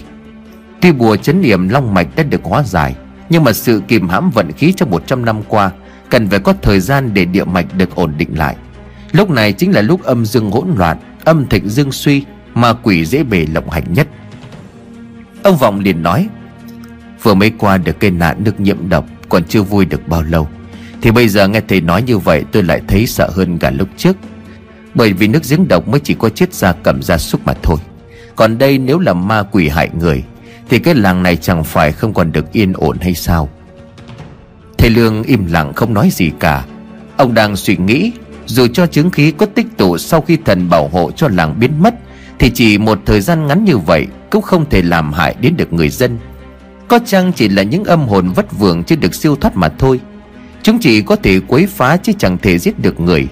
[0.82, 2.96] Tuy bùa chấn niệm long mạch đã được hóa giải,
[3.30, 5.72] Nhưng mà sự kìm hãm vận khí trong 100 năm qua
[6.10, 8.56] Cần phải có thời gian để địa mạch được ổn định lại.
[9.12, 12.24] Lúc này chính là lúc âm dương hỗn loạn, Âm thịnh dương suy,
[12.54, 14.08] Ma quỷ dễ bề lộng hành nhất.
[15.44, 16.28] Ông Vọng liền nói,
[17.22, 20.48] Vừa mới qua được cây nạn nước nhiễm độc, Còn chưa vui được bao lâu.
[21.04, 23.88] Thì bây giờ nghe thầy nói như vậy, tôi lại thấy sợ hơn cả lúc
[23.97, 24.18] trước.
[24.95, 27.78] Bởi vì nước giếng độc mới chỉ có chết ra cầm ra súc mà thôi.
[28.36, 30.24] Còn đây nếu là ma quỷ hại người,
[30.70, 33.50] Thì cái làng này chẳng phải không còn được yên ổn hay sao?
[34.78, 36.66] Thầy Lương im lặng không nói gì cả.
[37.17, 38.12] Ông đang suy nghĩ,
[38.46, 41.71] Dù cho chứng khí có tích tụ sau khi thần bảo hộ cho làng biến
[41.82, 41.93] mất,
[42.39, 45.74] Thì chỉ một thời gian ngắn như vậy Cũng không thể làm hại đến được
[45.74, 46.17] người dân.
[46.88, 50.00] Có chăng chỉ là những âm hồn vất vưởng chưa được siêu thoát mà thôi?
[50.64, 53.28] Chúng chỉ có thể quấy phá chứ chẳng thể giết được người.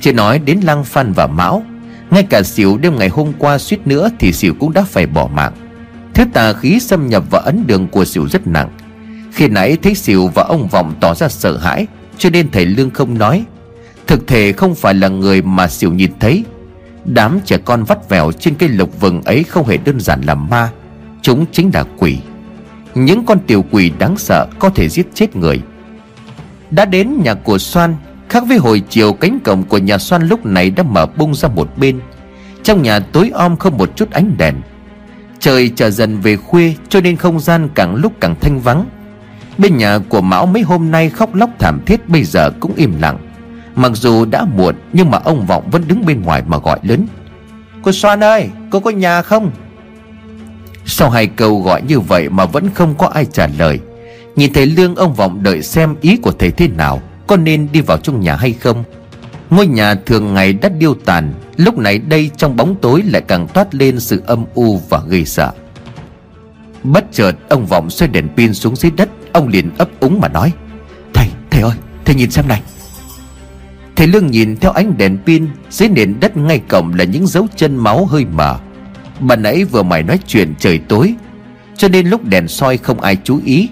[0.00, 1.62] Chưa nói đến Lăng Phan và Mão,
[2.10, 5.28] Ngay cả xỉu đêm ngày hôm qua suýt nữa Thì xỉu cũng đã phải bỏ
[5.34, 5.52] mạng.
[6.14, 8.68] Thứ tà khí xâm nhập vào ấn đường của xỉu rất nặng.
[9.32, 11.86] Khi nãy thấy xỉu và ông Vọng tỏ ra sợ hãi,
[12.18, 13.44] Cho nên thầy Lương không nói.
[14.06, 16.44] Thực thể không phải là người mà xỉu nhìn thấy.
[17.04, 20.34] Đám trẻ con vắt vẻo trên cây lục vừng ấy không hề đơn giản là
[20.34, 20.70] ma,
[21.22, 22.18] Chúng chính là quỷ.
[22.94, 25.62] Những con tiểu quỷ đáng sợ có thể giết chết người.
[26.70, 27.96] Đã đến nhà của Soan,
[28.28, 31.48] Khác với hồi chiều cánh cổng của nhà Soan lúc này đã mở bung ra
[31.48, 32.00] một bên.
[32.62, 34.54] Trong nhà tối om không một chút ánh đèn.
[35.38, 38.86] Trời trở dần về khuya, cho nên không gian càng lúc càng thanh vắng.
[39.58, 43.00] Bên nhà của Mão mấy hôm nay khóc lóc thảm thiết bây giờ cũng im
[43.00, 43.18] lặng.
[43.74, 47.06] Mặc dù đã muộn, nhưng mà ông Vọng vẫn đứng bên ngoài mà gọi lớn.
[47.82, 49.50] Cô Soan ơi, cô có nhà không?
[50.84, 53.80] Sau hai câu gọi như vậy mà vẫn không có ai trả lời.
[54.36, 57.80] Nhìn thấy Lương ông Vọng đợi xem ý của thầy thế nào Có nên đi
[57.80, 58.84] vào trong nhà hay không?
[59.50, 63.48] Ngôi nhà thường ngày đã điêu tàn Lúc này đây trong bóng tối lại càng
[63.48, 65.52] toát lên sự âm u và gây sợ.
[66.82, 70.28] Bất chợt ông Vọng xoay đèn pin xuống dưới đất Ông liền ấp úng mà
[70.28, 70.52] nói
[71.14, 72.62] Thầy, thầy ơi, thầy nhìn xem này.
[73.96, 77.46] Thầy Lương nhìn theo ánh đèn pin Dưới nền đất ngay cổng là những dấu
[77.56, 78.58] chân máu hơi mờ.
[79.20, 81.14] Bà nãy vừa mày nói chuyện trời tối
[81.76, 83.68] Cho nên lúc đèn soi không ai chú ý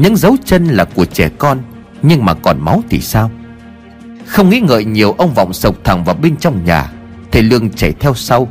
[0.00, 1.58] những dấu chân là của trẻ con,
[2.02, 3.30] Nhưng mà còn máu thì sao?
[4.26, 6.92] Không nghĩ ngợi nhiều, ông Vọng sộc thẳng vào bên trong nhà,
[7.32, 8.48] Thầy Lương chạy theo sau.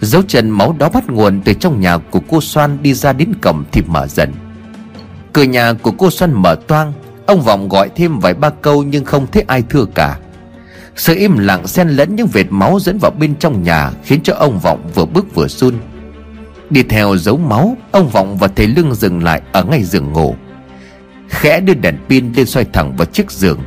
[0.00, 3.32] Dấu chân máu đó bắt nguồn từ trong nhà của cô Soan đi ra đến
[3.42, 4.32] cổng thì mở dần.
[5.32, 6.92] Cửa nhà của cô Soan mở toang,
[7.26, 10.18] Ông Vọng gọi thêm vài ba câu nhưng không thấy ai thưa cả.
[10.96, 14.34] Sự im lặng xen lẫn những vệt máu dẫn vào bên trong nhà Khiến cho
[14.34, 15.74] ông Vọng vừa bước vừa run.
[16.70, 20.36] Đi theo dấu máu, Ông Vọng và thầy Lương dừng lại ở ngay giường ngủ.
[21.30, 23.58] Khẽ đưa đèn pin lên xoay thẳng vào chiếc giường,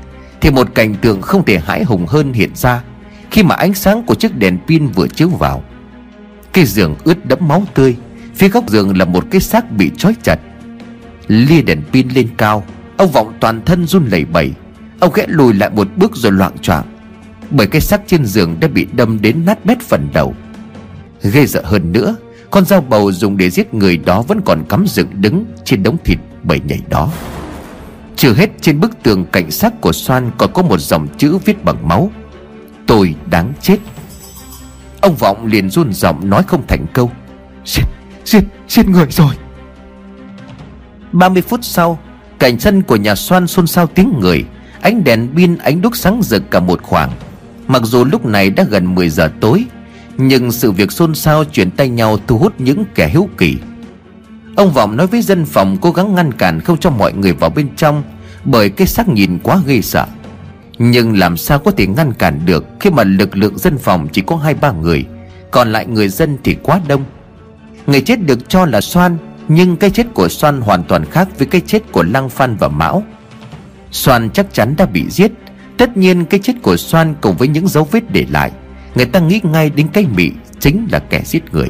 [0.41, 2.83] Thì một cảnh tượng không thể hãi hùng hơn hiện ra
[3.31, 5.63] Khi mà ánh sáng của chiếc đèn pin vừa chiếu vào.
[6.53, 7.95] Cái giường ướt đẫm máu tươi,
[8.35, 10.35] Phía góc giường là một cái xác bị trói chặt.
[11.27, 12.63] Lia đèn pin lên cao,
[12.97, 14.51] Ông Vọng toàn thân run lẩy bẩy.
[14.99, 16.85] Ông khẽ lùi lại một bước rồi loạn choạng,
[17.49, 20.35] Bởi cái xác trên giường đã bị đâm đến nát bét phần đầu.
[21.21, 22.15] Ghê sợ hơn nữa,
[22.51, 25.97] Con dao bầu dùng để giết người đó vẫn còn cắm dựng đứng Trên đống
[26.05, 27.11] thịt bầy nhảy đó.
[28.23, 31.63] Chưa hết trên bức tường cảnh sát của Soan Còn có một dòng chữ viết
[31.63, 32.11] bằng máu.
[32.87, 33.77] Tôi đáng chết.
[35.01, 37.11] Ông Vọng liền run giọng nói không thành câu.
[37.65, 37.83] Giết,
[38.25, 39.35] giết, giết người rồi.
[41.11, 41.99] 30 phút sau
[42.39, 44.45] Cảnh sân của nhà Soan xôn xao tiếng người.
[44.81, 47.11] Ánh đèn pin ánh đuốc sáng rực cả một khoảng.
[47.67, 49.65] Mặc dù lúc này đã gần 10 giờ tối
[50.17, 53.57] Nhưng sự việc xôn xao chuyển tay nhau thu hút những kẻ hiếu kỳ.
[54.55, 57.49] Ông Vọng nói với dân phòng cố gắng ngăn cản không cho mọi người vào
[57.49, 58.03] bên trong
[58.45, 60.05] bởi cái xác nhìn quá ghê sợ.
[60.77, 64.21] Nhưng làm sao có thể ngăn cản được Khi mà lực lượng dân phòng chỉ
[64.21, 65.05] có hai ba người,
[65.51, 67.03] Còn lại người dân thì quá đông.
[67.87, 69.17] Người chết được cho là Soan,
[69.47, 72.67] nhưng cái chết của Soan hoàn toàn khác với cái chết của Lăng Phan và
[72.67, 73.03] Mão.
[73.91, 75.31] Soan chắc chắn đã bị giết.
[75.77, 78.51] Tất nhiên cái chết của Soan cùng với những dấu vết để lại,
[78.95, 81.69] Người ta nghĩ ngay đến cái mị chính là kẻ giết người.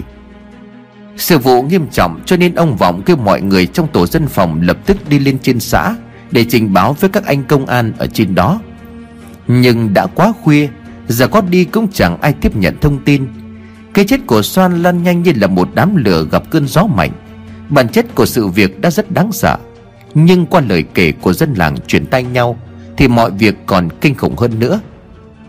[1.18, 4.62] Sự vụ nghiêm trọng cho nên ông Vọng kêu mọi người trong tổ dân phòng
[4.62, 5.96] lập tức đi lên trên xã.
[6.34, 8.60] Để trình báo với các anh công an ở trên đó.
[9.48, 10.68] Nhưng đã quá khuya,
[11.08, 13.28] Giờ có đi cũng chẳng ai tiếp nhận thông tin.
[13.94, 17.12] Cái chết của Soan lan nhanh như là một đám lửa gặp cơn gió mạnh.
[17.70, 19.58] Bản chất của sự việc đã rất đáng sợ.
[20.14, 22.58] Nhưng qua lời kể của dân làng truyền tay nhau,
[22.98, 24.80] Thì mọi việc còn kinh khủng hơn nữa.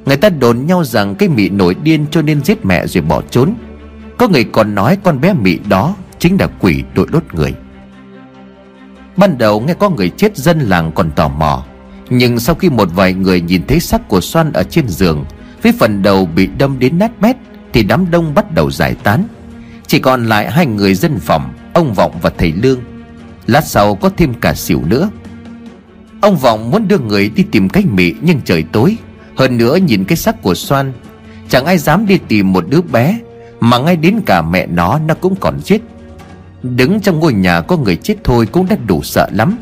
[0.06, 3.22] Người ta đồn nhau rằng cái mị nổi điên cho nên giết mẹ rồi bỏ
[3.30, 3.54] trốn.
[4.18, 7.54] Có người còn nói con bé mị đó Chính là quỷ đội đốt người.
[9.16, 11.64] Ban đầu nghe có người chết dân làng còn tò mò,
[12.10, 15.24] Nhưng sau khi một vài người nhìn thấy xác của xoan ở trên giường,
[15.62, 17.36] Với phần đầu bị đâm đến nát bét
[17.72, 19.24] Thì đám đông bắt đầu giải tán.
[19.86, 22.80] Chỉ còn lại hai người dân phòng, Ông Vọng và thầy Lương.
[23.46, 25.10] Lát sau có thêm cả xỉu nữa.
[26.20, 28.96] Ông Vọng muốn đưa người đi tìm cách mị Nhưng trời tối.
[29.36, 30.92] Hơn nữa nhìn cái xác của xoan
[31.48, 33.18] Chẳng ai dám đi tìm một đứa bé,
[33.60, 35.78] Mà ngay đến cả mẹ nó nó cũng còn chết.
[36.64, 39.58] Đứng trong ngôi nhà có người chết thôi cũng đã đủ sợ lắm.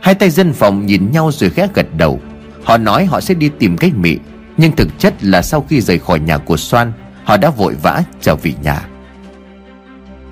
[0.00, 2.20] Hai tay dân phòng nhìn nhau rồi khẽ gật đầu.
[2.64, 4.18] Họ nói họ sẽ đi tìm cách mị,
[4.56, 6.92] Nhưng thực chất là sau khi rời khỏi nhà của Soan,
[7.24, 8.88] Họ đã vội vã trở về nhà.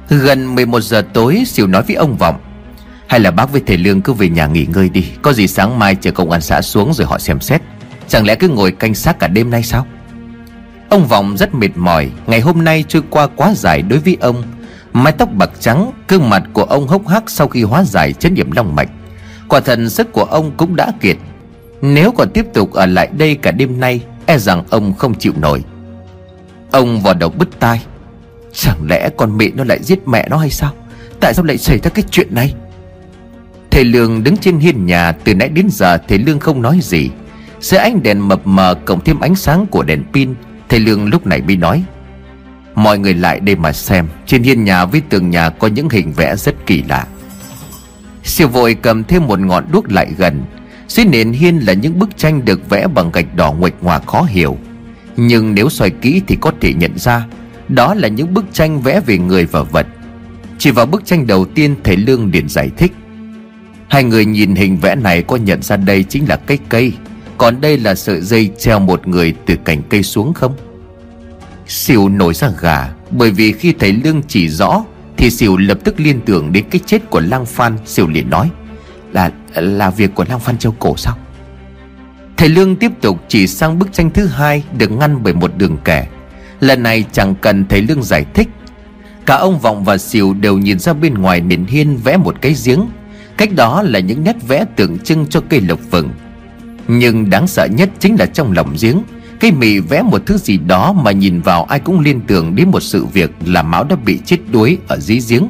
[0.09, 2.37] Gần 11 giờ tối, Siêu nói với ông Vọng,
[3.07, 5.79] Hay là bác với thầy Lương cứ về nhà nghỉ ngơi đi, Có gì sáng
[5.79, 7.63] mai chờ công an xã xuống rồi họ xem xét.
[8.09, 9.87] Chẳng lẽ cứ ngồi canh xác cả đêm nay sao?
[10.89, 14.43] Ông Vọng rất mệt mỏi, Ngày hôm nay trôi qua quá dài đối với ông
[14.93, 18.35] Mái tóc bạc trắng, Gương mặt của ông hốc hác sau khi hóa giải chấn
[18.35, 18.89] điểm long mạch.
[19.49, 21.17] Quả thần sức của ông cũng đã kiệt.
[21.83, 25.33] Nếu còn tiếp tục ở lại đây cả đêm nay E rằng ông không chịu
[25.37, 25.65] nổi.
[26.71, 27.83] Ông vào đầu bứt tai.
[28.53, 30.73] Chẳng lẽ con mẹ nó lại giết mẹ nó hay sao?
[31.21, 32.55] Tại sao lại xảy ra cái chuyện này?
[33.71, 37.11] Thầy Lương đứng trên hiên nhà Từ nãy đến giờ, thầy Lương không nói gì.
[37.61, 40.35] Giữa ánh đèn mập mờ cộng thêm ánh sáng của đèn pin,
[40.69, 41.85] Thầy Lương lúc này mới nói
[42.75, 44.09] Mọi người lại đây mà xem.
[44.27, 47.07] Trên hiên nhà với tường nhà có những hình vẽ rất kỳ lạ.
[48.25, 50.43] Siêu vội cầm thêm một ngọn đuốc lại gần.
[50.89, 54.23] Dưới nền hiên là những bức tranh được vẽ bằng gạch đỏ nguệch ngoạc khó
[54.23, 54.57] hiểu.
[55.17, 57.27] Nhưng nếu soi kỹ thì có thể nhận ra,
[57.69, 59.87] đó là những bức tranh vẽ về người và vật.
[60.59, 62.93] Chỉ vào bức tranh đầu tiên, thầy Lương liền giải thích.
[63.89, 66.93] Hai người nhìn hình vẽ này có nhận ra đây chính là cây cây.
[67.39, 70.57] Còn đây là sợi dây treo một người từ cành cây xuống không?
[71.67, 74.85] Sỉu nổi ra gà, Bởi vì khi thầy Lương chỉ rõ,
[75.17, 77.79] Thì Sỉu lập tức liên tưởng đến cái chết của Lang Phan.
[77.87, 78.51] Sỉu liền nói,
[79.13, 81.17] Là là việc của Lang Phan treo cổ sao?
[82.37, 85.79] Thầy Lương tiếp tục chỉ sang bức tranh thứ hai Được ngăn bởi một đường
[85.85, 86.09] kẻ.
[86.61, 88.49] Lần này chẳng cần thầy Lương giải thích.
[89.27, 92.55] Cả ông Vọng và Sìu đều nhìn ra bên ngoài nền hiên vẽ một cái
[92.65, 92.81] giếng.
[93.37, 96.11] Cách đó là những nét vẽ tượng trưng cho cây lộc vừng.
[96.89, 99.03] Nhưng đáng sợ nhất chính là trong lòng giếng.
[99.43, 102.71] Cây mì vẽ một thứ gì đó mà nhìn vào ai cũng liên tưởng đến
[102.71, 105.49] một sự việc là Mão đã bị chết đuối ở dưới giếng.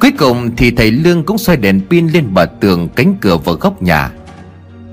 [0.00, 3.54] Cuối cùng thì thầy Lương cũng xoay đèn pin lên bờ tường cánh cửa vào
[3.54, 4.10] góc nhà.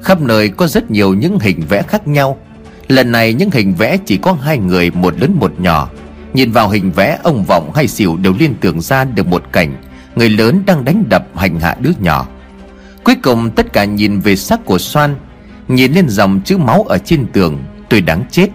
[0.03, 2.37] Khắp nơi có rất nhiều những hình vẽ khác nhau.
[2.87, 5.89] Lần này những hình vẽ chỉ có hai người, một lớn một nhỏ.
[6.33, 9.75] Nhìn vào hình vẽ, ông Vọng hay Xỉu đều liên tưởng ra được một cảnh
[10.15, 12.27] Người lớn đang đánh đập hành hạ đứa nhỏ.
[13.03, 15.15] Cuối cùng tất cả nhìn về xác của Soan,
[15.67, 17.63] Nhìn lên dòng chữ máu ở trên tường.
[17.91, 18.47] Tôi đáng chết.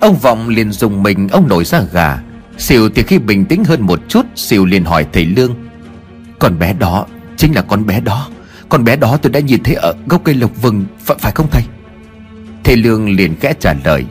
[0.00, 2.18] Ông Vọng liền dùng mình ông nổi ra gà.
[2.58, 5.54] Xỉu thì khi bình tĩnh hơn một chút Xỉu liền hỏi thầy Lương
[6.38, 7.06] Con bé đó
[7.36, 8.28] chính là con bé đó.
[8.68, 11.46] Con bé đó tôi đã nhìn thấy ở gốc cây lộc vừng Phải, phải không
[11.50, 11.62] thầy?
[12.64, 14.04] Thầy Lương liền khẽ trả lời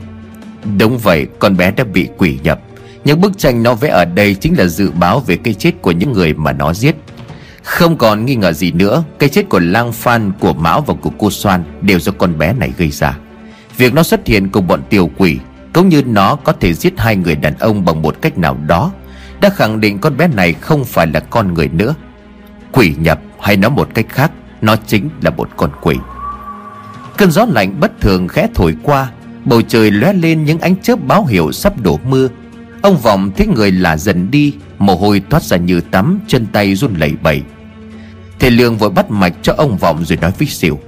[0.78, 2.60] Đúng vậy con bé đã bị quỷ nhập.
[3.04, 5.92] Những bức tranh nó vẽ ở đây Chính là dự báo về cái chết của
[5.92, 6.96] những người mà nó giết.
[7.62, 11.12] Không còn nghi ngờ gì nữa Cái chết của Lang Phan, của Mão và của
[11.18, 13.18] cô Soan Đều do con bé này gây ra.
[13.76, 15.38] Việc nó xuất hiện cùng bọn tiểu quỷ,
[15.72, 18.92] Cũng như nó có thể giết hai người đàn ông Bằng một cách nào đó,
[19.40, 21.94] Đã khẳng định con bé này không phải là con người nữa.
[22.72, 25.96] Quỷ nhập hay nói một cách khác, Nó chính là một con quỷ.
[27.16, 29.10] Cơn gió lạnh bất thường khẽ thổi qua,
[29.44, 32.28] Bầu trời lóe lên những ánh chớp báo hiệu sắp đổ mưa.
[32.82, 36.74] Ông vọng thấy người lạ dần đi, Mồ hôi thoát ra như tắm, Chân tay
[36.74, 37.42] run lẩy bẩy.
[38.38, 40.78] Thầy Lương vội bắt mạch cho ông vọng rồi nói với xỉu,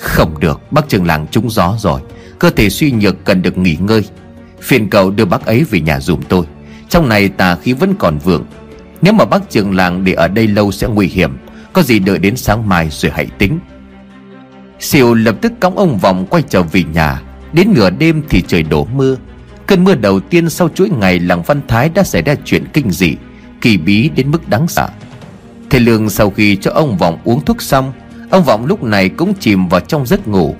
[0.00, 2.00] Không được, Bác trường làng trúng gió rồi.
[2.42, 4.04] Cơ thể suy nhược cần được nghỉ ngơi.
[4.60, 6.46] Phiền cậu đưa bác ấy về nhà dùm tôi.
[6.88, 8.44] Trong này tà khí vẫn còn vượng.
[9.02, 11.36] Nếu mà bác trường làng để ở đây lâu sẽ nguy hiểm.
[11.72, 13.58] Có gì đợi đến sáng mai rồi hãy tính.
[14.80, 17.22] Siêu lập tức cõng ông vọng quay trở về nhà.
[17.52, 19.16] Đến nửa đêm thì trời đổ mưa.
[19.66, 22.90] Cơn mưa đầu tiên sau chuỗi ngày làng Văn Thái đã xảy ra chuyện kinh
[22.90, 23.16] dị,
[23.60, 24.88] Kỳ bí đến mức đáng sợ.
[25.70, 27.92] Thầy Lương sau khi cho ông Vọng uống thuốc xong,
[28.30, 30.56] Ông Vọng lúc này cũng chìm vào trong giấc ngủ.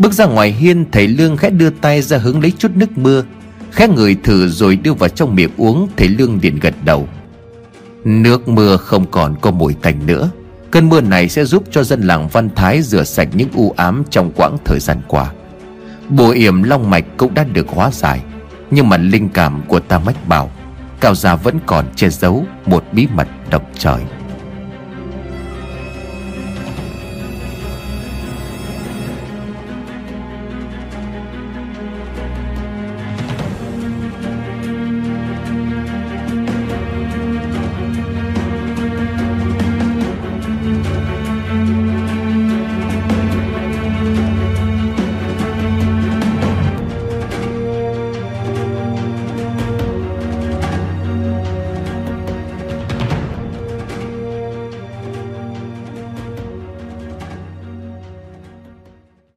[0.00, 3.24] Bước ra ngoài hiên, thầy Lương khẽ đưa tay ra hướng lấy chút nước mưa.
[3.70, 7.08] Khẽ người thử rồi đưa vào trong miệng uống, Thầy Lương liền gật đầu.
[8.04, 10.30] Nước mưa không còn có mùi tành nữa.
[10.70, 14.02] Cơn mưa này sẽ giúp cho dân làng Văn Thái rửa sạch những u ám
[14.10, 15.32] trong quãng thời gian qua.
[16.08, 18.20] Bùa yểm long mạch cũng đã được hóa giải,
[18.70, 20.50] Nhưng mà linh cảm của ta mách bảo,
[21.00, 24.00] Cao gia vẫn còn che giấu một bí mật độc trời.